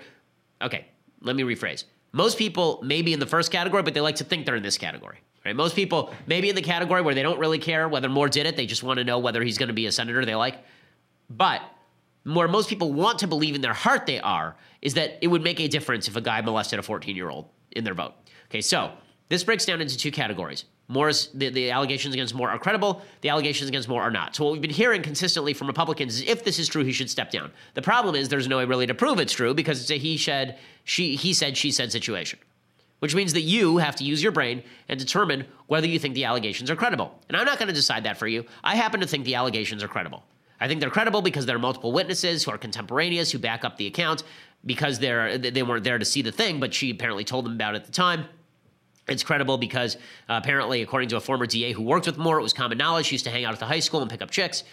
Okay, 0.62 0.86
let 1.22 1.36
me 1.36 1.44
rephrase. 1.44 1.86
Most 2.12 2.38
people 2.38 2.82
may 2.84 3.02
be 3.02 3.14
in 3.14 3.20
the 3.20 3.26
first 3.26 3.52
category, 3.52 3.84
but 3.84 3.94
they 3.94 4.02
like 4.02 4.18
to 4.18 4.24
think 4.24 4.46
they're 4.46 4.56
in 4.56 4.64
this 4.64 4.78
category. 4.78 5.20
Right? 5.46 5.56
Most 5.56 5.76
people 5.76 6.14
may 6.26 6.40
be 6.40 6.50
in 6.50 6.56
the 6.56 6.62
category 6.62 7.02
where 7.02 7.16
they 7.16 7.24
don't 7.24 7.40
really 7.40 7.60
care 7.60 7.90
whether 7.90 8.08
Moore 8.08 8.30
did 8.30 8.46
it. 8.46 8.56
They 8.56 8.66
just 8.66 8.84
want 8.84 9.00
to 9.00 9.04
know 9.04 9.20
whether 9.20 9.44
he's 9.44 9.58
going 9.58 9.68
to 9.68 9.74
be 9.74 9.88
a 9.88 9.92
senator 9.92 10.24
they 10.24 10.36
like. 10.36 10.64
But 11.30 11.62
where 12.24 12.48
most 12.48 12.70
people 12.70 12.94
want 12.94 13.20
to 13.20 13.28
believe 13.28 13.56
in 13.56 13.62
their 13.62 13.74
heart 13.74 14.06
they 14.06 14.20
are 14.20 14.56
is 14.82 14.94
that 14.94 15.18
it 15.22 15.28
would 15.28 15.44
make 15.44 15.60
a 15.60 15.68
difference 15.68 16.08
if 16.08 16.16
a 16.16 16.22
guy 16.22 16.40
molested 16.42 16.80
a 16.80 16.84
14 16.84 17.16
year 17.16 17.30
old 17.30 17.50
in 17.72 17.84
their 17.84 17.94
vote. 17.94 18.14
Okay, 18.50 18.62
so 18.62 18.92
this 19.30 19.44
breaks 19.44 19.66
down 19.66 19.82
into 19.82 19.98
two 19.98 20.12
categories 20.12 20.66
Moore's 20.88 21.30
the, 21.34 21.50
the 21.50 21.72
allegations 21.72 22.14
against 22.14 22.36
Moore 22.36 22.50
are 22.50 22.60
credible. 22.60 23.02
The 23.22 23.30
allegations 23.30 23.70
against 23.70 23.88
Moore 23.88 24.02
are 24.02 24.12
not. 24.12 24.36
So 24.36 24.44
what 24.44 24.52
we've 24.54 24.62
been 24.62 24.70
hearing 24.70 25.02
consistently 25.02 25.54
from 25.54 25.68
Republicans 25.68 26.16
is 26.16 26.22
if 26.28 26.44
this 26.44 26.60
is 26.60 26.68
true, 26.68 26.84
he 26.84 26.92
should 26.92 27.10
step 27.10 27.32
down. 27.32 27.52
The 27.74 27.82
problem 27.82 28.16
is 28.16 28.30
there's 28.30 28.48
no 28.48 28.58
way 28.58 28.66
really 28.66 28.88
to 28.88 28.94
prove 28.94 29.20
it's 29.20 29.34
true 29.34 29.54
because 29.54 29.82
it's 29.82 29.92
a 29.92 29.98
he 29.98 30.18
said 30.18 30.60
she 30.84 31.16
he 31.16 31.34
said 31.34 31.56
she 31.56 31.72
said 31.72 31.92
situation, 31.92 32.40
which 33.00 33.16
means 33.16 33.34
that 33.34 33.42
you 33.42 33.78
have 33.78 33.96
to 33.96 34.04
use 34.04 34.22
your 34.22 34.34
brain 34.34 34.62
and 34.90 35.00
determine 35.00 35.46
whether 35.68 35.88
you 35.88 36.00
think 36.00 36.16
the 36.16 36.26
allegations 36.26 36.70
are 36.70 36.76
credible. 36.76 37.18
And 37.30 37.38
I'm 37.38 37.46
not 37.46 37.60
going 37.60 37.70
to 37.70 37.74
decide 37.74 38.04
that 38.04 38.18
for 38.18 38.28
you. 38.28 38.46
I 38.64 38.76
happen 38.76 39.00
to 39.00 39.08
think 39.08 39.24
the 39.24 39.36
allegations 39.36 39.84
are 39.84 39.88
credible. 39.88 40.24
I 40.60 40.68
think 40.68 40.82
they're 40.82 40.90
credible 40.90 41.22
because 41.22 41.46
there 41.46 41.56
are 41.56 41.60
multiple 41.60 41.92
witnesses 41.92 42.44
who 42.44 42.52
are 42.52 42.58
contemporaneous 42.58 43.32
who 43.32 43.40
back 43.40 43.64
up 43.64 43.78
the 43.78 43.88
account 43.88 44.24
because 44.66 45.00
they're 45.00 45.38
they 45.38 45.64
weren't 45.64 45.86
there 45.86 45.98
to 45.98 46.06
see 46.06 46.22
the 46.22 46.32
thing, 46.32 46.60
but 46.60 46.74
she 46.74 46.92
apparently 46.92 47.24
told 47.24 47.46
them 47.46 47.54
about 47.54 47.76
it 47.76 47.78
at 47.78 47.86
the 47.86 47.92
time. 47.92 48.26
It's 49.08 49.24
credible 49.24 49.58
because 49.58 49.96
uh, 50.30 50.40
apparently, 50.42 50.82
according 50.82 51.10
to 51.10 51.18
a 51.18 51.20
former 51.20 51.46
DA 51.46 51.74
who 51.74 51.82
worked 51.82 52.06
with 52.06 52.18
Moore, 52.18 52.40
it 52.40 52.44
was 52.44 52.54
common 52.54 52.78
knowledge. 52.78 53.08
She 53.08 53.16
used 53.16 53.26
to 53.26 53.32
hang 53.32 53.44
out 53.46 53.54
at 53.54 53.60
the 53.60 53.66
high 53.66 53.80
school 53.80 54.02
and 54.02 54.10
pick 54.10 54.22
up 54.22 54.32
chicks. 54.32 54.64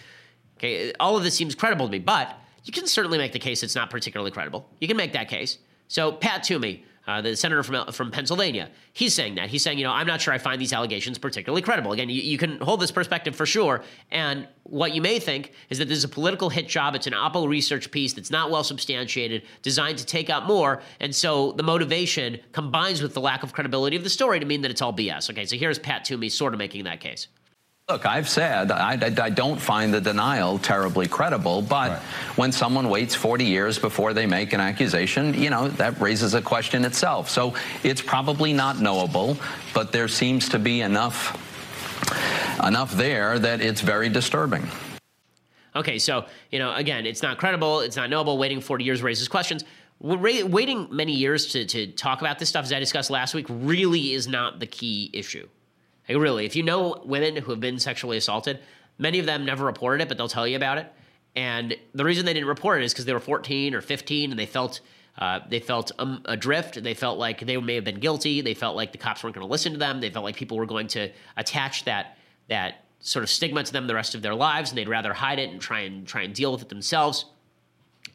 Okay, 0.58 0.92
all 1.00 1.16
of 1.16 1.24
this 1.24 1.34
seems 1.34 1.54
credible 1.54 1.86
to 1.86 1.92
me, 1.92 1.98
but 1.98 2.36
you 2.64 2.72
can 2.72 2.86
certainly 2.86 3.18
make 3.18 3.32
the 3.32 3.38
case 3.38 3.62
it's 3.62 3.74
not 3.74 3.90
particularly 3.90 4.30
credible. 4.30 4.68
You 4.80 4.86
can 4.86 4.96
make 4.96 5.12
that 5.14 5.28
case. 5.28 5.58
So, 5.88 6.12
Pat 6.12 6.44
Toomey, 6.44 6.84
uh, 7.10 7.20
the 7.20 7.36
senator 7.36 7.62
from 7.62 7.92
from 7.92 8.10
Pennsylvania. 8.10 8.70
He's 8.92 9.14
saying 9.14 9.34
that. 9.34 9.50
He's 9.50 9.62
saying, 9.62 9.78
you 9.78 9.84
know, 9.84 9.92
I'm 9.92 10.06
not 10.06 10.20
sure 10.20 10.32
I 10.32 10.38
find 10.38 10.60
these 10.60 10.72
allegations 10.72 11.18
particularly 11.18 11.62
credible. 11.62 11.92
Again, 11.92 12.08
you, 12.08 12.22
you 12.22 12.38
can 12.38 12.60
hold 12.60 12.80
this 12.80 12.92
perspective 12.92 13.34
for 13.34 13.46
sure. 13.46 13.82
And 14.10 14.46
what 14.62 14.94
you 14.94 15.02
may 15.02 15.18
think 15.18 15.52
is 15.70 15.78
that 15.78 15.88
this 15.88 15.98
is 15.98 16.04
a 16.04 16.08
political 16.08 16.48
hit 16.48 16.68
job. 16.68 16.94
It's 16.94 17.06
an 17.06 17.12
Oppo 17.12 17.48
research 17.48 17.90
piece 17.90 18.12
that's 18.12 18.30
not 18.30 18.50
well 18.50 18.62
substantiated, 18.62 19.42
designed 19.62 19.98
to 19.98 20.06
take 20.06 20.30
out 20.30 20.46
Moore. 20.46 20.82
And 21.00 21.14
so 21.14 21.52
the 21.52 21.62
motivation 21.62 22.38
combines 22.52 23.02
with 23.02 23.14
the 23.14 23.20
lack 23.20 23.42
of 23.42 23.52
credibility 23.52 23.96
of 23.96 24.04
the 24.04 24.10
story 24.10 24.38
to 24.38 24.46
mean 24.46 24.62
that 24.62 24.70
it's 24.70 24.82
all 24.82 24.92
BS. 24.92 25.30
Okay, 25.30 25.46
so 25.46 25.56
here's 25.56 25.78
Pat 25.78 26.04
Toomey 26.04 26.28
sort 26.28 26.54
of 26.54 26.58
making 26.58 26.84
that 26.84 27.00
case. 27.00 27.26
Look, 27.90 28.06
I've 28.06 28.28
said 28.28 28.70
I, 28.70 28.92
I, 28.92 29.12
I, 29.20 29.30
don't 29.30 29.60
find 29.60 29.92
the 29.92 30.00
denial 30.00 30.60
terribly 30.60 31.08
credible, 31.08 31.60
but 31.60 31.90
right. 31.90 32.00
when 32.36 32.52
someone 32.52 32.88
waits 32.88 33.16
40 33.16 33.44
years 33.44 33.80
before 33.80 34.14
they 34.14 34.26
make 34.26 34.52
an 34.52 34.60
accusation, 34.60 35.34
you 35.34 35.50
know, 35.50 35.66
that 35.70 36.00
raises 36.00 36.34
a 36.34 36.40
question 36.40 36.84
itself. 36.84 37.28
So 37.28 37.52
it's 37.82 38.00
probably 38.00 38.52
not 38.52 38.78
knowable, 38.78 39.36
but 39.74 39.90
there 39.90 40.06
seems 40.06 40.48
to 40.50 40.58
be 40.60 40.82
enough 40.82 41.36
enough 42.64 42.92
there 42.92 43.40
that 43.40 43.60
it's 43.60 43.80
very 43.80 44.08
disturbing. 44.08 44.68
Okay, 45.74 45.98
so, 45.98 46.26
you 46.52 46.60
know, 46.60 46.72
again, 46.74 47.06
it's 47.06 47.22
not 47.22 47.38
credible, 47.38 47.80
it's 47.80 47.96
not 47.96 48.08
knowable, 48.08 48.38
waiting 48.38 48.60
40 48.60 48.84
years 48.84 49.02
raises 49.02 49.26
questions. 49.26 49.64
Waiting 49.98 50.86
many 50.92 51.12
years 51.12 51.46
to, 51.52 51.64
to 51.64 51.88
talk 51.88 52.20
about 52.20 52.38
this 52.38 52.48
stuff, 52.48 52.66
as 52.66 52.72
I 52.72 52.78
discussed 52.78 53.10
last 53.10 53.34
week, 53.34 53.46
really 53.48 54.12
is 54.12 54.28
not 54.28 54.60
the 54.60 54.66
key 54.66 55.10
issue. 55.12 55.48
Like 56.08 56.18
really, 56.18 56.46
if 56.46 56.56
you 56.56 56.62
know 56.62 57.02
women 57.04 57.36
who 57.36 57.50
have 57.50 57.60
been 57.60 57.78
sexually 57.78 58.16
assaulted, 58.16 58.60
many 58.98 59.18
of 59.18 59.26
them 59.26 59.44
never 59.44 59.64
reported 59.64 60.02
it, 60.02 60.08
but 60.08 60.16
they'll 60.16 60.28
tell 60.28 60.46
you 60.46 60.56
about 60.56 60.78
it. 60.78 60.92
And 61.36 61.76
the 61.94 62.04
reason 62.04 62.26
they 62.26 62.34
didn't 62.34 62.48
report 62.48 62.82
it 62.82 62.84
is 62.84 62.92
because 62.92 63.04
they 63.04 63.12
were 63.12 63.20
14 63.20 63.74
or 63.74 63.80
15 63.80 64.30
and 64.30 64.38
they 64.38 64.46
felt 64.46 64.80
uh, 65.18 65.40
they 65.48 65.60
felt 65.60 65.92
um, 65.98 66.22
adrift. 66.24 66.82
They 66.82 66.94
felt 66.94 67.18
like 67.18 67.40
they 67.40 67.56
may 67.58 67.74
have 67.74 67.84
been 67.84 68.00
guilty. 68.00 68.40
They 68.40 68.54
felt 68.54 68.74
like 68.74 68.92
the 68.92 68.98
cops 68.98 69.22
weren't 69.22 69.34
going 69.34 69.46
to 69.46 69.50
listen 69.50 69.72
to 69.72 69.78
them. 69.78 70.00
They 70.00 70.10
felt 70.10 70.24
like 70.24 70.36
people 70.36 70.56
were 70.56 70.66
going 70.66 70.86
to 70.88 71.10
attach 71.36 71.84
that 71.84 72.16
that 72.48 72.84
sort 73.00 73.22
of 73.22 73.30
stigma 73.30 73.62
to 73.62 73.72
them 73.72 73.86
the 73.86 73.94
rest 73.94 74.14
of 74.14 74.22
their 74.22 74.34
lives, 74.34 74.70
and 74.70 74.78
they'd 74.78 74.88
rather 74.88 75.12
hide 75.12 75.38
it 75.38 75.50
and 75.50 75.60
try 75.60 75.80
and 75.80 76.06
try 76.06 76.22
and 76.22 76.34
deal 76.34 76.52
with 76.52 76.62
it 76.62 76.68
themselves. 76.68 77.26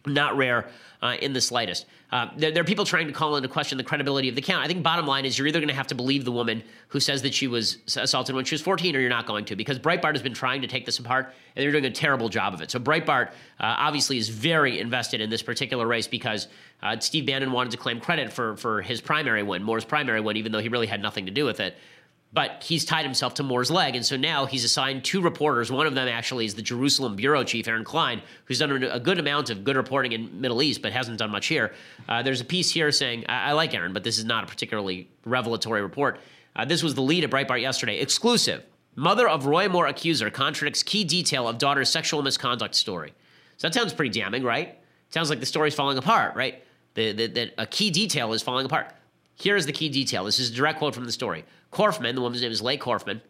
Not 0.07 0.37
rare 0.37 0.69
uh, 1.01 1.15
in 1.19 1.33
the 1.33 1.41
slightest. 1.41 1.85
Uh, 2.11 2.29
there, 2.37 2.51
there, 2.51 2.61
are 2.61 2.65
people 2.65 2.85
trying 2.85 3.07
to 3.07 3.13
call 3.13 3.35
into 3.35 3.49
question 3.49 3.77
the 3.77 3.83
credibility 3.83 4.29
of 4.29 4.35
the 4.35 4.41
count. 4.41 4.63
I 4.63 4.67
think 4.67 4.83
bottom 4.83 5.07
line 5.07 5.25
is 5.25 5.37
you're 5.37 5.47
either 5.47 5.59
going 5.59 5.69
to 5.69 5.75
have 5.75 5.87
to 5.87 5.95
believe 5.95 6.23
the 6.23 6.31
woman 6.31 6.63
who 6.89 6.99
says 6.99 7.23
that 7.23 7.33
she 7.33 7.47
was 7.47 7.79
assaulted 7.95 8.35
when 8.35 8.45
she 8.45 8.53
was 8.53 8.61
14, 8.61 8.95
or 8.95 8.99
you're 8.99 9.09
not 9.09 9.25
going 9.25 9.45
to, 9.45 9.55
because 9.55 9.79
Breitbart 9.79 10.13
has 10.13 10.21
been 10.21 10.33
trying 10.33 10.61
to 10.61 10.67
take 10.67 10.85
this 10.85 10.99
apart, 10.99 11.33
and 11.55 11.63
they're 11.63 11.71
doing 11.71 11.85
a 11.85 11.91
terrible 11.91 12.29
job 12.29 12.53
of 12.53 12.61
it. 12.61 12.69
So 12.69 12.79
Breitbart 12.79 13.29
uh, 13.29 13.31
obviously 13.59 14.17
is 14.17 14.29
very 14.29 14.79
invested 14.79 15.19
in 15.19 15.29
this 15.29 15.41
particular 15.41 15.87
race 15.87 16.07
because 16.07 16.47
uh, 16.83 16.99
Steve 16.99 17.25
Bannon 17.25 17.51
wanted 17.51 17.71
to 17.71 17.77
claim 17.77 17.99
credit 17.99 18.31
for 18.31 18.55
for 18.57 18.81
his 18.81 19.01
primary 19.01 19.43
win, 19.43 19.63
Moore's 19.63 19.85
primary 19.85 20.21
win, 20.21 20.37
even 20.37 20.51
though 20.51 20.59
he 20.59 20.69
really 20.69 20.87
had 20.87 21.01
nothing 21.01 21.25
to 21.25 21.31
do 21.31 21.45
with 21.45 21.59
it 21.59 21.75
but 22.35 22.61
he's 22.63 22.83
tied 22.83 23.05
himself 23.05 23.33
to 23.35 23.43
Moore's 23.43 23.71
leg. 23.71 23.95
And 23.95 24.05
so 24.05 24.17
now 24.17 24.45
he's 24.45 24.65
assigned 24.65 25.05
two 25.05 25.21
reporters. 25.21 25.71
One 25.71 25.87
of 25.87 25.95
them 25.95 26.09
actually 26.09 26.45
is 26.45 26.53
the 26.53 26.61
Jerusalem 26.61 27.15
bureau 27.15 27.45
chief, 27.45 27.65
Aaron 27.65 27.85
Klein, 27.85 28.21
who's 28.43 28.59
done 28.59 28.83
a 28.83 28.99
good 28.99 29.19
amount 29.19 29.49
of 29.49 29.63
good 29.63 29.77
reporting 29.77 30.11
in 30.11 30.41
Middle 30.41 30.61
East, 30.61 30.81
but 30.81 30.91
hasn't 30.91 31.17
done 31.17 31.31
much 31.31 31.47
here. 31.47 31.73
Uh, 32.09 32.21
there's 32.23 32.41
a 32.41 32.45
piece 32.45 32.69
here 32.69 32.91
saying, 32.91 33.23
I-, 33.29 33.49
I, 33.49 33.51
like 33.53 33.73
Aaron, 33.73 33.93
but 33.93 34.03
this 34.03 34.17
is 34.17 34.25
not 34.25 34.43
a 34.43 34.47
particularly 34.47 35.09
revelatory 35.23 35.81
report. 35.81 36.19
Uh, 36.57 36.65
this 36.65 36.83
was 36.83 36.93
the 36.93 37.01
lead 37.01 37.23
at 37.23 37.29
Breitbart 37.29 37.61
yesterday. 37.61 37.99
Exclusive. 37.99 38.65
Mother 38.95 39.29
of 39.29 39.45
Roy 39.45 39.69
Moore 39.69 39.87
accuser 39.87 40.29
contradicts 40.29 40.83
key 40.83 41.05
detail 41.05 41.47
of 41.47 41.57
daughter's 41.57 41.89
sexual 41.89 42.21
misconduct 42.21 42.75
story. 42.75 43.13
So 43.57 43.67
that 43.67 43.73
sounds 43.73 43.93
pretty 43.93 44.17
damning, 44.19 44.43
right? 44.43 44.77
Sounds 45.09 45.29
like 45.29 45.39
the 45.39 45.45
story's 45.45 45.75
falling 45.75 45.97
apart, 45.97 46.35
right? 46.35 46.63
That 46.95 47.53
a 47.57 47.65
key 47.65 47.91
detail 47.91 48.33
is 48.33 48.41
falling 48.41 48.65
apart. 48.65 48.93
Here 49.35 49.55
is 49.55 49.65
the 49.65 49.71
key 49.71 49.89
detail. 49.89 50.23
This 50.23 50.39
is 50.39 50.49
a 50.49 50.53
direct 50.53 50.79
quote 50.79 50.95
from 50.95 51.05
the 51.05 51.11
story. 51.11 51.45
Korfman, 51.71 52.15
the 52.15 52.21
woman's 52.21 52.41
name 52.41 52.51
is 52.51 52.61
Leigh 52.61 52.77
Korfman, 52.77 53.21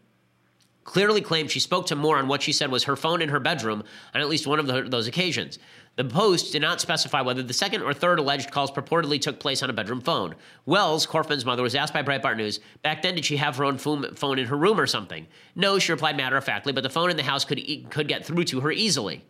clearly 0.84 1.20
claimed 1.20 1.50
she 1.50 1.60
spoke 1.60 1.88
to 1.88 1.96
Moore 1.96 2.18
on 2.18 2.28
what 2.28 2.44
she 2.44 2.52
said 2.52 2.72
was 2.72 2.84
her 2.84 2.96
phone 2.96 3.22
in 3.22 3.30
her 3.30 3.40
bedroom 3.40 3.84
on 4.14 4.22
at 4.22 4.30
least 4.30 4.46
one 4.46 4.60
of 4.60 4.68
the, 4.68 4.84
those 4.84 5.08
occasions. 5.08 5.58
The 5.96 6.04
Post 6.04 6.52
did 6.52 6.62
not 6.62 6.80
specify 6.80 7.22
whether 7.22 7.42
the 7.42 7.54
second 7.54 7.82
or 7.82 7.94
third 7.94 8.20
alleged 8.20 8.52
calls 8.52 8.70
purportedly 8.70 9.20
took 9.20 9.40
place 9.40 9.64
on 9.64 9.70
a 9.70 9.74
bedroom 9.74 10.02
phone. 10.02 10.36
Wells, 10.66 11.08
Korfman's 11.08 11.46
mother, 11.46 11.64
was 11.64 11.74
asked 11.74 11.94
by 11.94 12.04
Breitbart 12.04 12.38
News, 12.38 12.60
back 12.84 13.02
then 13.02 13.16
did 13.16 13.26
she 13.26 13.38
have 13.38 13.56
her 13.58 13.66
own 13.66 13.78
phone 13.78 14.40
in 14.40 14.46
her 14.46 14.58
room 14.58 14.80
or 14.80 14.88
something? 14.88 15.26
No, 15.56 15.80
she 15.80 15.92
replied 15.92 16.18
matter 16.18 16.38
of 16.38 16.44
factly, 16.44 16.74
but 16.74 16.84
the 16.84 16.90
phone 16.90 17.10
in 17.10 17.18
the 17.18 17.24
house 17.24 17.46
could, 17.46 17.62
could 17.90 18.08
get 18.08 18.26
through 18.26 18.44
to 18.46 18.60
her 18.60 18.72
easily. 18.72 19.24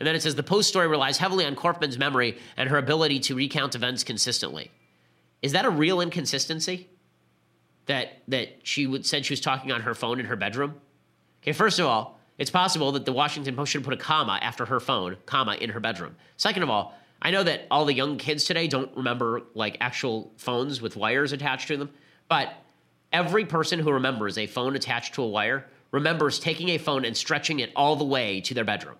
And 0.00 0.06
then 0.06 0.14
it 0.14 0.22
says 0.22 0.34
the 0.34 0.42
Post 0.42 0.68
story 0.68 0.88
relies 0.88 1.18
heavily 1.18 1.44
on 1.44 1.54
Korfman's 1.54 1.98
memory 1.98 2.38
and 2.56 2.68
her 2.70 2.78
ability 2.78 3.20
to 3.20 3.34
recount 3.34 3.74
events 3.74 4.02
consistently. 4.02 4.70
Is 5.42 5.52
that 5.52 5.64
a 5.64 5.70
real 5.70 6.00
inconsistency? 6.00 6.88
that 7.88 8.22
that 8.28 8.60
she 8.62 8.86
would 8.86 9.04
said 9.04 9.26
she 9.26 9.32
was 9.32 9.40
talking 9.40 9.72
on 9.72 9.80
her 9.80 9.94
phone 9.94 10.20
in 10.20 10.26
her 10.26 10.36
bedroom? 10.36 10.74
Okay, 11.42 11.52
first 11.52 11.80
of 11.80 11.86
all, 11.86 12.20
it's 12.36 12.50
possible 12.50 12.92
that 12.92 13.04
the 13.04 13.12
Washington 13.12 13.56
Post 13.56 13.72
should 13.72 13.82
put 13.82 13.94
a 13.94 13.96
comma 13.96 14.38
after 14.40 14.64
her 14.64 14.78
phone, 14.78 15.16
comma 15.26 15.54
in 15.54 15.70
her 15.70 15.80
bedroom. 15.80 16.14
Second 16.36 16.62
of 16.62 16.70
all, 16.70 16.94
I 17.20 17.32
know 17.32 17.42
that 17.42 17.66
all 17.70 17.84
the 17.84 17.94
young 17.94 18.16
kids 18.16 18.44
today 18.44 18.68
don't 18.68 18.94
remember 18.96 19.42
like 19.54 19.76
actual 19.80 20.32
phones 20.36 20.80
with 20.80 20.96
wires 20.96 21.32
attached 21.32 21.66
to 21.68 21.76
them, 21.76 21.90
but 22.28 22.52
every 23.12 23.44
person 23.44 23.80
who 23.80 23.90
remembers 23.90 24.38
a 24.38 24.46
phone 24.46 24.76
attached 24.76 25.14
to 25.14 25.22
a 25.22 25.26
wire 25.26 25.66
remembers 25.90 26.38
taking 26.38 26.68
a 26.68 26.78
phone 26.78 27.04
and 27.04 27.16
stretching 27.16 27.60
it 27.60 27.72
all 27.74 27.96
the 27.96 28.04
way 28.04 28.40
to 28.42 28.54
their 28.54 28.64
bedroom. 28.64 28.96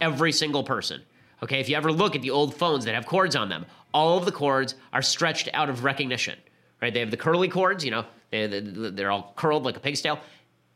Every 0.00 0.32
single 0.32 0.64
person. 0.64 1.02
Okay, 1.42 1.60
if 1.60 1.68
you 1.68 1.76
ever 1.76 1.92
look 1.92 2.16
at 2.16 2.22
the 2.22 2.30
old 2.30 2.54
phones 2.54 2.86
that 2.86 2.94
have 2.94 3.06
cords 3.06 3.36
on 3.36 3.50
them, 3.50 3.66
all 3.92 4.18
of 4.18 4.24
the 4.24 4.32
cords 4.32 4.74
are 4.92 5.02
stretched 5.02 5.48
out 5.54 5.68
of 5.68 5.84
recognition. 5.84 6.38
Right? 6.80 6.92
They 6.92 7.00
have 7.00 7.10
the 7.10 7.16
curly 7.16 7.48
cords, 7.48 7.84
you 7.84 7.90
know, 7.90 8.04
they, 8.30 8.46
they're 8.60 9.10
all 9.10 9.32
curled 9.36 9.64
like 9.64 9.76
a 9.76 9.80
pig's 9.80 10.00
tail. 10.00 10.18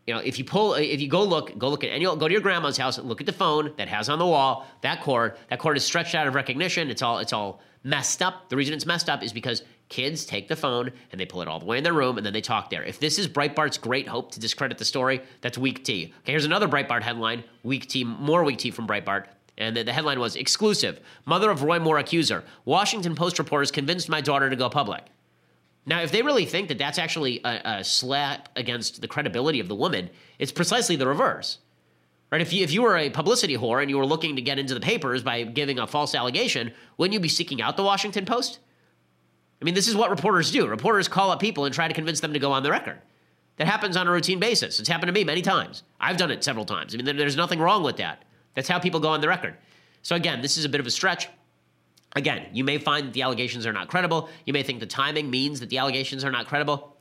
You 0.07 0.13
know, 0.13 0.21
if 0.21 0.39
you 0.39 0.45
pull, 0.45 0.75
if 0.75 1.01
you 1.01 1.09
go 1.09 1.23
look, 1.23 1.57
go 1.57 1.71
look 1.71 1.83
at, 1.83 1.91
and 1.91 2.03
you'll 2.03 2.17
go 2.17 2.29
to 2.29 2.33
your 2.33 2.43
grandma's 2.43 2.77
house 2.77 2.99
and 2.99 3.09
look 3.09 3.21
at 3.21 3.27
the 3.27 3.33
phone 3.33 3.73
that 3.79 3.89
has 3.89 4.11
on 4.11 4.19
the 4.19 4.27
wall 4.27 4.67
that 4.83 5.01
cord. 5.01 5.37
That 5.49 5.59
cord 5.59 5.79
is 5.79 5.85
stretched 5.85 6.15
out 6.15 6.27
of 6.27 6.35
recognition. 6.35 6.91
It's 6.91 7.01
all, 7.01 7.21
it's 7.21 7.33
all 7.33 7.63
messed 7.85 8.21
up. 8.21 8.51
The 8.51 8.57
reason 8.57 8.75
it's 8.75 8.85
messed 8.85 9.09
up 9.09 9.23
is 9.23 9.33
because 9.33 9.63
kids 9.89 10.27
take 10.27 10.49
the 10.49 10.57
phone 10.57 10.91
and 11.11 11.21
they 11.21 11.25
pull 11.25 11.41
it 11.41 11.49
all 11.49 11.59
the 11.59 11.65
way 11.65 11.79
in 11.79 11.85
their 11.85 11.95
room 11.95 12.19
and 12.19 12.27
then 12.27 12.35
they 12.35 12.43
talk 12.43 12.69
there. 12.69 12.83
If 12.83 13.01
this 13.01 13.19
is 13.19 13.29
Breitbart's 13.29 13.79
great 13.79 14.07
hope 14.07 14.33
to 14.33 14.41
discredit 14.41 14.77
the 14.77 14.85
story, 14.85 15.23
that's 15.41 15.57
weak 15.57 15.85
tea. 15.85 16.13
Okay, 16.21 16.33
here's 16.33 16.45
another 16.45 16.69
Breitbart 16.69 17.03
headline: 17.03 17.45
weak 17.63 17.89
tea, 17.89 18.05
more 18.05 18.45
weak 18.45 18.59
tea 18.59 18.71
from 18.71 18.87
Breitbart. 18.87 19.27
And 19.57 19.77
the, 19.77 19.85
the 19.85 19.93
headline 19.93 20.21
was 20.21 20.37
exclusive: 20.37 21.01
Mother 21.27 21.51
of 21.51 21.63
Roy 21.63 21.79
Moore 21.79 21.99
accuser. 21.99 22.45
Washington 22.65 23.15
Post 23.15 23.39
reporters 23.39 23.71
convinced 23.71 24.09
my 24.09 24.21
daughter 24.21 24.51
to 24.51 24.57
go 24.57 24.69
public. 24.69 25.05
Now, 25.87 26.01
if 26.01 26.13
they 26.13 26.23
really 26.23 26.47
think 26.47 26.69
that 26.69 26.79
that's 26.79 26.99
actually 26.99 27.41
a, 27.45 27.79
a, 27.79 27.85
slap 27.85 28.49
against 28.57 29.01
the 29.03 29.09
credibility 29.09 29.61
of 29.61 29.69
the 29.69 29.75
woman, 29.75 30.09
it's 30.39 30.51
precisely 30.51 30.97
the 30.97 31.07
reverse. 31.07 31.59
Right? 32.33 32.41
If 32.41 32.53
you, 32.55 32.65
if 32.65 32.73
you 32.73 32.83
were 32.83 32.97
a 32.97 33.11
publicity 33.11 33.57
whore 33.57 33.83
and 33.83 33.91
you 33.91 33.99
were 33.99 34.07
looking 34.07 34.37
to 34.37 34.43
get 34.43 34.59
into 34.59 34.73
the 34.73 34.81
papers 34.81 35.23
by 35.23 35.45
giving 35.45 35.79
a 35.79 35.87
false 35.87 36.15
allegation, 36.15 36.73
wouldn't 36.97 37.13
you 37.13 37.21
be 37.21 37.29
seeking 37.29 37.61
out 37.61 37.77
the 37.77 37.83
Washington 37.83 38.25
Post? 38.25 38.61
I 39.61 39.65
mean, 39.65 39.75
this 39.75 39.89
is 39.89 39.95
what 39.95 40.11
reporters 40.11 40.51
do. 40.51 40.67
Reporters 40.67 41.07
call 41.07 41.31
up 41.31 41.39
people 41.39 41.65
and 41.65 41.75
try 41.75 41.87
to 41.87 41.95
convince 41.95 42.21
them 42.21 42.33
to 42.33 42.39
go 42.39 42.51
on 42.53 42.63
the 42.63 42.71
record. 42.71 42.99
That 43.57 43.67
happens 43.67 43.97
on 43.97 44.09
a 44.09 44.11
routine 44.11 44.41
basis. 44.41 44.81
It's 44.81 44.89
happened 44.89 45.09
to 45.09 45.13
me 45.13 45.23
many 45.23 45.43
times. 45.43 45.85
I've 46.01 46.17
done 46.17 46.31
it 46.31 46.43
several 46.43 46.65
times. 46.65 46.95
I 46.95 46.99
mean, 46.99 47.17
there's 47.17 47.37
nothing 47.37 47.61
wrong 47.61 47.83
with 47.83 47.99
that. 47.99 48.25
That's 48.55 48.69
how 48.69 48.79
people 48.79 49.01
go 49.01 49.09
on 49.09 49.21
the 49.21 49.29
record. 49.29 49.57
So, 50.03 50.17
again, 50.17 50.43
this 50.43 50.57
is 50.57 50.65
a 50.65 50.69
bit 50.69 50.81
of 50.81 50.87
a 50.87 50.91
stretch. 50.91 51.29
Again, 52.17 52.47
you 52.53 52.63
may 52.63 52.79
find 52.79 53.07
that 53.07 53.13
the 53.13 53.23
allegations 53.23 53.67
are 53.67 53.73
not 53.73 53.89
credible. 53.89 54.29
You 54.47 54.53
may 54.53 54.63
think 54.63 54.81
the 54.81 54.87
timing 54.87 55.31
means 55.31 55.61
that 55.61 55.71
the 55.71 55.79
allegations 55.79 56.25
are 56.25 56.31
not 56.31 56.47
credible. 56.47 56.97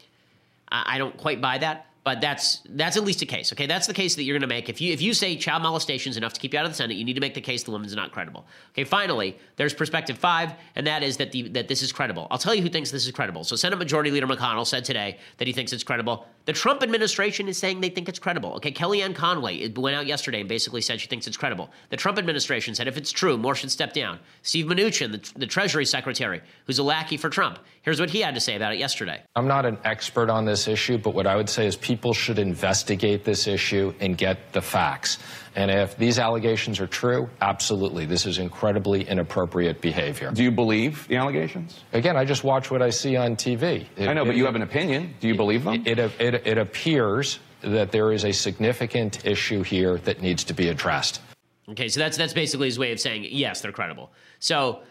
I, 0.70 0.96
I 0.96 0.98
don't 0.98 1.16
quite 1.18 1.42
buy 1.42 1.60
that. 1.60 1.88
But 2.04 2.20
that's 2.20 2.60
that's 2.68 2.98
at 2.98 3.04
least 3.04 3.22
a 3.22 3.26
case. 3.26 3.54
Okay, 3.54 3.66
that's 3.66 3.88
the 3.88 3.94
case 3.94 4.16
that 4.16 4.24
you're 4.24 4.34
going 4.34 4.42
to 4.42 4.54
make. 4.54 4.68
If 4.68 4.82
you 4.82 4.92
if 4.92 5.02
you 5.02 5.14
say 5.14 5.38
child 5.38 5.64
molestation 5.64 6.10
is 6.10 6.18
enough 6.18 6.34
to 6.34 6.40
keep 6.40 6.52
you 6.52 6.60
out 6.60 6.66
of 6.66 6.72
the 6.72 6.76
Senate, 6.76 6.98
you 6.98 7.06
need 7.06 7.14
to 7.14 7.22
make 7.22 7.34
the 7.34 7.42
case 7.42 7.64
the 7.64 7.72
woman's 7.72 7.96
not 7.96 8.12
credible. 8.12 8.46
Okay, 8.72 8.84
finally, 8.84 9.38
there's 9.56 9.74
perspective 9.74 10.18
five, 10.18 10.54
and 10.76 10.86
that 10.86 11.02
is 11.02 11.16
that 11.18 11.32
the 11.32 11.48
that 11.50 11.70
this 11.70 11.82
is 11.82 11.94
credible. 11.94 12.28
I'll 12.30 12.38
tell 12.38 12.54
you 12.54 12.62
who 12.62 12.68
thinks 12.68 12.92
this 12.92 13.06
is 13.06 13.12
credible. 13.14 13.46
So 13.46 13.56
Senate 13.56 13.80
Majority 13.80 14.12
Leader 14.12 14.28
McConnell 14.28 14.68
said 14.68 14.84
today 14.84 15.18
that 15.38 15.48
he 15.48 15.54
thinks 15.54 15.72
it's 15.72 15.84
credible. 15.84 16.28
The 16.44 16.52
Trump 16.52 16.84
administration 16.84 17.48
is 17.48 17.58
saying 17.58 17.80
they 17.80 17.90
think 17.90 18.10
it's 18.10 18.20
credible. 18.20 18.52
Okay, 18.56 18.74
Kellyanne 18.74 19.16
Conway 19.16 19.70
went 19.70 19.96
out 19.96 20.06
yesterday 20.06 20.42
and 20.42 20.50
basically 20.50 20.82
said 20.82 21.00
she 21.00 21.08
thinks 21.08 21.26
it's 21.26 21.38
credible. 21.38 21.70
The 21.90 21.96
Trump 21.96 22.18
administration 22.18 22.76
said 22.76 22.90
if 22.90 22.98
it's 22.98 23.14
true, 23.14 23.38
Moore 23.38 23.56
should 23.56 23.72
step 23.72 23.94
down. 23.94 24.20
Steve 24.42 24.66
Mnuchin, 24.66 25.14
the, 25.14 25.40
the 25.40 25.48
Treasury 25.48 25.86
Secretary, 25.86 26.42
who's 26.66 26.80
a 26.80 26.84
lackey 26.84 27.16
for 27.16 27.30
Trump, 27.30 27.60
here's 27.84 28.00
what 28.00 28.10
he 28.10 28.22
had 28.22 28.34
to 28.34 28.42
say 28.42 28.56
about 28.56 28.74
it 28.74 28.80
yesterday. 28.80 29.22
I'm 29.36 29.48
not 29.48 29.66
an 29.66 29.78
expert 29.84 30.30
on 30.30 30.46
this 30.46 30.68
issue, 30.68 30.98
but 30.98 31.14
what 31.14 31.28
I 31.28 31.36
would 31.36 31.50
say 31.50 31.68
is 31.68 31.76
people 31.76 32.14
should 32.14 32.40
investigate 32.40 33.24
this 33.24 33.46
issue 33.48 33.94
and 34.00 34.18
get 34.18 34.54
the 34.54 34.62
facts. 34.62 35.20
And 35.56 35.70
if 35.70 35.96
these 35.98 36.18
allegations 36.18 36.80
are 36.80 36.88
true, 36.88 37.30
absolutely. 37.42 38.06
This 38.06 38.26
is 38.26 38.40
incredibly 38.40 39.08
inappropriate 39.08 39.82
behavior. 39.82 40.32
Do 40.32 40.44
you 40.44 40.52
believe 40.52 41.08
the 41.08 41.18
allegations? 41.18 41.84
Again, 41.94 42.18
I 42.18 42.26
just 42.26 42.44
watch 42.44 42.72
what 42.72 42.82
I 42.82 42.90
see 42.90 43.16
on 43.16 43.36
TV. 43.36 43.86
It, 43.96 44.08
I 44.08 44.14
know, 44.14 44.26
but 44.26 44.34
it, 44.34 44.38
you 44.38 44.46
have 44.46 44.56
an 44.56 44.64
opinion. 44.64 45.14
Do 45.20 45.28
you 45.28 45.36
believe 45.36 45.64
them? 45.64 45.84
It, 45.86 46.00
it, 46.00 46.48
it 46.48 46.58
appears 46.58 47.40
that 47.62 47.92
there 47.92 48.12
is 48.12 48.26
a 48.26 48.32
significant 48.32 49.26
issue 49.26 49.62
here 49.62 49.98
that 50.00 50.22
needs 50.22 50.44
to 50.46 50.54
be 50.54 50.70
addressed. 50.70 51.22
Okay, 51.70 51.88
so 51.88 52.00
that's 52.00 52.18
that's 52.18 52.34
basically 52.34 52.68
his 52.68 52.78
way 52.78 52.92
of 52.92 53.00
saying 53.00 53.26
yes, 53.30 53.62
they're 53.62 53.72
credible. 53.72 54.12
So 54.40 54.82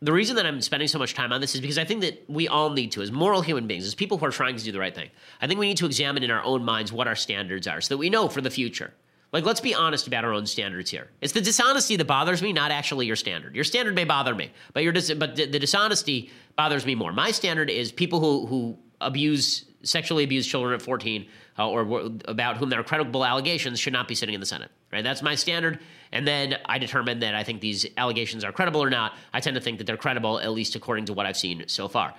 the 0.00 0.12
reason 0.12 0.36
that 0.36 0.46
I'm 0.46 0.60
spending 0.60 0.88
so 0.88 0.98
much 0.98 1.14
time 1.14 1.32
on 1.32 1.40
this 1.40 1.54
is 1.54 1.60
because 1.60 1.78
I 1.78 1.84
think 1.84 2.02
that 2.02 2.24
we 2.28 2.46
all 2.46 2.70
need 2.70 2.92
to, 2.92 3.02
as 3.02 3.10
moral 3.10 3.42
human 3.42 3.66
beings, 3.66 3.84
as 3.84 3.94
people 3.94 4.16
who 4.16 4.26
are 4.26 4.30
trying 4.30 4.56
to 4.56 4.64
do 4.64 4.70
the 4.70 4.78
right 4.78 4.94
thing, 4.94 5.10
I 5.40 5.46
think 5.46 5.58
we 5.58 5.66
need 5.66 5.78
to 5.78 5.86
examine 5.86 6.22
in 6.22 6.30
our 6.30 6.42
own 6.44 6.64
minds 6.64 6.92
what 6.92 7.08
our 7.08 7.16
standards 7.16 7.66
are 7.66 7.80
so 7.80 7.94
that 7.94 7.98
we 7.98 8.08
know 8.08 8.28
for 8.28 8.40
the 8.40 8.50
future. 8.50 8.94
Like, 9.32 9.44
let's 9.44 9.60
be 9.60 9.74
honest 9.74 10.06
about 10.06 10.24
our 10.24 10.32
own 10.32 10.46
standards 10.46 10.90
here. 10.90 11.08
It's 11.20 11.34
the 11.34 11.40
dishonesty 11.40 11.96
that 11.96 12.06
bothers 12.06 12.40
me, 12.40 12.52
not 12.52 12.70
actually 12.70 13.06
your 13.06 13.16
standard. 13.16 13.54
Your 13.54 13.64
standard 13.64 13.94
may 13.94 14.04
bother 14.04 14.34
me, 14.34 14.50
but 14.72 14.84
your 14.84 14.92
dis- 14.92 15.12
but 15.12 15.36
the, 15.36 15.44
the 15.46 15.58
dishonesty 15.58 16.30
bothers 16.56 16.86
me 16.86 16.94
more. 16.94 17.12
My 17.12 17.30
standard 17.30 17.68
is 17.68 17.92
people 17.92 18.20
who 18.20 18.46
who 18.46 18.78
abuse 19.00 19.64
sexually 19.82 20.24
abused 20.24 20.48
children 20.48 20.74
at 20.74 20.82
14 20.82 21.26
uh, 21.58 21.68
or 21.68 21.84
w- 21.84 22.18
about 22.26 22.56
whom 22.56 22.68
there 22.68 22.80
are 22.80 22.84
credible 22.84 23.24
allegations 23.24 23.78
should 23.78 23.92
not 23.92 24.08
be 24.08 24.14
sitting 24.14 24.34
in 24.34 24.40
the 24.40 24.46
Senate. 24.46 24.70
Right? 24.92 25.04
That's 25.04 25.22
my 25.22 25.34
standard. 25.34 25.80
And 26.12 26.26
then 26.26 26.56
I 26.64 26.78
determine 26.78 27.20
that 27.20 27.34
I 27.34 27.44
think 27.44 27.60
these 27.60 27.86
allegations 27.96 28.44
are 28.44 28.52
credible 28.52 28.82
or 28.82 28.90
not. 28.90 29.14
I 29.32 29.40
tend 29.40 29.54
to 29.54 29.60
think 29.60 29.78
that 29.78 29.84
they're 29.84 29.96
credible, 29.96 30.40
at 30.40 30.52
least 30.52 30.74
according 30.74 31.06
to 31.06 31.12
what 31.12 31.26
I've 31.26 31.36
seen 31.36 31.64
so 31.68 31.88
far. 31.88 32.14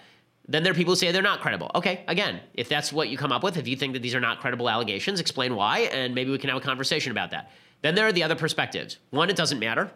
Then 0.47 0.63
there 0.63 0.71
are 0.71 0.75
people 0.75 0.93
who 0.93 0.95
say 0.95 1.11
they're 1.11 1.21
not 1.21 1.41
credible. 1.41 1.69
Okay, 1.75 2.03
again, 2.07 2.41
if 2.55 2.69
that's 2.69 2.91
what 2.91 3.09
you 3.09 3.17
come 3.17 3.31
up 3.31 3.43
with, 3.43 3.57
if 3.57 3.67
you 3.67 3.75
think 3.75 3.93
that 3.93 4.01
these 4.01 4.15
are 4.15 4.19
not 4.19 4.39
credible 4.39 4.67
allegations, 4.67 5.19
explain 5.19 5.55
why, 5.55 5.79
and 5.91 6.15
maybe 6.15 6.31
we 6.31 6.39
can 6.39 6.49
have 6.49 6.57
a 6.57 6.61
conversation 6.61 7.11
about 7.11 7.31
that. 7.31 7.51
Then 7.81 7.95
there 7.95 8.07
are 8.07 8.11
the 8.11 8.23
other 8.23 8.35
perspectives. 8.35 8.97
One, 9.11 9.29
it 9.29 9.35
doesn't 9.35 9.59
matter 9.59 9.91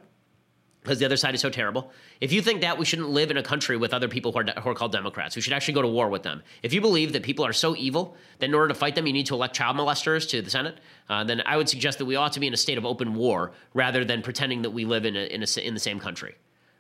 because 0.84 1.00
the 1.00 1.06
other 1.06 1.18
side 1.18 1.34
is 1.34 1.42
so 1.42 1.50
terrible. 1.50 1.92
If 2.22 2.32
you 2.32 2.42
think 2.42 2.62
that, 2.62 2.78
we 2.78 2.86
shouldn't 2.86 3.10
live 3.10 3.32
in 3.32 3.38
a 3.38 3.44
country 3.44 3.78
with 3.78 3.94
other 3.94 4.08
people 4.08 4.32
who 4.32 4.40
are, 4.40 4.62
who 4.62 4.70
are, 4.70 4.76
called 4.76 4.92
Democrats. 4.92 5.36
We 5.36 5.42
should 5.42 5.54
actually 5.54 5.76
go 5.76 5.82
to 5.82 5.88
war 5.88 6.10
with 6.10 6.24
them. 6.24 6.44
If 6.62 6.74
you 6.74 6.82
believe 6.82 7.14
that 7.14 7.24
people 7.24 7.46
are 7.46 7.54
so 7.54 7.76
evil 7.76 8.16
that 8.40 8.48
in 8.48 8.54
order 8.54 8.68
to 8.68 8.74
fight 8.74 8.96
them, 8.96 9.08
you 9.08 9.14
need 9.14 9.26
to 9.28 9.34
elect 9.34 9.56
child 9.56 9.78
molesters 9.78 10.28
to 10.30 10.42
the 10.42 10.50
Senate, 10.50 10.78
uh, 11.10 11.24
then 11.24 11.42
I 11.46 11.58
would 11.58 11.70
suggest 11.70 11.98
that 12.00 12.06
we 12.06 12.16
ought 12.16 12.34
to 12.34 12.40
be 12.40 12.48
in 12.48 12.54
a 12.54 12.58
state 12.58 12.78
of 12.78 12.86
open 12.86 13.16
war 13.16 13.54
rather 13.74 14.04
than 14.04 14.22
pretending 14.22 14.62
that 14.64 14.72
we 14.72 14.86
live 14.86 15.06
in, 15.06 15.16
a, 15.16 15.26
in, 15.28 15.44
a, 15.44 15.60
in 15.66 15.74
the 15.74 15.80
same 15.80 16.00
country. 16.00 16.36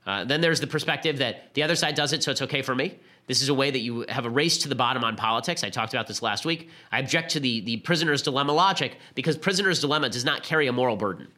Uh, 0.06 0.26
then 0.26 0.42
there's 0.42 0.60
the 0.60 0.68
perspective 0.68 1.20
that 1.20 1.54
the 1.54 1.64
other 1.64 1.76
side 1.76 1.96
does 1.96 2.12
it, 2.14 2.24
so 2.24 2.32
it's 2.32 2.42
okay 2.42 2.62
for 2.62 2.76
me. 2.76 3.00
This 3.28 3.42
is 3.42 3.50
a 3.50 3.54
way 3.54 3.72
that 3.72 3.80
you 3.80 4.06
have 4.10 4.26
a 4.26 4.30
race 4.30 4.58
to 4.60 4.70
the 4.70 4.76
bottom 4.76 5.04
on 5.04 5.16
politics. 5.16 5.64
I 5.64 5.70
talked 5.70 5.94
about 5.94 6.08
this 6.08 6.22
last 6.22 6.46
week. 6.46 6.70
I 6.92 7.00
object 7.00 7.32
to 7.32 7.40
the, 7.40 7.62
the 7.62 7.78
prisoner's 7.78 8.22
dilemma 8.22 8.52
logic 8.52 8.98
because 9.16 9.38
prisoner's 9.38 9.80
dilemma 9.80 10.10
does 10.10 10.26
not 10.26 10.44
carry 10.44 10.68
a 10.68 10.74
moral 10.74 10.98
burden, 10.98 11.30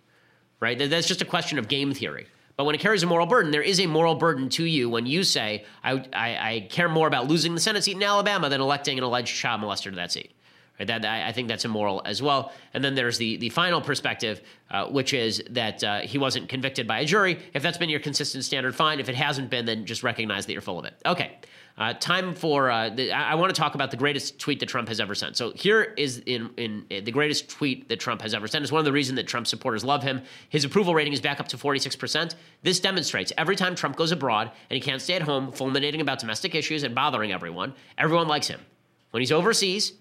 right? 0.60 0.78
That's 0.78 1.08
just 1.08 1.22
a 1.22 1.26
question 1.26 1.60
of 1.60 1.68
game 1.68 1.94
theory. 1.94 2.26
But 2.58 2.66
when 2.66 2.76
it 2.76 2.82
carries 2.82 3.04
a 3.04 3.08
moral 3.08 3.26
burden, 3.26 3.52
there 3.52 3.62
is 3.62 3.80
a 3.80 3.86
moral 3.86 4.16
burden 4.16 4.48
to 4.50 4.64
you 4.64 4.90
when 4.90 5.06
you 5.06 5.24
say, 5.24 5.66
I, 5.84 6.06
I, 6.14 6.50
I 6.54 6.68
care 6.70 6.88
more 6.88 7.08
about 7.08 7.28
losing 7.28 7.54
the 7.54 7.60
Senate 7.60 7.84
seat 7.84 7.98
in 7.98 8.04
Alabama 8.04 8.50
than 8.50 8.62
electing 8.62 8.98
an 8.98 9.04
alleged 9.04 9.36
child 9.36 9.62
molester 9.62 9.90
to 9.90 9.96
that 9.98 10.12
seat. 10.12 10.32
Right? 10.80 10.88
That, 10.88 11.06
I, 11.06 11.32
think 11.32 11.48
that's 11.48 11.66
immoral 11.66 12.02
as 12.06 12.22
well. 12.22 12.52
And 12.74 12.84
then 12.84 12.96
there's 12.96 13.18
the, 13.18 13.38
the 13.38 13.50
final 13.50 13.82
perspective, 13.82 14.42
uh, 14.70 14.88
which 14.88 15.14
is 15.14 15.44
that 15.52 15.84
uh, 15.84 16.00
he 16.02 16.18
wasn't 16.18 16.50
convicted 16.50 16.88
by 16.88 17.00
a 17.00 17.06
jury. 17.06 17.40
If 17.54 17.64
that's 17.64 17.78
been 17.78 17.90
your 17.90 18.02
consistent 18.02 18.44
standard, 18.44 18.76
fine. 18.76 19.00
If 19.00 19.10
it 19.10 19.16
hasn't 19.16 19.50
been, 19.50 19.66
then 19.66 19.86
just 19.86 20.04
recognize 20.04 20.46
that 20.46 20.54
you're 20.54 20.62
full 20.62 20.80
of 20.80 20.86
it. 20.86 20.94
Okay. 21.06 21.38
Uh, 21.78 21.94
time 21.94 22.34
for 22.34 22.72
uh, 22.72 22.90
the, 22.90 23.12
I, 23.12 23.36
want 23.36 23.54
to 23.54 23.60
talk 23.60 23.76
about 23.76 23.92
the 23.92 23.98
greatest 23.98 24.40
tweet 24.40 24.62
that 24.62 24.70
Trump 24.70 24.88
has 24.88 25.02
ever 25.02 25.14
sent. 25.14 25.36
So 25.36 25.52
here 25.52 25.82
is 25.98 26.20
in 26.26 26.50
in 26.56 26.86
uh, 26.90 27.02
the 27.04 27.12
greatest 27.12 27.50
tweet 27.50 27.90
that 27.90 28.00
Trump 28.00 28.22
has 28.22 28.34
ever 28.34 28.48
sent. 28.48 28.64
Is 28.64 28.72
one 28.72 28.80
of 28.80 28.86
the 28.86 28.94
reasons 28.94 29.18
that 29.18 29.28
Trump 29.28 29.46
supporters 29.46 29.84
love 29.84 30.02
him. 30.02 30.22
His 30.48 30.64
approval 30.64 30.96
rating 30.96 31.12
is 31.12 31.20
back 31.20 31.42
up 31.42 31.50
to 31.50 31.58
46 31.58 31.98
percent. 31.98 32.36
This 32.64 32.80
demonstrates 32.80 33.34
every 33.38 33.58
time 33.58 33.76
Trump 33.76 33.98
goes 33.98 34.14
abroad 34.14 34.52
and 34.70 34.76
he 34.76 34.80
can't 34.80 35.02
stay 35.02 35.16
at 35.16 35.24
home, 35.24 35.52
fulminating 35.52 36.00
about 36.00 36.20
domestic 36.20 36.56
issues 36.56 36.84
and 36.84 36.96
bothering 36.96 37.34
everyone, 37.34 37.74
everyone 37.98 38.30
likes 38.30 38.48
him. 38.48 38.62
When 39.12 39.20
he's 39.20 39.34
overseas, 39.34 39.92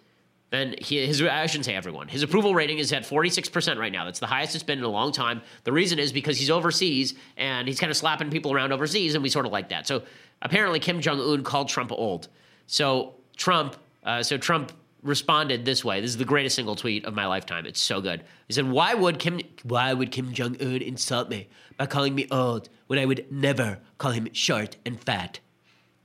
then 0.51 0.77
he, 0.79 1.05
his 1.05 1.21
I 1.21 1.47
shouldn't 1.47 1.65
say 1.65 1.75
everyone. 1.75 2.07
His 2.07 2.23
approval 2.23 2.55
rating 2.55 2.79
is 2.79 2.93
at 2.93 3.03
46% 3.03 3.79
right 3.79 3.91
now. 3.91 4.05
That's 4.05 4.21
the 4.21 4.27
highest 4.29 4.55
it's 4.55 4.63
been 4.63 4.79
in 4.79 4.85
a 4.85 4.89
long 4.89 5.11
time. 5.11 5.43
The 5.65 5.73
reason 5.73 5.99
is 5.99 6.13
because 6.13 6.39
he's 6.39 6.51
overseas 6.51 7.15
and 7.37 7.67
he's 7.67 7.81
kind 7.81 7.91
of 7.91 7.97
slapping 7.97 8.31
people 8.31 8.53
around 8.53 8.73
overseas, 8.73 9.15
and 9.15 9.23
we 9.25 9.29
sort 9.29 9.47
of 9.47 9.53
like 9.53 9.71
that. 9.71 9.89
So 9.89 10.05
apparently 10.45 10.79
Kim 10.79 11.01
Jong 11.01 11.21
Un 11.21 11.43
called 11.43 11.69
Trump 11.69 11.91
old. 11.93 12.29
So 12.67 13.15
Trump, 13.37 13.77
uh, 14.05 14.23
so 14.23 14.39
Trump 14.39 14.73
responded 15.03 15.65
this 15.65 15.85
way. 15.85 16.01
This 16.01 16.11
is 16.11 16.17
the 16.17 16.25
greatest 16.25 16.57
single 16.57 16.77
tweet 16.77 17.05
of 17.05 17.15
my 17.15 17.27
lifetime. 17.27 17.67
It's 17.67 17.81
so 17.81 18.01
good. 18.01 18.23
He 18.47 18.55
said, 18.55 18.71
"Why 18.71 18.95
would 18.95 19.19
Kim? 19.19 19.41
Why 19.63 19.93
would 19.93 20.11
Kim 20.13 20.33
Jong 20.33 20.57
Un 20.61 20.83
insult 20.83 21.29
me 21.29 21.49
by 21.77 21.87
calling 21.87 22.15
me 22.15 22.27
old 22.31 22.69
when 22.87 22.99
I 22.99 23.05
would 23.05 23.27
never 23.31 23.81
call 23.99 24.13
him 24.13 24.33
short 24.33 24.77
and 24.87 25.01
fat? 25.01 25.41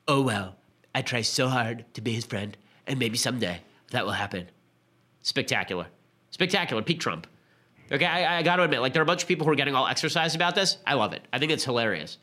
Oh 0.08 0.22
well, 0.22 0.56
I 0.96 1.02
try 1.02 1.22
so 1.22 1.48
hard 1.48 1.86
to 1.94 2.02
be 2.02 2.14
his 2.14 2.26
friend, 2.26 2.58
and 2.88 2.98
maybe 2.98 3.18
someday." 3.18 3.62
that 3.92 4.06
will 4.06 4.14
happen. 4.14 4.48
Spectacular. 5.22 5.88
Spectacular. 6.32 6.82
Peak 6.82 7.00
Trump. 7.00 7.28
Okay, 7.92 8.06
I, 8.06 8.40
I 8.40 8.44
got 8.44 8.58
to 8.58 8.64
admit, 8.64 8.82
like, 8.82 8.94
there 8.94 9.02
are 9.02 9.04
a 9.04 9.08
bunch 9.08 9.24
of 9.24 9.28
people 9.28 9.46
who 9.46 9.52
are 9.52 9.56
getting 9.56 9.76
all 9.76 9.88
exercised 9.88 10.36
about 10.36 10.56
this. 10.56 10.78
I 10.86 10.94
love 10.94 11.14
it. 11.14 11.24
I 11.34 11.40
think 11.40 11.52
it's 11.52 11.64
hilarious. 11.64 12.18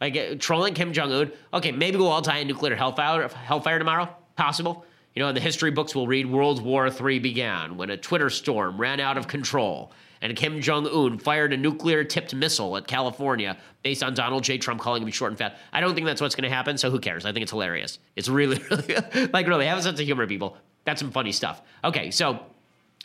Like, 0.00 0.16
uh, 0.16 0.34
trolling 0.38 0.74
Kim 0.74 0.92
Jong 0.92 1.12
un. 1.12 1.32
Okay, 1.52 1.72
maybe 1.72 1.96
we'll 1.96 2.08
all 2.08 2.22
die 2.22 2.38
in 2.38 2.48
nuclear 2.48 2.76
hellfire, 2.76 3.28
hellfire 3.28 3.78
tomorrow. 3.78 4.08
Possible. 4.36 4.84
You 5.14 5.22
know, 5.22 5.32
the 5.32 5.40
history 5.40 5.70
books, 5.70 5.94
we'll 5.94 6.06
read 6.06 6.26
World 6.26 6.62
War 6.62 6.88
III 6.88 7.18
began 7.18 7.76
when 7.76 7.90
a 7.90 7.96
Twitter 7.96 8.30
storm 8.30 8.80
ran 8.80 9.00
out 9.00 9.18
of 9.18 9.26
control 9.26 9.92
and 10.20 10.36
Kim 10.36 10.60
Jong 10.60 10.86
un 10.86 11.18
fired 11.18 11.52
a 11.52 11.56
nuclear 11.56 12.04
tipped 12.04 12.34
missile 12.34 12.76
at 12.76 12.86
California 12.86 13.56
based 13.82 14.02
on 14.02 14.14
Donald 14.14 14.42
J. 14.44 14.58
Trump 14.58 14.80
calling 14.80 15.02
him 15.02 15.10
short 15.10 15.30
and 15.30 15.38
fat. 15.38 15.58
I 15.72 15.80
don't 15.80 15.94
think 15.94 16.06
that's 16.06 16.20
what's 16.20 16.34
going 16.34 16.48
to 16.48 16.54
happen, 16.54 16.78
so 16.78 16.90
who 16.90 16.98
cares? 16.98 17.24
I 17.24 17.32
think 17.32 17.42
it's 17.42 17.52
hilarious. 17.52 17.98
It's 18.16 18.28
really, 18.28 18.60
really, 18.70 19.26
like, 19.32 19.46
really, 19.46 19.66
have 19.66 19.78
a 19.78 19.82
sense 19.82 20.00
of 20.00 20.06
humor, 20.06 20.26
people. 20.26 20.56
That's 20.84 21.00
some 21.00 21.10
funny 21.10 21.32
stuff. 21.32 21.62
Okay, 21.84 22.10
so 22.10 22.40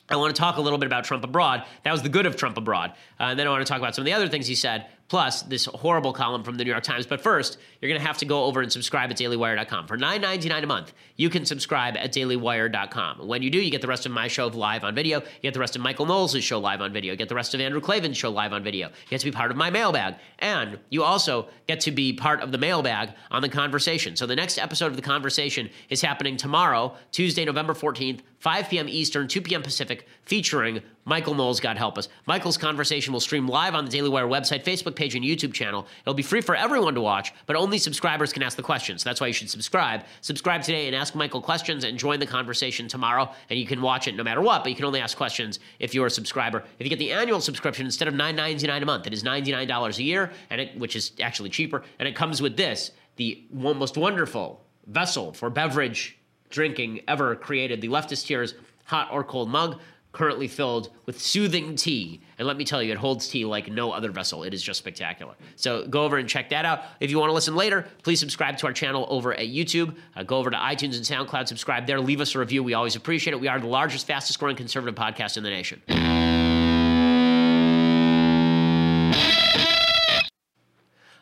I 0.10 0.16
want 0.16 0.36
to 0.36 0.40
talk 0.40 0.58
a 0.58 0.62
little 0.62 0.80
bit 0.80 0.88
about 0.88 1.04
Trump 1.04 1.24
abroad. 1.24 1.64
That 1.84 1.92
was 1.92 2.02
the 2.02 2.10
good 2.10 2.26
of 2.26 2.36
Trump 2.36 2.58
abroad. 2.58 2.92
Uh, 3.20 3.26
and 3.26 3.40
then 3.40 3.48
I 3.48 3.50
want 3.50 3.66
to 3.66 3.70
talk 3.70 3.80
about 3.80 3.96
some 3.96 4.04
of 4.04 4.06
the 4.06 4.14
other 4.14 4.28
things 4.28 4.48
he 4.48 4.56
said, 4.56 4.88
plus 5.10 5.44
this 5.44 5.66
horrible 5.66 6.14
column 6.14 6.44
from 6.44 6.56
the 6.56 6.64
New 6.64 6.72
York 6.72 6.84
Times. 6.84 7.06
But 7.06 7.22
first, 7.22 7.58
you're 7.80 7.90
going 7.90 8.02
to 8.02 8.08
have 8.08 8.18
to 8.20 8.26
go 8.26 8.46
over 8.46 8.62
and 8.62 8.72
subscribe 8.72 9.12
at 9.12 9.18
dailywire.com. 9.18 9.88
For 9.88 9.98
$9.99 9.98 10.64
a 10.64 10.66
month, 10.66 10.94
you 11.18 11.30
can 11.30 11.46
subscribe 11.46 11.96
at 11.98 12.14
dailywire.com. 12.14 13.28
When 13.28 13.42
you 13.42 13.50
do, 13.50 13.60
you 13.60 13.70
get 13.70 13.82
the 13.82 13.88
rest 13.88 14.06
of 14.06 14.12
my 14.12 14.28
show 14.28 14.48
live 14.48 14.84
on 14.84 14.96
video. 14.96 15.20
You 15.20 15.26
get 15.44 15.54
the 15.54 15.60
rest 15.60 15.76
of 15.76 15.82
Michael 15.82 16.06
Knowles' 16.06 16.44
show 16.44 16.60
live 16.60 16.82
on 16.82 16.94
video. 16.94 17.14
You 17.14 17.18
get 17.18 17.30
the 17.30 17.36
rest 17.36 17.54
of 17.54 17.62
Andrew 17.62 17.82
Klavan's 17.82 18.18
show 18.18 18.32
live 18.32 18.54
on 18.54 18.64
video. 18.64 18.88
You 18.88 19.10
get 19.10 19.20
to 19.20 19.26
be 19.26 19.32
part 19.32 19.52
of 19.52 19.58
my 19.58 19.70
mailbag. 19.70 20.16
And 20.40 20.80
you 20.90 21.04
also 21.04 21.48
get 21.68 21.82
to 21.82 21.92
be 21.92 22.14
part 22.14 22.42
of 22.42 22.52
the 22.52 22.58
mailbag 22.58 23.10
on 23.30 23.42
the 23.42 23.50
conversation. 23.50 24.16
So 24.16 24.26
the 24.26 24.36
next 24.36 24.58
episode 24.58 24.88
of 24.88 24.96
the 24.96 25.02
conversation 25.02 25.70
is 25.90 26.02
happening 26.02 26.38
tomorrow, 26.38 26.96
Tuesday, 27.12 27.46
November 27.46 27.74
14th, 27.74 28.22
5 28.40 28.70
p.m. 28.70 28.90
Eastern, 28.90 29.28
2 29.28 29.42
p.m. 29.42 29.62
Pacific, 29.62 30.08
featuring 30.24 30.82
Michael 31.06 31.34
Knowles, 31.34 31.60
God 31.60 31.78
help 31.78 31.98
us. 31.98 32.08
Michael's 32.26 32.58
conversation 32.58 33.12
will 33.12 33.20
stream 33.20 33.48
live 33.48 33.76
on 33.76 33.86
the 33.86 33.92
Daily 33.92 34.10
Wire 34.10 34.28
website, 34.28 34.64
Facebook 34.64 34.96
page, 34.96 35.16
and 35.16 35.24
YouTube 35.24 35.54
channel. 35.54 35.86
It'll 36.02 36.14
be 36.14 36.24
free 36.24 36.42
for 36.42 36.56
everyone 36.56 36.96
to 36.96 37.02
watch, 37.02 37.34
but 37.46 37.56
only 37.56 37.78
subscribers 37.78 38.32
can 38.32 38.44
ask 38.44 38.56
the 38.56 38.64
questions. 38.64 39.04
That's 39.04 39.20
why 39.20 39.28
you 39.28 39.34
should 39.34 39.50
subscribe. 39.50 40.04
Subscribe 40.22 40.62
today 40.62 40.88
and 40.88 40.96
ask 40.96 41.16
Michael 41.16 41.42
questions 41.42 41.84
and 41.84 41.98
join 41.98 42.20
the 42.20 42.26
conversation 42.26 42.88
tomorrow. 42.88 43.32
And 43.50 43.60
you 43.60 43.66
can 43.66 43.82
watch 43.82 44.08
it 44.08 44.16
no 44.16 44.24
matter 44.24 44.42
what, 44.42 44.64
but 44.64 44.70
you 44.70 44.76
can 44.76 44.86
only 44.86 45.02
ask 45.02 45.18
questions 45.18 45.60
if 45.80 45.94
you're 45.94 46.08
a 46.08 46.12
subscriber. 46.12 46.64
If 46.80 46.86
you 46.86 46.90
get 46.90 47.00
the 47.00 47.12
annual 47.12 47.42
subscription 47.42 47.86
instead 47.86 48.08
of 48.08 48.14
$9.99 48.14 48.82
a 48.82 48.86
month, 48.86 49.08
it 49.08 49.14
is 49.14 49.24
$99 49.24 49.98
a 49.98 50.04
year, 50.04 50.32
and 50.50 50.62
it, 50.62 50.78
which 50.80 50.96
is 50.96 51.12
actually 51.20 51.50
cheaper. 51.50 51.84
And 52.00 52.08
it 52.08 52.16
comes 52.16 52.42
with 52.42 52.56
this 52.56 52.92
the 53.16 53.44
most 53.52 53.98
wonderful 53.98 54.64
vessel 54.88 55.34
for 55.34 55.50
beverage 55.50 56.18
drinking 56.50 57.02
ever 57.08 57.36
created, 57.36 57.82
the 57.82 57.88
leftist 57.88 58.28
tears 58.28 58.56
hot 58.86 59.10
or 59.12 59.24
cold 59.24 59.50
mug 59.50 59.80
currently 60.14 60.48
filled 60.48 60.90
with 61.06 61.20
soothing 61.20 61.76
tea. 61.76 62.22
And 62.38 62.48
let 62.48 62.56
me 62.56 62.64
tell 62.64 62.82
you, 62.82 62.92
it 62.92 62.98
holds 62.98 63.28
tea 63.28 63.44
like 63.46 63.70
no 63.70 63.92
other 63.92 64.12
vessel. 64.12 64.44
It 64.44 64.54
is 64.54 64.64
just 64.64 64.80
spectacular. 64.80 65.34
So 65.56 65.86
go 65.88 66.04
over 66.04 66.18
and 66.18 66.30
check 66.30 66.50
that 66.50 66.66
out. 66.66 66.84
If 67.00 67.12
you 67.12 67.20
want 67.20 67.30
to 67.30 67.34
listen 67.34 67.56
later, 67.56 67.86
please 68.04 68.20
subscribe 68.20 68.58
to 68.60 68.68
our 68.68 68.74
channel 68.74 69.06
over 69.10 69.34
at 69.34 69.48
YouTube. 69.48 69.96
Uh, 70.16 70.24
go 70.24 70.38
over 70.38 70.50
to 70.50 70.58
iTunes 70.58 70.96
and 70.96 71.04
SoundCloud, 71.04 71.48
subscribe 71.48 71.88
there, 71.88 72.00
leave 72.00 72.22
us 72.22 72.36
a 72.36 72.40
review. 72.40 72.64
We 72.64 72.76
always 72.76 72.96
appreciate 72.96 73.34
it. 73.34 73.40
We 73.42 73.48
are 73.48 73.60
the 73.60 73.68
largest, 73.68 74.08
fastest 74.08 74.40
growing 74.40 74.56
conservative 74.56 74.96
podcast 74.96 75.38
in 75.38 75.44
the 75.44 75.50
nation. 75.50 75.82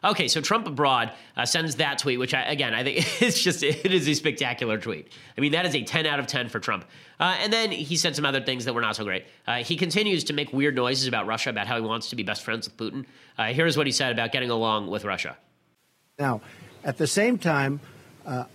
Okay, 0.04 0.28
so 0.28 0.42
Trump 0.42 0.66
abroad 0.66 1.12
uh, 1.38 1.46
sends 1.46 1.76
that 1.76 2.00
tweet, 2.00 2.18
which 2.18 2.34
I, 2.34 2.42
again 2.44 2.74
I 2.74 2.84
think 2.84 2.98
it's 3.22 3.42
just 3.42 3.62
it 3.62 3.86
is 3.86 4.08
a 4.08 4.14
spectacular 4.14 4.78
tweet. 4.78 5.12
I 5.38 5.42
mean 5.42 5.52
that 5.52 5.66
is 5.66 5.76
a 5.76 5.84
ten 5.84 6.06
out 6.06 6.20
of 6.20 6.28
ten 6.28 6.50
for 6.50 6.60
Trump. 6.60 6.86
Uh, 7.20 7.36
and 7.40 7.54
then 7.54 7.72
he 7.72 7.96
said 7.96 8.16
some 8.16 8.26
other 8.26 8.42
things 8.42 8.66
that 8.66 8.74
were 8.74 8.82
not 8.82 8.96
so 8.96 9.04
great. 9.04 9.26
Uh, 9.46 9.58
he 9.58 9.76
continues 9.76 10.24
to 10.26 10.34
make 10.34 10.52
weird 10.52 10.76
noises 10.76 11.08
about 11.08 11.28
Russia, 11.28 11.52
about 11.52 11.68
how 11.68 11.76
he 11.76 11.82
wants 11.82 12.10
to 12.10 12.16
be 12.16 12.24
best 12.24 12.44
friends 12.44 12.68
with 12.68 12.78
Putin. 12.78 13.06
Uh, 13.38 13.54
here's 13.54 13.78
what 13.78 13.86
he 13.86 13.92
said 13.92 14.12
about 14.12 14.32
getting 14.32 14.50
along 14.50 14.90
with 14.90 15.06
Russia. 15.06 15.38
Now, 16.18 16.42
at 16.84 16.98
the 16.98 17.08
same 17.08 17.38
time, 17.38 17.80
uh, 18.26 18.46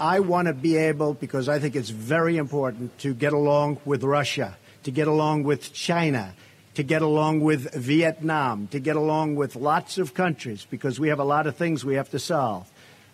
I 0.00 0.20
want 0.20 0.48
to 0.48 0.54
be 0.54 0.76
able 0.76 1.14
because 1.14 1.48
I 1.48 1.58
think 1.58 1.76
it's 1.76 1.90
very 1.90 2.38
important 2.38 2.98
to 3.00 3.12
get 3.14 3.32
along 3.32 3.78
with 3.84 4.02
Russia, 4.02 4.56
to 4.84 4.90
get 4.90 5.06
along 5.06 5.44
with 5.44 5.72
China 5.72 6.34
to 6.74 6.82
get 6.82 7.02
along 7.02 7.40
with 7.40 7.72
Vietnam, 7.74 8.66
to 8.68 8.80
get 8.80 8.96
along 8.96 9.36
with 9.36 9.56
lots 9.56 9.98
of 9.98 10.14
countries, 10.14 10.66
because 10.68 10.98
we 10.98 11.08
have 11.08 11.20
a 11.20 11.24
lot 11.24 11.46
of 11.46 11.56
things 11.56 11.84
we 11.84 11.94
have 11.94 12.10
to 12.10 12.18
solve. 12.18 12.70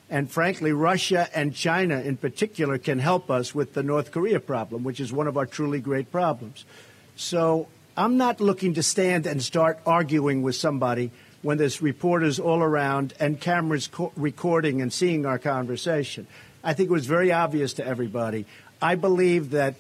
And 0.09 0.31
frankly, 0.31 0.73
Russia 0.73 1.29
and 1.35 1.55
China 1.55 2.01
in 2.01 2.17
particular 2.17 2.79
can 2.79 2.99
help 2.99 3.31
us 3.31 3.55
with 3.55 3.75
the 3.75 3.83
North 3.83 4.11
Korea 4.11 4.41
problem, 4.41 4.83
which 4.83 4.99
is 4.99 5.13
one 5.13 5.29
of 5.29 5.37
our 5.37 5.47
truly 5.47 5.81
great 5.81 6.11
problems. 6.11 6.65
So 7.15 7.69
I'm 7.97 8.17
not 8.17 8.41
looking 8.41 8.75
to 8.75 8.83
stand 8.83 9.27
and 9.27 9.43
start 9.43 9.79
arguing 9.87 10.43
with 10.43 10.57
somebody 10.57 11.13
when 11.43 11.59
there's 11.59 11.81
reporters 11.81 12.41
all 12.41 12.61
around 12.61 13.15
and 13.21 13.41
cameras 13.41 13.87
co- 13.87 14.13
recording 14.17 14.83
and 14.83 14.93
seeing 14.93 15.27
our 15.27 15.39
conversation. 15.39 16.27
I 16.65 16.75
think 16.75 16.91
it 16.91 16.93
was 16.93 17.07
very 17.07 17.31
obvious 17.31 17.75
to 17.75 17.87
everybody. 17.87 18.47
I 18.83 18.95
believe 18.95 19.51
that 19.51 19.77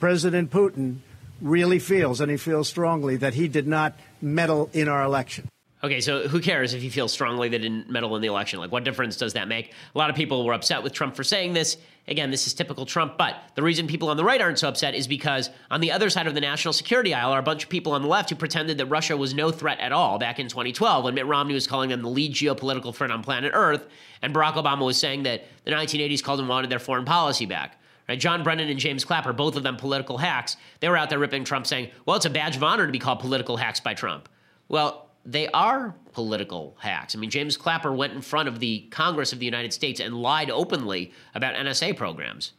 President 0.00 0.50
Putin 0.50 0.98
really 1.40 1.78
feels, 1.78 2.20
and 2.20 2.30
he 2.30 2.36
feels 2.36 2.68
strongly, 2.68 3.16
that 3.16 3.34
he 3.34 3.48
did 3.48 3.66
not 3.66 3.94
meddle 4.20 4.70
in 4.72 4.88
our 4.88 5.02
election. 5.02 5.48
Okay, 5.82 6.02
so 6.02 6.28
who 6.28 6.40
cares 6.40 6.74
if 6.74 6.82
he 6.82 6.90
feels 6.90 7.10
strongly 7.10 7.48
they 7.48 7.56
didn't 7.56 7.88
meddle 7.88 8.14
in 8.14 8.20
the 8.20 8.28
election? 8.28 8.58
Like, 8.58 8.70
what 8.70 8.84
difference 8.84 9.16
does 9.16 9.32
that 9.32 9.48
make? 9.48 9.72
A 9.94 9.98
lot 9.98 10.10
of 10.10 10.16
people 10.16 10.44
were 10.44 10.52
upset 10.52 10.82
with 10.82 10.92
Trump 10.92 11.16
for 11.16 11.24
saying 11.24 11.54
this. 11.54 11.78
Again, 12.06 12.30
this 12.30 12.46
is 12.46 12.52
typical 12.52 12.84
Trump, 12.84 13.16
but 13.16 13.36
the 13.54 13.62
reason 13.62 13.86
people 13.86 14.10
on 14.10 14.18
the 14.18 14.24
right 14.24 14.42
aren't 14.42 14.58
so 14.58 14.68
upset 14.68 14.94
is 14.94 15.08
because 15.08 15.48
on 15.70 15.80
the 15.80 15.92
other 15.92 16.10
side 16.10 16.26
of 16.26 16.34
the 16.34 16.40
national 16.40 16.74
security 16.74 17.14
aisle 17.14 17.32
are 17.32 17.38
a 17.38 17.42
bunch 17.42 17.62
of 17.64 17.70
people 17.70 17.92
on 17.92 18.02
the 18.02 18.08
left 18.08 18.28
who 18.28 18.36
pretended 18.36 18.76
that 18.76 18.86
Russia 18.86 19.16
was 19.16 19.32
no 19.32 19.50
threat 19.50 19.80
at 19.80 19.90
all 19.90 20.18
back 20.18 20.38
in 20.38 20.48
2012 20.48 21.04
when 21.04 21.14
Mitt 21.14 21.24
Romney 21.24 21.54
was 21.54 21.66
calling 21.66 21.88
them 21.88 22.02
the 22.02 22.08
lead 22.08 22.34
geopolitical 22.34 22.94
threat 22.94 23.10
on 23.10 23.22
planet 23.22 23.52
Earth, 23.54 23.86
and 24.20 24.34
Barack 24.34 24.54
Obama 24.54 24.84
was 24.84 24.98
saying 24.98 25.22
that 25.22 25.46
the 25.64 25.70
1980s 25.70 26.22
called 26.22 26.40
and 26.40 26.48
wanted 26.48 26.68
their 26.68 26.78
foreign 26.78 27.06
policy 27.06 27.46
back. 27.46 27.79
Right? 28.10 28.18
John 28.18 28.42
Brennan 28.42 28.68
and 28.68 28.80
James 28.80 29.04
Clapper, 29.04 29.32
both 29.32 29.54
of 29.54 29.62
them 29.62 29.76
political 29.76 30.18
hacks, 30.18 30.56
they 30.80 30.88
were 30.88 30.96
out 30.96 31.10
there 31.10 31.20
ripping 31.20 31.44
Trump 31.44 31.64
saying, 31.64 31.90
well, 32.06 32.16
it's 32.16 32.26
a 32.26 32.30
badge 32.30 32.56
of 32.56 32.64
honor 32.64 32.84
to 32.84 32.90
be 32.90 32.98
called 32.98 33.20
political 33.20 33.56
hacks 33.56 33.78
by 33.78 33.94
Trump. 33.94 34.28
Well, 34.68 35.10
they 35.24 35.46
are 35.50 35.94
political 36.12 36.76
hacks. 36.80 37.14
I 37.14 37.20
mean, 37.20 37.30
James 37.30 37.56
Clapper 37.56 37.92
went 37.92 38.12
in 38.12 38.20
front 38.20 38.48
of 38.48 38.58
the 38.58 38.80
Congress 38.90 39.32
of 39.32 39.38
the 39.38 39.44
United 39.44 39.72
States 39.72 40.00
and 40.00 40.20
lied 40.20 40.50
openly 40.50 41.12
about 41.36 41.54
NSA 41.54 41.96
programs. 41.96 42.54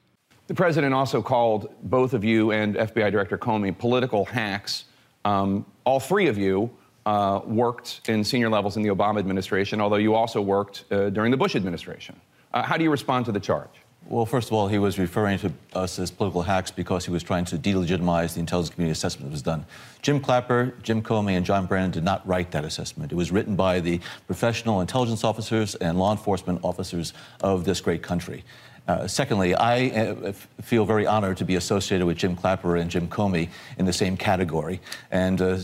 The 0.48 0.54
president 0.54 0.94
also 0.94 1.22
called 1.22 1.70
both 1.84 2.14
of 2.14 2.24
you 2.24 2.52
and 2.52 2.76
FBI 2.76 3.12
Director 3.12 3.38
Comey 3.38 3.78
political 3.78 4.24
hacks. 4.24 4.86
Um, 5.26 5.66
all 5.84 6.00
three 6.00 6.28
of 6.28 6.38
you 6.38 6.72
uh, 7.06 7.42
worked 7.46 8.08
in 8.08 8.24
senior 8.24 8.50
levels 8.50 8.78
in 8.78 8.84
the 8.84 8.90
Obama 8.90 9.20
administration, 9.20 9.82
although 9.82 9.98
you 9.98 10.16
also 10.16 10.40
worked 10.40 10.86
uh, 10.92 11.10
during 11.10 11.30
the 11.30 11.36
Bush 11.36 11.58
administration. 11.58 12.18
Uh, 12.54 12.64
how 12.64 12.78
do 12.78 12.86
you 12.86 12.90
respond 12.90 13.26
to 13.26 13.34
the 13.34 13.40
charge? 13.42 13.81
Well, 14.12 14.26
first 14.26 14.50
of 14.50 14.54
all, 14.54 14.68
he 14.68 14.78
was 14.78 15.00
referring 15.00 15.40
to 15.40 15.54
us 15.74 15.98
as 15.98 16.12
political 16.12 16.42
hacks 16.42 16.70
because 16.70 17.06
he 17.06 17.12
was 17.12 17.24
trying 17.24 17.46
to 17.46 17.58
delegitimize 17.58 18.34
the 18.34 18.42
intelligence 18.42 18.74
community 18.74 18.92
assessment 18.92 19.30
that 19.30 19.32
was 19.32 19.42
done. 19.42 19.66
Jim 20.02 20.20
Clapper, 20.20 20.74
Jim 20.84 21.02
Comey, 21.02 21.38
and 21.38 21.46
John 21.46 21.66
Brennan 21.66 21.92
did 21.92 22.04
not 22.04 22.28
write 22.28 22.52
that 22.52 22.66
assessment. 22.66 23.14
It 23.14 23.16
was 23.16 23.32
written 23.32 23.56
by 23.56 23.80
the 23.80 24.02
professional 24.28 24.82
intelligence 24.82 25.24
officers 25.24 25.76
and 25.76 25.98
law 25.98 26.12
enforcement 26.12 26.60
officers 26.62 27.14
of 27.40 27.64
this 27.64 27.80
great 27.80 28.04
country. 28.04 28.44
Uh, 28.86 29.08
secondly, 29.08 29.56
I 29.56 29.88
uh, 29.90 30.34
feel 30.62 30.84
very 30.86 31.08
honored 31.08 31.38
to 31.38 31.46
be 31.46 31.56
associated 31.56 32.06
with 32.06 32.18
Jim 32.18 32.36
Clapper 32.36 32.76
and 32.76 32.92
Jim 32.92 33.08
Comey 33.08 33.48
in 33.78 33.86
the 33.86 33.94
same 33.94 34.18
category. 34.18 34.82
And 35.12 35.42
uh, 35.42 35.60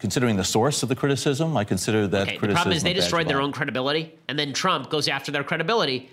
considering 0.00 0.36
the 0.36 0.44
source 0.44 0.82
of 0.82 0.90
the 0.90 0.96
criticism, 0.96 1.56
I 1.56 1.64
consider 1.64 2.06
that 2.08 2.28
okay, 2.28 2.36
criticism. 2.36 2.48
The 2.48 2.54
problem 2.54 2.76
is 2.76 2.82
they 2.82 2.92
destroyed 2.92 3.26
their 3.26 3.40
own 3.40 3.52
credibility, 3.52 4.12
and 4.28 4.38
then 4.38 4.52
Trump 4.52 4.90
goes 4.90 5.08
after 5.08 5.32
their 5.32 5.44
credibility 5.44 6.10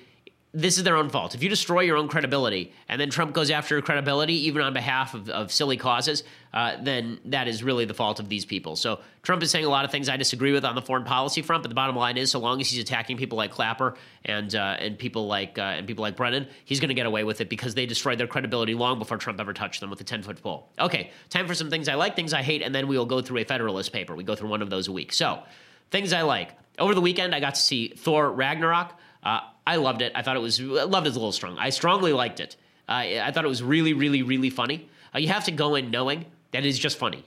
this 0.56 0.78
is 0.78 0.84
their 0.84 0.96
own 0.96 1.10
fault. 1.10 1.34
If 1.34 1.42
you 1.42 1.50
destroy 1.50 1.82
your 1.82 1.98
own 1.98 2.08
credibility 2.08 2.74
and 2.88 3.02
then 3.02 3.10
Trump 3.10 3.34
goes 3.34 3.50
after 3.50 3.74
your 3.74 3.82
credibility, 3.82 4.36
even 4.48 4.62
on 4.62 4.72
behalf 4.72 5.16
of, 5.16 5.28
of 5.30 5.52
silly 5.52 5.78
causes, 5.78 6.24
uh, 6.54 6.78
then 6.80 7.20
that 7.26 7.48
is 7.48 7.64
really 7.64 7.86
the 7.86 7.96
fault 7.96 8.20
of 8.20 8.30
these 8.30 8.46
people. 8.46 8.76
So 8.76 9.00
Trump 9.24 9.42
is 9.42 9.50
saying 9.50 9.66
a 9.66 9.70
lot 9.70 9.84
of 9.84 9.90
things 9.90 10.10
I 10.10 10.18
disagree 10.18 10.52
with 10.52 10.64
on 10.64 10.76
the 10.76 10.82
foreign 10.82 11.06
policy 11.06 11.42
front, 11.42 11.64
but 11.64 11.70
the 11.70 11.76
bottom 11.76 11.96
line 11.96 12.18
is, 12.18 12.30
so 12.30 12.38
long 12.38 12.62
as 12.62 12.70
he's 12.70 12.80
attacking 12.80 13.18
people 13.18 13.36
like 13.36 13.50
Clapper 13.50 13.96
and 14.26 14.54
uh, 14.54 14.78
and 14.80 15.00
people 15.00 15.26
like 15.26 15.58
uh, 15.58 15.62
and 15.62 15.88
people 15.88 16.04
like 16.04 16.16
Brennan, 16.16 16.48
he's 16.66 16.80
going 16.80 16.90
to 16.90 16.94
get 16.94 17.08
away 17.08 17.24
with 17.24 17.42
it 17.42 17.50
because 17.50 17.74
they 17.74 17.88
destroyed 17.88 18.20
their 18.20 18.28
credibility 18.28 18.76
long 18.76 19.00
before 19.00 19.18
Trump 19.18 19.40
ever 19.40 19.54
touched 19.54 19.80
them 19.80 19.90
with 19.90 20.02
a 20.02 20.04
ten 20.04 20.22
foot 20.22 20.40
pole. 20.44 20.70
Okay, 20.78 21.10
time 21.32 21.48
for 21.48 21.56
some 21.56 21.72
things 21.72 21.90
I 21.90 21.96
like, 21.96 22.16
things 22.16 22.32
I 22.32 22.44
hate, 22.44 22.62
and 22.62 22.76
then 22.76 22.88
we 22.88 22.96
will 22.96 23.08
go 23.08 23.22
through 23.22 23.40
a 23.40 23.44
Federalist 23.44 23.92
paper. 23.92 24.16
We 24.16 24.24
go 24.24 24.36
through 24.36 24.50
one 24.50 24.62
of 24.62 24.70
those 24.70 24.88
a 24.88 24.92
week. 24.92 25.14
So 25.14 25.42
things 25.90 26.14
I 26.14 26.22
like. 26.22 26.52
Over 26.78 26.94
the 26.94 27.02
weekend, 27.02 27.34
I 27.34 27.40
got 27.40 27.56
to 27.56 27.62
see 27.62 27.88
Thor 27.90 28.32
Ragnarok. 28.32 29.00
Uh, 29.24 29.40
I 29.66 29.78
loved 29.78 30.02
it. 30.02 30.12
I 30.16 30.22
thought 30.22 30.36
it 30.36 30.42
was 30.42 30.60
loved 30.60 31.08
is 31.08 31.16
a 31.16 31.20
little 31.20 31.32
strong. 31.32 31.58
I 31.58 31.70
strongly 31.70 32.14
liked 32.14 32.40
it. 32.40 32.56
Uh, 32.88 32.92
I 32.92 33.32
thought 33.32 33.46
it 33.46 33.50
was 33.50 33.64
really, 33.64 33.94
really, 33.94 34.24
really 34.24 34.50
funny. 34.50 34.90
Uh, 35.16 35.20
you 35.20 35.30
have 35.30 35.46
to 35.46 35.52
go 35.52 35.76
in 35.76 35.90
knowing 35.90 36.26
that 36.52 36.66
it's 36.66 36.78
just 36.78 36.98
funny, 36.98 37.24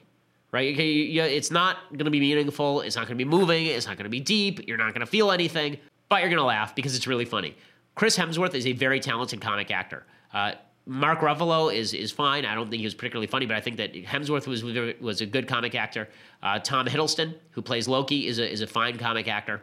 right? 0.53 0.75
Okay, 0.75 0.91
you, 0.91 1.23
it's 1.23 1.51
not 1.51 1.79
going 1.93 2.05
to 2.05 2.11
be 2.11 2.21
meaningful. 2.21 2.83
It's 2.83 2.97
not 2.97 3.07
going 3.07 3.19
to 3.19 3.25
be 3.25 3.29
moving. 3.29 3.67
It's 3.67 3.87
not 3.87 3.97
going 3.97 4.05
to 4.05 4.11
be 4.11 4.21
deep. 4.21 4.67
You're 4.69 4.77
not 4.77 4.93
going 4.93 5.01
to 5.01 5.07
feel 5.07 5.31
anything, 5.31 5.79
but 6.09 6.21
you're 6.21 6.29
going 6.29 6.39
to 6.41 6.45
laugh 6.45 6.75
because 6.75 6.95
it's 6.95 7.07
really 7.07 7.25
funny. 7.25 7.57
Chris 7.95 8.19
Hemsworth 8.19 8.55
is 8.55 8.67
a 8.67 8.73
very 8.73 9.01
talented 9.01 9.41
comic 9.41 9.71
actor. 9.71 10.05
Uh, 10.35 10.53
Mark 10.89 11.21
Ruffalo 11.21 11.75
is 11.75 11.95
is 11.95 12.13
fine. 12.13 12.45
I 12.45 12.55
don't 12.55 12.71
think 12.71 12.79
he 12.81 12.87
was 12.87 12.95
particularly 12.95 13.27
funny, 13.27 13.47
but 13.47 13.57
I 13.57 13.61
think 13.61 13.77
that 13.79 13.93
Hemsworth 13.95 14.47
was 14.47 14.63
was 15.01 15.21
a 15.21 15.27
good 15.27 15.49
comic 15.49 15.75
actor. 15.75 16.09
Uh, 16.43 16.61
Tom 16.61 16.87
Hiddleston, 16.87 17.35
who 17.51 17.63
plays 17.63 17.89
Loki, 17.89 18.29
is 18.29 18.39
a 18.39 18.49
is 18.49 18.61
a 18.61 18.67
fine 18.67 18.97
comic 18.97 19.27
actor. 19.27 19.63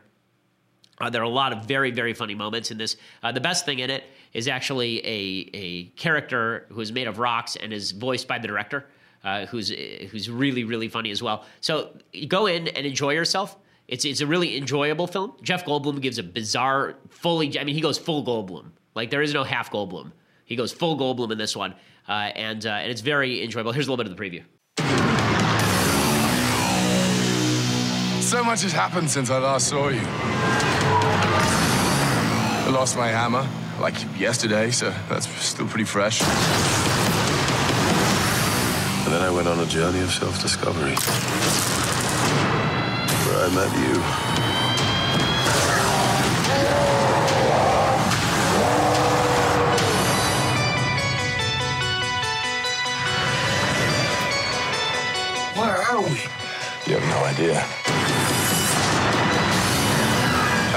Uh, 1.01 1.09
there 1.09 1.21
are 1.21 1.25
a 1.25 1.29
lot 1.29 1.51
of 1.53 1.65
very, 1.65 1.91
very 1.91 2.13
funny 2.13 2.35
moments 2.35 2.71
in 2.71 2.77
this. 2.77 2.97
Uh, 3.21 3.31
the 3.31 3.41
best 3.41 3.65
thing 3.65 3.79
in 3.79 3.89
it 3.89 4.03
is 4.33 4.47
actually 4.47 4.99
a, 4.99 5.49
a 5.53 5.83
character 5.95 6.65
who 6.69 6.81
is 6.81 6.91
made 6.91 7.07
of 7.07 7.19
rocks 7.19 7.55
and 7.55 7.73
is 7.73 7.91
voiced 7.91 8.27
by 8.27 8.37
the 8.37 8.47
director, 8.47 8.85
uh, 9.23 9.45
who's 9.47 9.69
who's 9.69 10.29
really, 10.29 10.63
really 10.63 10.87
funny 10.87 11.11
as 11.11 11.21
well. 11.21 11.45
So 11.61 11.97
go 12.27 12.45
in 12.45 12.67
and 12.69 12.85
enjoy 12.85 13.13
yourself. 13.13 13.57
It's 13.87 14.05
it's 14.05 14.21
a 14.21 14.27
really 14.27 14.55
enjoyable 14.57 15.07
film. 15.07 15.33
Jeff 15.41 15.65
Goldblum 15.65 16.01
gives 16.01 16.17
a 16.19 16.23
bizarre, 16.23 16.95
fully. 17.09 17.59
I 17.59 17.63
mean, 17.63 17.75
he 17.75 17.81
goes 17.81 17.97
full 17.97 18.23
Goldblum. 18.23 18.71
Like 18.95 19.09
there 19.09 19.21
is 19.21 19.33
no 19.33 19.43
half 19.43 19.71
Goldblum. 19.71 20.11
He 20.45 20.55
goes 20.55 20.71
full 20.71 20.97
Goldblum 20.97 21.31
in 21.31 21.37
this 21.37 21.55
one, 21.55 21.73
uh, 22.07 22.31
and 22.35 22.65
uh, 22.65 22.69
and 22.69 22.91
it's 22.91 23.01
very 23.01 23.43
enjoyable. 23.43 23.71
Here's 23.71 23.87
a 23.87 23.91
little 23.91 24.03
bit 24.03 24.11
of 24.11 24.17
the 24.17 24.23
preview. 24.23 24.43
So 28.21 28.43
much 28.43 28.63
has 28.63 28.71
happened 28.71 29.11
since 29.11 29.29
I 29.29 29.37
last 29.37 29.67
saw 29.67 29.89
you. 29.89 30.82
I 32.65 32.69
lost 32.69 32.95
my 32.95 33.07
hammer, 33.07 33.45
like 33.81 33.93
yesterday, 34.17 34.71
so 34.71 34.93
that's 35.09 35.27
still 35.27 35.67
pretty 35.67 35.83
fresh. 35.83 36.21
And 39.03 39.13
then 39.13 39.21
I 39.21 39.29
went 39.29 39.49
on 39.49 39.59
a 39.59 39.65
journey 39.65 39.99
of 39.99 40.09
self-discovery. 40.09 40.95
Where 43.25 43.39
I 43.45 43.49
met 43.53 43.73
you. 43.83 43.99
Where 55.59 55.77
are 55.81 56.01
we? 56.01 56.15
You 56.87 56.97
have 56.97 57.09
no 57.09 57.25
idea. 57.25 57.82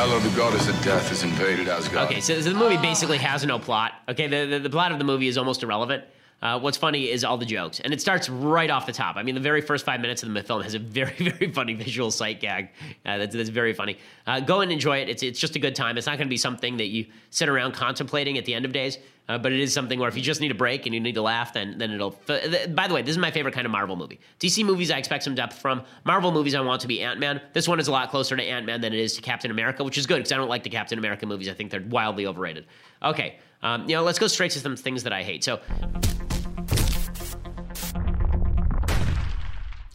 The 0.07 0.37
goddess 0.37 0.69
of 0.69 0.81
death 0.83 1.09
has 1.09 1.25
invaded 1.25 1.69
Asgard. 1.69 2.07
Okay, 2.09 2.21
so, 2.21 2.41
so 2.41 2.49
the 2.51 2.55
movie 2.55 2.77
basically 2.77 3.19
has 3.19 3.45
no 3.45 3.59
plot. 3.59 3.93
Okay, 4.09 4.29
the, 4.29 4.47
the, 4.47 4.59
the 4.61 4.71
plot 4.71 4.91
of 4.93 4.99
the 4.99 5.05
movie 5.05 5.27
is 5.27 5.37
almost 5.37 5.63
irrelevant. 5.63 6.05
Uh, 6.41 6.59
what's 6.59 6.77
funny 6.77 7.11
is 7.11 7.25
all 7.25 7.37
the 7.37 7.45
jokes, 7.45 7.81
and 7.81 7.93
it 7.93 8.01
starts 8.01 8.29
right 8.29 8.71
off 8.71 8.87
the 8.87 8.93
top. 8.93 9.17
I 9.17 9.23
mean, 9.23 9.35
the 9.35 9.41
very 9.41 9.61
first 9.61 9.85
five 9.85 10.01
minutes 10.01 10.23
of 10.23 10.33
the 10.33 10.43
film 10.43 10.63
has 10.63 10.75
a 10.75 10.79
very, 10.79 11.13
very 11.19 11.51
funny 11.53 11.75
visual 11.75 12.11
sight 12.11 12.41
gag 12.41 12.71
uh, 13.05 13.19
that's, 13.19 13.35
that's 13.35 13.49
very 13.49 13.73
funny. 13.73 13.99
Uh, 14.27 14.41
go 14.41 14.61
and 14.61 14.71
enjoy 14.71 14.99
it. 14.99 15.09
It's 15.09 15.23
it's 15.23 15.41
just 15.41 15.57
a 15.57 15.59
good 15.59 15.75
time. 15.75 15.99
It's 15.99 16.07
not 16.07 16.19
going 16.19 16.29
to 16.29 16.31
be 16.31 16.37
something 16.37 16.77
that 16.77 16.87
you 16.87 17.07
sit 17.31 17.49
around 17.49 17.73
contemplating 17.73 18.39
at 18.39 18.45
the 18.45 18.55
end 18.55 18.65
of 18.65 18.73
days, 18.73 18.99
uh, 19.29 19.39
but 19.39 19.53
it 19.53 19.61
is 19.61 19.73
something 19.73 19.99
where 19.99 20.09
if 20.09 20.17
you 20.17 20.23
just 20.23 20.41
need 20.41 20.51
a 20.51 20.55
break 20.55 20.87
and 20.87 20.95
you 20.95 21.01
need 21.01 21.15
to 21.15 21.23
laugh, 21.23 21.53
then 21.53 21.79
then 21.79 21.91
it'll. 21.91 22.19
By 22.27 22.89
the 22.89 22.95
way, 22.95 23.03
this 23.03 23.11
is 23.11 23.19
my 23.19 23.31
favorite 23.31 23.55
kind 23.55 23.67
of 23.67 23.73
Marvel 23.73 23.97
movie. 23.97 24.21
DC 24.41 24.65
movies, 24.65 24.91
I 24.91 24.99
expect 24.99 25.25
some 25.25 25.35
depth 25.35 25.59
from. 25.59 25.83
Marvel 26.05 26.31
movies, 26.31 26.55
I 26.55 26.61
want 26.61 26.81
to 26.83 26.89
be 26.89 27.03
Ant 27.03 27.19
Man. 27.19 27.41
This 27.53 27.67
one 27.67 27.81
is 27.81 27.89
a 27.89 27.93
lot 27.93 28.11
closer 28.11 28.37
to 28.37 28.43
Ant 28.43 28.67
Man 28.67 28.81
than 28.81 28.93
it 28.93 29.01
is 29.01 29.15
to 29.17 29.23
Captain 29.23 29.51
America, 29.51 29.83
which 29.83 29.99
is 29.99 30.07
good 30.07 30.19
because 30.19 30.33
I 30.33 30.37
don't 30.37 30.49
like 30.49 30.63
the 30.63 30.71
Captain 30.71 30.99
America 30.99 31.27
movies. 31.27 31.49
I 31.49 31.55
think 31.55 31.71
they're 31.71 31.85
wildly 31.89 32.27
overrated. 32.27 32.67
Okay, 33.03 33.39
um, 33.63 33.89
you 33.89 33.97
know, 33.97 34.03
let's 34.03 34.19
go 34.19 34.29
straight 34.29 34.53
to 34.53 34.61
some 34.61 34.77
things 34.77 35.03
that 35.03 35.13
I 35.13 35.23
hate. 35.23 35.43
So. 35.43 35.61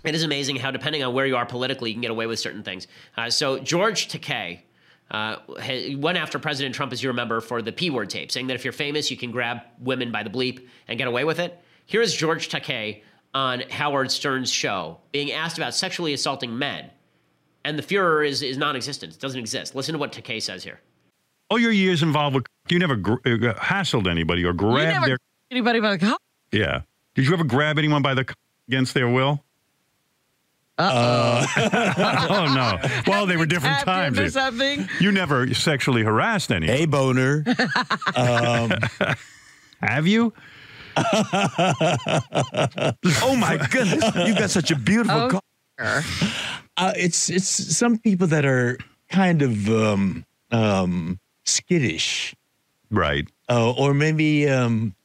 it 0.03 0.15
is 0.15 0.23
amazing 0.23 0.55
how, 0.55 0.71
depending 0.71 1.03
on 1.03 1.13
where 1.13 1.25
you 1.25 1.37
are 1.37 1.45
politically, 1.45 1.91
you 1.91 1.93
can 1.93 2.01
get 2.01 2.11
away 2.11 2.25
with 2.25 2.39
certain 2.39 2.63
things. 2.63 2.87
Uh, 3.15 3.29
so, 3.29 3.59
George 3.59 4.07
Takei 4.07 4.61
uh, 5.11 5.35
went 5.97 6.17
after 6.17 6.39
President 6.39 6.73
Trump, 6.73 6.93
as 6.93 7.03
you 7.03 7.09
remember, 7.09 7.41
for 7.41 7.61
the 7.61 7.71
P 7.71 7.89
word 7.89 8.09
tape, 8.09 8.31
saying 8.31 8.47
that 8.47 8.55
if 8.55 8.63
you're 8.63 8.71
famous, 8.71 9.11
you 9.11 9.17
can 9.17 9.29
grab 9.31 9.59
women 9.79 10.11
by 10.11 10.23
the 10.23 10.29
bleep 10.29 10.65
and 10.87 10.97
get 10.97 11.07
away 11.07 11.25
with 11.25 11.39
it. 11.39 11.59
Here 11.85 12.01
is 12.01 12.15
George 12.15 12.49
Takei 12.49 13.01
on 13.33 13.61
Howard 13.69 14.11
Stern's 14.11 14.51
show 14.51 14.99
being 15.11 15.31
asked 15.31 15.57
about 15.57 15.75
sexually 15.75 16.13
assaulting 16.13 16.57
men. 16.57 16.89
And 17.63 17.77
the 17.77 17.83
Fuhrer 17.83 18.27
is, 18.27 18.41
is 18.41 18.57
non 18.57 18.75
existent, 18.75 19.13
it 19.13 19.19
doesn't 19.19 19.39
exist. 19.39 19.75
Listen 19.75 19.93
to 19.93 19.99
what 19.99 20.11
Takei 20.13 20.41
says 20.41 20.63
here. 20.63 20.79
All 21.49 21.59
your 21.59 21.71
years 21.71 22.01
involved 22.01 22.35
with, 22.35 22.45
you 22.69 22.79
never 22.79 22.95
gr- 22.95 23.15
uh, 23.25 23.53
hassled 23.55 24.09
anybody 24.09 24.45
or 24.45 24.53
grabbed 24.53 24.79
you 24.79 24.93
never 24.93 25.05
their. 25.07 25.17
anybody 25.51 25.79
by 25.81 25.91
the 25.91 25.97
car. 25.97 26.17
Yeah. 26.51 26.81
Did 27.15 27.27
you 27.27 27.33
ever 27.33 27.43
grab 27.43 27.77
anyone 27.77 28.01
by 28.01 28.13
the 28.13 28.25
c- 28.27 28.33
against 28.69 28.93
their 28.93 29.09
will? 29.09 29.43
Uh 30.83 31.45
oh 32.29 32.53
no! 32.53 32.79
Well, 33.11 33.25
they 33.25 33.37
were 33.37 33.45
different 33.45 33.79
times. 33.81 34.17
into 34.17 34.31
something. 34.31 34.87
You 34.99 35.11
never 35.11 35.53
sexually 35.53 36.03
harassed 36.03 36.51
anyone. 36.51 36.75
Hey, 36.75 36.85
boner. 36.85 37.43
um, 38.15 38.71
have 39.81 40.07
you? 40.07 40.33
oh 40.97 41.13
my 43.37 43.57
goodness, 43.71 44.03
You've 44.27 44.37
got 44.37 44.49
such 44.49 44.71
a 44.71 44.75
beautiful 44.75 45.21
Oh, 45.21 45.29
car. 45.79 46.03
uh, 46.77 46.93
it's 46.95 47.29
it's 47.29 47.47
some 47.77 47.97
people 47.97 48.27
that 48.27 48.45
are 48.45 48.77
kind 49.09 49.41
of 49.41 49.69
um, 49.69 50.25
um, 50.51 51.19
skittish, 51.45 52.35
right? 52.89 53.27
Uh, 53.49 53.71
or 53.71 53.93
maybe 53.93 54.47
um, 54.49 54.95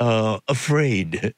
uh, 0.00 0.38
afraid, 0.48 1.34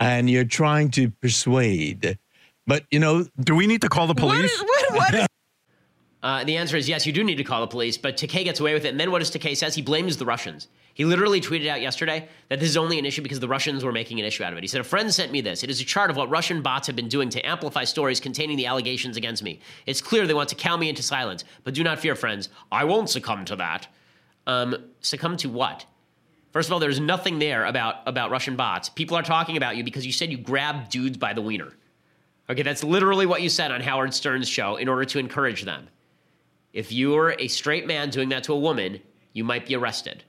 and 0.00 0.30
you're 0.30 0.44
trying 0.44 0.90
to 0.92 1.10
persuade. 1.10 2.18
But 2.66 2.84
you 2.90 2.98
know, 2.98 3.26
do 3.38 3.54
we 3.54 3.66
need 3.66 3.82
to 3.82 3.88
call 3.88 4.06
the 4.06 4.14
police? 4.14 4.52
What? 4.60 4.94
what? 4.94 5.26
Uh, 6.22 6.42
the 6.42 6.56
answer 6.56 6.76
is 6.76 6.88
yes, 6.88 7.06
you 7.06 7.12
do 7.12 7.22
need 7.22 7.36
to 7.36 7.44
call 7.44 7.60
the 7.60 7.68
police, 7.68 7.96
but 7.96 8.16
Takei 8.16 8.42
gets 8.42 8.58
away 8.58 8.74
with 8.74 8.84
it. 8.84 8.88
And 8.88 8.98
then 8.98 9.12
what 9.12 9.20
does 9.20 9.30
Takei 9.30 9.56
says? 9.56 9.76
He 9.76 9.82
blames 9.82 10.16
the 10.16 10.24
Russians. 10.24 10.66
He 10.92 11.04
literally 11.04 11.40
tweeted 11.40 11.68
out 11.68 11.80
yesterday 11.80 12.26
that 12.48 12.58
this 12.58 12.68
is 12.70 12.76
only 12.76 12.98
an 12.98 13.04
issue 13.04 13.22
because 13.22 13.38
the 13.38 13.46
Russians 13.46 13.84
were 13.84 13.92
making 13.92 14.18
an 14.18 14.24
issue 14.24 14.42
out 14.42 14.50
of 14.50 14.58
it. 14.58 14.62
He 14.64 14.66
said, 14.66 14.80
A 14.80 14.84
friend 14.84 15.14
sent 15.14 15.30
me 15.30 15.40
this. 15.40 15.62
It 15.62 15.70
is 15.70 15.80
a 15.80 15.84
chart 15.84 16.10
of 16.10 16.16
what 16.16 16.28
Russian 16.28 16.62
bots 16.62 16.88
have 16.88 16.96
been 16.96 17.08
doing 17.08 17.28
to 17.28 17.46
amplify 17.46 17.84
stories 17.84 18.18
containing 18.18 18.56
the 18.56 18.66
allegations 18.66 19.16
against 19.16 19.42
me. 19.42 19.60
It's 19.84 20.00
clear 20.00 20.26
they 20.26 20.34
want 20.34 20.48
to 20.48 20.56
cow 20.56 20.76
me 20.76 20.88
into 20.88 21.02
silence, 21.02 21.44
but 21.62 21.74
do 21.74 21.84
not 21.84 22.00
fear, 22.00 22.16
friends. 22.16 22.48
I 22.72 22.84
won't 22.84 23.08
succumb 23.08 23.44
to 23.44 23.56
that. 23.56 23.86
Um, 24.46 24.74
succumb 25.00 25.36
to 25.36 25.48
what? 25.48 25.84
First 26.50 26.70
of 26.70 26.72
all, 26.72 26.80
there's 26.80 26.98
nothing 26.98 27.38
there 27.38 27.66
about, 27.66 27.96
about 28.06 28.30
Russian 28.30 28.56
bots. 28.56 28.88
People 28.88 29.18
are 29.18 29.22
talking 29.22 29.58
about 29.58 29.76
you 29.76 29.84
because 29.84 30.06
you 30.06 30.12
said 30.12 30.32
you 30.32 30.38
grabbed 30.38 30.90
dudes 30.90 31.18
by 31.18 31.34
the 31.34 31.42
wiener. 31.42 31.74
Okay, 32.48 32.62
that's 32.62 32.84
literally 32.84 33.26
what 33.26 33.42
you 33.42 33.48
said 33.48 33.72
on 33.72 33.80
Howard 33.80 34.14
Stern's 34.14 34.48
show 34.48 34.76
in 34.76 34.88
order 34.88 35.04
to 35.04 35.18
encourage 35.18 35.62
them. 35.62 35.88
If 36.72 36.92
you're 36.92 37.34
a 37.38 37.48
straight 37.48 37.86
man 37.86 38.10
doing 38.10 38.28
that 38.28 38.44
to 38.44 38.52
a 38.52 38.58
woman, 38.58 39.00
you 39.32 39.44
might 39.44 39.66
be 39.66 39.74
arrested. 39.74 40.22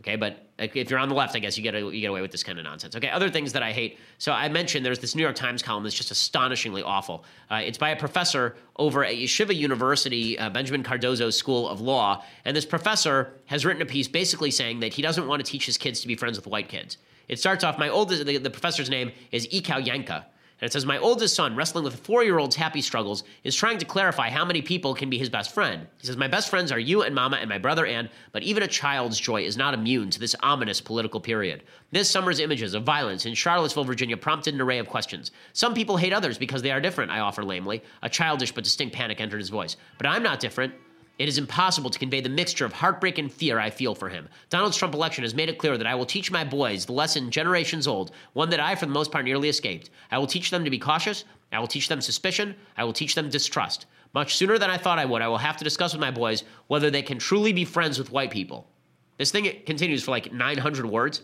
Okay, 0.00 0.16
but 0.16 0.48
if 0.58 0.90
you're 0.90 0.98
on 0.98 1.08
the 1.08 1.14
left, 1.14 1.34
I 1.34 1.40
guess 1.40 1.56
you 1.56 1.62
get 1.64 1.74
a, 1.74 1.80
you 1.80 2.00
get 2.00 2.10
away 2.10 2.20
with 2.20 2.30
this 2.30 2.44
kind 2.44 2.58
of 2.58 2.64
nonsense. 2.64 2.94
Okay, 2.94 3.08
other 3.08 3.30
things 3.30 3.52
that 3.52 3.62
I 3.62 3.72
hate. 3.72 3.98
So 4.18 4.32
I 4.32 4.48
mentioned 4.48 4.86
there's 4.86 5.00
this 5.00 5.14
New 5.14 5.22
York 5.22 5.34
Times 5.34 5.62
column 5.62 5.82
that's 5.82 5.94
just 5.94 6.10
astonishingly 6.10 6.82
awful. 6.82 7.24
Uh, 7.50 7.62
it's 7.64 7.78
by 7.78 7.90
a 7.90 7.96
professor 7.96 8.56
over 8.76 9.04
at 9.04 9.14
Yeshiva 9.14 9.54
University, 9.54 10.38
uh, 10.38 10.50
Benjamin 10.50 10.84
Cardozo 10.84 11.30
School 11.30 11.68
of 11.68 11.80
Law, 11.80 12.24
and 12.44 12.56
this 12.56 12.64
professor 12.64 13.32
has 13.46 13.64
written 13.64 13.82
a 13.82 13.86
piece 13.86 14.06
basically 14.06 14.52
saying 14.52 14.80
that 14.80 14.92
he 14.92 15.02
doesn't 15.02 15.26
want 15.26 15.44
to 15.44 15.50
teach 15.50 15.66
his 15.66 15.76
kids 15.76 16.00
to 16.00 16.08
be 16.08 16.14
friends 16.14 16.38
with 16.38 16.46
white 16.46 16.68
kids. 16.68 16.98
It 17.26 17.40
starts 17.40 17.64
off. 17.64 17.78
My 17.78 17.88
oldest, 17.88 18.24
the, 18.24 18.38
the 18.38 18.50
professor's 18.50 18.90
name 18.90 19.10
is 19.32 19.48
Ekow 19.48 19.84
Yankah. 19.84 20.24
And 20.60 20.68
it 20.68 20.72
says, 20.72 20.84
My 20.84 20.98
oldest 20.98 21.36
son, 21.36 21.54
wrestling 21.54 21.84
with 21.84 21.94
a 21.94 21.98
four 21.98 22.24
year 22.24 22.38
old's 22.38 22.56
happy 22.56 22.80
struggles, 22.80 23.22
is 23.44 23.54
trying 23.54 23.78
to 23.78 23.84
clarify 23.84 24.28
how 24.28 24.44
many 24.44 24.60
people 24.60 24.94
can 24.94 25.08
be 25.08 25.18
his 25.18 25.28
best 25.28 25.54
friend. 25.54 25.86
He 26.00 26.06
says, 26.06 26.16
My 26.16 26.26
best 26.26 26.50
friends 26.50 26.72
are 26.72 26.78
you 26.80 27.02
and 27.02 27.14
mama 27.14 27.36
and 27.36 27.48
my 27.48 27.58
brother 27.58 27.86
Ann, 27.86 28.08
but 28.32 28.42
even 28.42 28.64
a 28.64 28.68
child's 28.68 29.20
joy 29.20 29.42
is 29.42 29.56
not 29.56 29.74
immune 29.74 30.10
to 30.10 30.18
this 30.18 30.34
ominous 30.42 30.80
political 30.80 31.20
period. 31.20 31.62
This 31.92 32.10
summer's 32.10 32.40
images 32.40 32.74
of 32.74 32.82
violence 32.82 33.24
in 33.24 33.34
Charlottesville, 33.34 33.84
Virginia 33.84 34.16
prompted 34.16 34.54
an 34.54 34.60
array 34.60 34.78
of 34.78 34.88
questions. 34.88 35.30
Some 35.52 35.74
people 35.74 35.96
hate 35.96 36.12
others 36.12 36.38
because 36.38 36.62
they 36.62 36.72
are 36.72 36.80
different, 36.80 37.12
I 37.12 37.20
offer 37.20 37.44
lamely. 37.44 37.82
A 38.02 38.08
childish 38.08 38.52
but 38.52 38.64
distinct 38.64 38.94
panic 38.94 39.20
entered 39.20 39.38
his 39.38 39.50
voice. 39.50 39.76
But 39.96 40.08
I'm 40.08 40.22
not 40.22 40.40
different. 40.40 40.74
It 41.18 41.28
is 41.28 41.36
impossible 41.36 41.90
to 41.90 41.98
convey 41.98 42.20
the 42.20 42.28
mixture 42.28 42.64
of 42.64 42.72
heartbreak 42.72 43.18
and 43.18 43.30
fear 43.30 43.58
I 43.58 43.70
feel 43.70 43.96
for 43.96 44.08
him. 44.08 44.28
Donald 44.50 44.72
Trump 44.72 44.94
election 44.94 45.24
has 45.24 45.34
made 45.34 45.48
it 45.48 45.58
clear 45.58 45.76
that 45.76 45.86
I 45.86 45.96
will 45.96 46.06
teach 46.06 46.30
my 46.30 46.44
boys 46.44 46.86
the 46.86 46.92
lesson 46.92 47.30
generations 47.32 47.88
old, 47.88 48.12
one 48.34 48.50
that 48.50 48.60
I, 48.60 48.76
for 48.76 48.86
the 48.86 48.92
most 48.92 49.10
part, 49.10 49.24
nearly 49.24 49.48
escaped. 49.48 49.90
I 50.12 50.18
will 50.18 50.28
teach 50.28 50.50
them 50.50 50.64
to 50.64 50.70
be 50.70 50.78
cautious. 50.78 51.24
I 51.50 51.58
will 51.58 51.66
teach 51.66 51.88
them 51.88 52.00
suspicion. 52.00 52.54
I 52.76 52.84
will 52.84 52.92
teach 52.92 53.16
them 53.16 53.30
distrust. 53.30 53.86
Much 54.14 54.36
sooner 54.36 54.58
than 54.58 54.70
I 54.70 54.78
thought 54.78 55.00
I 55.00 55.04
would, 55.04 55.20
I 55.20 55.28
will 55.28 55.38
have 55.38 55.56
to 55.56 55.64
discuss 55.64 55.92
with 55.92 56.00
my 56.00 56.12
boys 56.12 56.44
whether 56.68 56.88
they 56.88 57.02
can 57.02 57.18
truly 57.18 57.52
be 57.52 57.64
friends 57.64 57.98
with 57.98 58.12
white 58.12 58.30
people. 58.30 58.70
This 59.16 59.32
thing 59.32 59.50
continues 59.66 60.04
for 60.04 60.12
like 60.12 60.32
900 60.32 60.86
words 60.86 61.22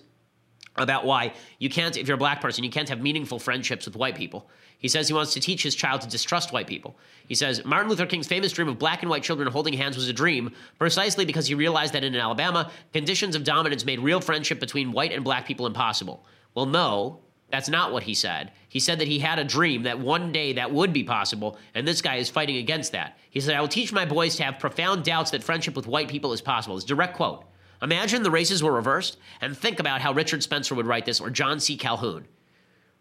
about 0.77 1.05
why 1.05 1.33
you 1.59 1.71
can't, 1.71 1.97
if 1.97 2.09
you're 2.09 2.17
a 2.17 2.19
black 2.19 2.41
person, 2.41 2.65
you 2.65 2.71
can't 2.71 2.89
have 2.89 3.01
meaningful 3.01 3.39
friendships 3.39 3.87
with 3.87 3.97
white 3.97 4.17
people. 4.17 4.49
He 4.79 4.89
says 4.89 5.09
he 5.09 5.15
wants 5.15 5.33
to 5.35 5.41
teach 5.41 5.63
his 5.63 5.75
child 5.75 6.01
to 6.03 6.09
distrust 6.09 6.53
white 6.53 6.67
people. 6.67 6.97
He 7.27 7.35
says 7.35 7.65
Martin 7.65 7.89
Luther 7.89 8.07
King's 8.07 8.27
famous 8.27 8.53
dream 8.53 8.69
of 8.69 8.79
black 8.79 9.03
and 9.03 9.11
white 9.11 9.23
children 9.23 9.49
holding 9.51 9.75
hands 9.75 9.97
was 9.97 10.09
a 10.09 10.13
dream 10.13 10.53
precisely 10.79 11.25
because 11.25 11.47
he 11.47 11.55
realized 11.55 11.95
that 11.95 12.05
in 12.05 12.15
Alabama, 12.15 12.71
conditions 12.93 13.35
of 13.35 13.45
dominance 13.45 13.85
made 13.85 14.01
real 14.01 14.21
friendship 14.21 14.61
between 14.61 14.93
white 14.93 15.13
and 15.13 15.25
black 15.25 15.47
people 15.47 15.67
impossible. 15.67 16.25
Well, 16.55 16.67
no, 16.67 17.21
that's 17.51 17.69
not 17.69 17.93
what 17.93 18.03
he 18.03 18.15
said. 18.15 18.51
He 18.69 18.81
said 18.81 18.99
that 18.99 19.09
he 19.09 19.21
had 19.21 19.39
a 19.39 19.45
dream 19.45 19.85
that 19.85 20.01
one 20.01 20.33
day 20.33 20.55
that 20.55 20.73
would 20.73 20.93
be 20.93 21.05
possible, 21.05 21.57
and 21.75 21.87
this 21.87 22.03
guy 22.03 22.17
is 22.17 22.29
fighting 22.29 22.57
against 22.57 22.93
that. 22.93 23.17
He 23.31 23.41
said, 23.41 23.55
I 23.55 23.61
will 23.61 23.69
teach 23.69 23.93
my 23.93 24.05
boys 24.05 24.37
to 24.37 24.43
have 24.43 24.59
profound 24.59 25.05
doubts 25.05 25.31
that 25.31 25.45
friendship 25.45 25.77
with 25.77 25.87
white 25.87 26.09
people 26.09 26.33
is 26.33 26.41
possible. 26.41 26.77
It's 26.77 26.85
a 26.85 26.89
direct 26.89 27.15
quote. 27.15 27.45
Imagine 27.85 28.23
the 28.23 28.31
races 28.31 28.63
were 28.63 28.73
reversed, 28.73 29.19
and 29.43 29.57
think 29.57 29.79
about 29.79 30.01
how 30.01 30.13
Richard 30.13 30.43
Spencer 30.43 30.75
would 30.75 30.87
write 30.87 31.05
this 31.05 31.21
or 31.21 31.31
John 31.31 31.61
C. 31.61 31.77
Calhoun. 31.77 32.27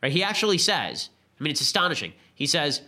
Right? 0.01 0.11
He 0.11 0.21
actually 0.21 0.57
says, 0.57 1.09
I 1.39 1.43
mean, 1.43 1.51
it's 1.51 1.61
astonishing. 1.61 2.13
He 2.35 2.45
says, 2.45 2.81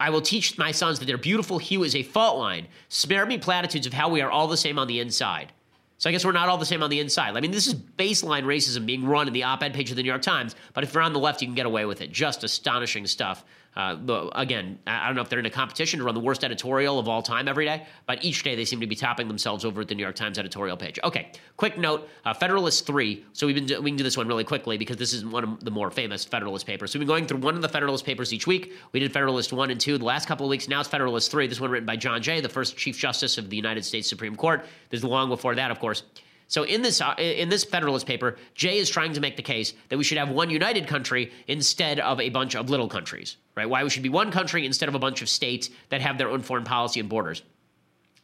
I 0.00 0.10
will 0.10 0.20
teach 0.20 0.58
my 0.58 0.72
sons 0.72 0.98
that 0.98 1.06
their 1.06 1.16
beautiful 1.16 1.58
hue 1.58 1.84
is 1.84 1.94
a 1.94 2.02
fault 2.02 2.38
line. 2.38 2.66
Spare 2.88 3.24
me 3.24 3.38
platitudes 3.38 3.86
of 3.86 3.92
how 3.92 4.08
we 4.08 4.20
are 4.20 4.30
all 4.30 4.48
the 4.48 4.56
same 4.56 4.80
on 4.80 4.88
the 4.88 4.98
inside. 4.98 5.52
So 5.98 6.10
I 6.10 6.12
guess 6.12 6.24
we're 6.24 6.32
not 6.32 6.48
all 6.48 6.58
the 6.58 6.66
same 6.66 6.82
on 6.82 6.90
the 6.90 6.98
inside. 6.98 7.36
I 7.36 7.40
mean, 7.40 7.52
this 7.52 7.68
is 7.68 7.74
baseline 7.74 8.42
racism 8.42 8.84
being 8.84 9.04
run 9.04 9.28
in 9.28 9.32
the 9.32 9.44
op-ed 9.44 9.72
page 9.72 9.90
of 9.90 9.96
the 9.96 10.02
New 10.02 10.08
York 10.08 10.22
Times. 10.22 10.56
But 10.74 10.82
if 10.82 10.92
you're 10.92 11.04
on 11.04 11.12
the 11.12 11.20
left, 11.20 11.40
you 11.40 11.46
can 11.46 11.54
get 11.54 11.66
away 11.66 11.84
with 11.84 12.00
it. 12.00 12.10
Just 12.10 12.42
astonishing 12.42 13.06
stuff. 13.06 13.44
Uh, 13.74 14.28
again, 14.34 14.78
I 14.86 15.06
don't 15.06 15.16
know 15.16 15.22
if 15.22 15.30
they're 15.30 15.38
in 15.38 15.46
a 15.46 15.50
competition 15.50 15.98
to 15.98 16.04
run 16.04 16.14
the 16.14 16.20
worst 16.20 16.44
editorial 16.44 16.98
of 16.98 17.08
all 17.08 17.22
time 17.22 17.48
every 17.48 17.64
day, 17.64 17.86
but 18.06 18.22
each 18.22 18.42
day 18.42 18.54
they 18.54 18.66
seem 18.66 18.80
to 18.80 18.86
be 18.86 18.94
topping 18.94 19.28
themselves 19.28 19.64
over 19.64 19.80
at 19.80 19.88
the 19.88 19.94
New 19.94 20.02
York 20.02 20.14
Times 20.14 20.38
editorial 20.38 20.76
page. 20.76 20.98
Okay, 21.02 21.32
quick 21.56 21.78
note: 21.78 22.08
uh, 22.24 22.34
Federalist 22.34 22.86
Three. 22.86 23.24
So 23.32 23.46
we've 23.46 23.56
been 23.56 23.66
do- 23.66 23.80
we 23.80 23.90
can 23.90 23.96
do 23.96 24.04
this 24.04 24.16
one 24.16 24.28
really 24.28 24.44
quickly 24.44 24.76
because 24.76 24.98
this 24.98 25.14
is 25.14 25.24
one 25.24 25.44
of 25.44 25.64
the 25.64 25.70
more 25.70 25.90
famous 25.90 26.24
Federalist 26.24 26.66
papers. 26.66 26.92
So 26.92 26.98
we've 26.98 27.06
been 27.06 27.14
going 27.14 27.26
through 27.26 27.38
one 27.38 27.56
of 27.56 27.62
the 27.62 27.68
Federalist 27.68 28.04
papers 28.04 28.32
each 28.32 28.46
week. 28.46 28.74
We 28.92 29.00
did 29.00 29.12
Federalist 29.12 29.52
One 29.52 29.70
and 29.70 29.80
Two 29.80 29.96
the 29.96 30.04
last 30.04 30.28
couple 30.28 30.44
of 30.44 30.50
weeks. 30.50 30.68
Now 30.68 30.80
it's 30.80 30.88
Federalist 30.88 31.30
Three. 31.30 31.46
This 31.46 31.60
one 31.60 31.70
written 31.70 31.86
by 31.86 31.96
John 31.96 32.20
Jay, 32.20 32.40
the 32.40 32.48
first 32.50 32.76
Chief 32.76 32.98
Justice 32.98 33.38
of 33.38 33.48
the 33.48 33.56
United 33.56 33.84
States 33.84 34.08
Supreme 34.08 34.36
Court. 34.36 34.66
There's 34.90 35.04
long 35.04 35.30
before 35.30 35.54
that, 35.54 35.70
of 35.70 35.80
course. 35.80 36.02
So 36.48 36.64
in 36.64 36.82
this 36.82 37.00
uh, 37.00 37.14
in 37.18 37.48
this 37.48 37.64
Federalist 37.64 38.06
paper, 38.06 38.36
Jay 38.54 38.78
is 38.78 38.90
trying 38.90 39.14
to 39.14 39.20
make 39.20 39.36
the 39.36 39.42
case 39.42 39.72
that 39.88 39.96
we 39.96 40.04
should 40.04 40.18
have 40.18 40.28
one 40.28 40.50
united 40.50 40.86
country 40.86 41.32
instead 41.46 41.98
of 42.00 42.20
a 42.20 42.28
bunch 42.28 42.54
of 42.54 42.68
little 42.68 42.88
countries, 42.88 43.36
right? 43.56 43.68
Why 43.68 43.82
we 43.82 43.90
should 43.90 44.02
be 44.02 44.08
one 44.08 44.30
country 44.30 44.66
instead 44.66 44.88
of 44.88 44.94
a 44.94 44.98
bunch 44.98 45.22
of 45.22 45.28
states 45.28 45.70
that 45.88 46.00
have 46.00 46.18
their 46.18 46.28
own 46.28 46.42
foreign 46.42 46.64
policy 46.64 47.00
and 47.00 47.08
borders. 47.08 47.42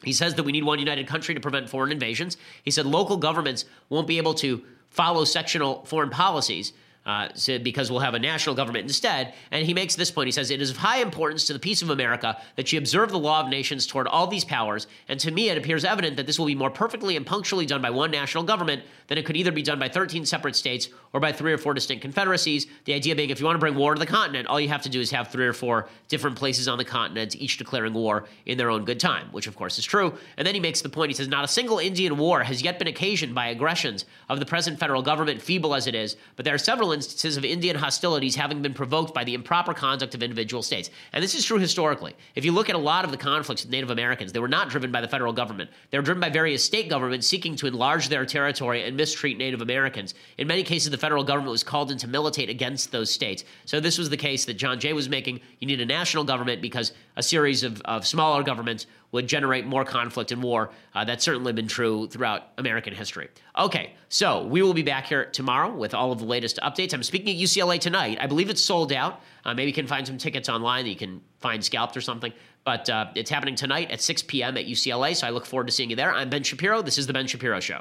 He 0.04 0.12
says 0.12 0.34
that 0.34 0.44
we 0.44 0.52
need 0.52 0.64
one 0.64 0.78
united 0.78 1.06
country 1.06 1.34
to 1.34 1.40
prevent 1.40 1.68
foreign 1.68 1.90
invasions. 1.90 2.36
He 2.62 2.70
said 2.70 2.86
local 2.86 3.16
governments 3.16 3.64
won't 3.88 4.06
be 4.06 4.18
able 4.18 4.34
to 4.34 4.62
follow 4.90 5.24
sectional 5.24 5.84
foreign 5.84 6.10
policies 6.10 6.72
uh, 7.08 7.26
so 7.32 7.58
because 7.58 7.90
we'll 7.90 8.00
have 8.00 8.12
a 8.12 8.18
national 8.18 8.54
government 8.54 8.84
instead. 8.84 9.32
And 9.50 9.64
he 9.64 9.72
makes 9.72 9.96
this 9.96 10.10
point. 10.10 10.26
He 10.26 10.32
says, 10.32 10.50
It 10.50 10.60
is 10.60 10.70
of 10.70 10.76
high 10.76 10.98
importance 10.98 11.46
to 11.46 11.54
the 11.54 11.58
peace 11.58 11.80
of 11.80 11.88
America 11.88 12.36
that 12.56 12.70
you 12.70 12.78
observe 12.78 13.10
the 13.10 13.18
law 13.18 13.40
of 13.40 13.48
nations 13.48 13.86
toward 13.86 14.06
all 14.06 14.26
these 14.26 14.44
powers. 14.44 14.86
And 15.08 15.18
to 15.20 15.30
me, 15.30 15.48
it 15.48 15.56
appears 15.56 15.86
evident 15.86 16.18
that 16.18 16.26
this 16.26 16.38
will 16.38 16.44
be 16.44 16.54
more 16.54 16.70
perfectly 16.70 17.16
and 17.16 17.24
punctually 17.24 17.64
done 17.64 17.80
by 17.80 17.88
one 17.88 18.10
national 18.10 18.44
government 18.44 18.82
than 19.06 19.16
it 19.16 19.24
could 19.24 19.38
either 19.38 19.50
be 19.50 19.62
done 19.62 19.78
by 19.78 19.88
13 19.88 20.26
separate 20.26 20.54
states 20.54 20.90
or 21.14 21.20
by 21.20 21.32
three 21.32 21.50
or 21.50 21.56
four 21.56 21.72
distinct 21.72 22.02
confederacies. 22.02 22.66
The 22.84 22.92
idea 22.92 23.16
being, 23.16 23.30
if 23.30 23.40
you 23.40 23.46
want 23.46 23.56
to 23.56 23.60
bring 23.60 23.74
war 23.74 23.94
to 23.94 23.98
the 23.98 24.04
continent, 24.04 24.46
all 24.46 24.60
you 24.60 24.68
have 24.68 24.82
to 24.82 24.90
do 24.90 25.00
is 25.00 25.10
have 25.10 25.28
three 25.28 25.46
or 25.46 25.54
four 25.54 25.88
different 26.08 26.36
places 26.36 26.68
on 26.68 26.76
the 26.76 26.84
continent, 26.84 27.34
each 27.36 27.56
declaring 27.56 27.94
war 27.94 28.26
in 28.44 28.58
their 28.58 28.68
own 28.68 28.84
good 28.84 29.00
time, 29.00 29.28
which 29.32 29.46
of 29.46 29.56
course 29.56 29.78
is 29.78 29.84
true. 29.86 30.12
And 30.36 30.46
then 30.46 30.54
he 30.54 30.60
makes 30.60 30.82
the 30.82 30.90
point 30.90 31.08
he 31.08 31.14
says, 31.14 31.28
Not 31.28 31.44
a 31.44 31.48
single 31.48 31.78
Indian 31.78 32.18
war 32.18 32.42
has 32.42 32.60
yet 32.60 32.78
been 32.78 32.88
occasioned 32.88 33.34
by 33.34 33.46
aggressions 33.46 34.04
of 34.28 34.40
the 34.40 34.46
present 34.46 34.78
federal 34.78 35.00
government, 35.00 35.40
feeble 35.40 35.74
as 35.74 35.86
it 35.86 35.94
is, 35.94 36.16
but 36.36 36.44
there 36.44 36.54
are 36.54 36.58
several 36.58 36.92
instances 36.98 37.36
of 37.36 37.44
Indian 37.44 37.76
hostilities 37.76 38.34
having 38.34 38.60
been 38.60 38.74
provoked 38.74 39.14
by 39.14 39.22
the 39.22 39.34
improper 39.34 39.72
conduct 39.72 40.14
of 40.14 40.22
individual 40.22 40.62
states. 40.62 40.90
And 41.12 41.22
this 41.22 41.36
is 41.36 41.44
true 41.44 41.58
historically. 41.58 42.14
If 42.34 42.44
you 42.44 42.50
look 42.50 42.68
at 42.68 42.74
a 42.74 42.78
lot 42.78 43.04
of 43.04 43.12
the 43.12 43.16
conflicts 43.16 43.62
with 43.62 43.70
Native 43.70 43.90
Americans, 43.90 44.32
they 44.32 44.40
were 44.40 44.48
not 44.48 44.68
driven 44.68 44.90
by 44.90 45.00
the 45.00 45.06
federal 45.08 45.32
government. 45.32 45.70
They 45.90 45.98
were 45.98 46.02
driven 46.02 46.20
by 46.20 46.30
various 46.30 46.64
state 46.64 46.90
governments 46.90 47.26
seeking 47.28 47.54
to 47.56 47.68
enlarge 47.68 48.08
their 48.08 48.26
territory 48.26 48.82
and 48.84 48.96
mistreat 48.96 49.38
Native 49.38 49.62
Americans. 49.62 50.14
In 50.38 50.48
many 50.48 50.64
cases, 50.64 50.90
the 50.90 50.98
federal 50.98 51.22
government 51.22 51.52
was 51.52 51.62
called 51.62 51.92
in 51.92 51.98
to 51.98 52.08
militate 52.08 52.50
against 52.50 52.90
those 52.90 53.10
states. 53.10 53.44
So 53.64 53.78
this 53.78 53.98
was 53.98 54.10
the 54.10 54.16
case 54.16 54.44
that 54.46 54.54
John 54.54 54.80
Jay 54.80 54.92
was 54.92 55.08
making. 55.08 55.40
You 55.60 55.68
need 55.68 55.80
a 55.80 55.86
national 55.86 56.24
government 56.24 56.60
because 56.60 56.92
a 57.18 57.22
series 57.22 57.64
of, 57.64 57.82
of 57.82 58.06
smaller 58.06 58.42
governments 58.42 58.86
would 59.10 59.26
generate 59.26 59.66
more 59.66 59.84
conflict 59.84 60.30
and 60.32 60.42
war. 60.42 60.70
Uh, 60.94 61.04
that's 61.04 61.24
certainly 61.24 61.52
been 61.52 61.66
true 61.66 62.06
throughout 62.08 62.44
American 62.58 62.94
history. 62.94 63.28
Okay, 63.58 63.94
so 64.08 64.44
we 64.44 64.62
will 64.62 64.74
be 64.74 64.82
back 64.82 65.06
here 65.06 65.24
tomorrow 65.26 65.74
with 65.74 65.94
all 65.94 66.12
of 66.12 66.20
the 66.20 66.24
latest 66.24 66.58
updates. 66.62 66.94
I'm 66.94 67.02
speaking 67.02 67.34
at 67.34 67.42
UCLA 67.42 67.80
tonight. 67.80 68.18
I 68.20 68.26
believe 68.26 68.50
it's 68.50 68.62
sold 68.64 68.92
out. 68.92 69.20
Uh, 69.44 69.52
maybe 69.52 69.68
you 69.68 69.74
can 69.74 69.86
find 69.86 70.06
some 70.06 70.16
tickets 70.16 70.48
online 70.48 70.84
that 70.84 70.90
you 70.90 70.96
can 70.96 71.20
find 71.40 71.64
scalped 71.64 71.96
or 71.96 72.00
something. 72.00 72.32
But 72.64 72.88
uh, 72.88 73.06
it's 73.14 73.30
happening 73.30 73.56
tonight 73.56 73.90
at 73.90 74.00
6 74.00 74.22
p.m. 74.22 74.56
at 74.56 74.66
UCLA, 74.66 75.16
so 75.16 75.26
I 75.26 75.30
look 75.30 75.46
forward 75.46 75.66
to 75.66 75.72
seeing 75.72 75.90
you 75.90 75.96
there. 75.96 76.12
I'm 76.12 76.30
Ben 76.30 76.44
Shapiro. 76.44 76.82
This 76.82 76.98
is 76.98 77.06
The 77.06 77.12
Ben 77.12 77.26
Shapiro 77.26 77.58
Show. 77.60 77.80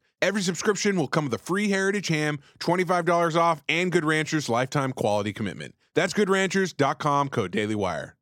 Every 0.21 0.41
subscription 0.41 0.97
will 0.97 1.07
come 1.07 1.25
with 1.25 1.33
a 1.33 1.39
free 1.39 1.69
Heritage 1.69 2.09
Ham, 2.09 2.39
$25 2.59 3.35
off, 3.35 3.63
and 3.67 3.91
Good 3.91 4.05
Ranchers 4.05 4.49
lifetime 4.49 4.91
quality 4.93 5.33
commitment. 5.33 5.73
That's 5.95 6.13
goodranchers.com, 6.13 7.29
code 7.29 7.51
DailyWire. 7.51 8.13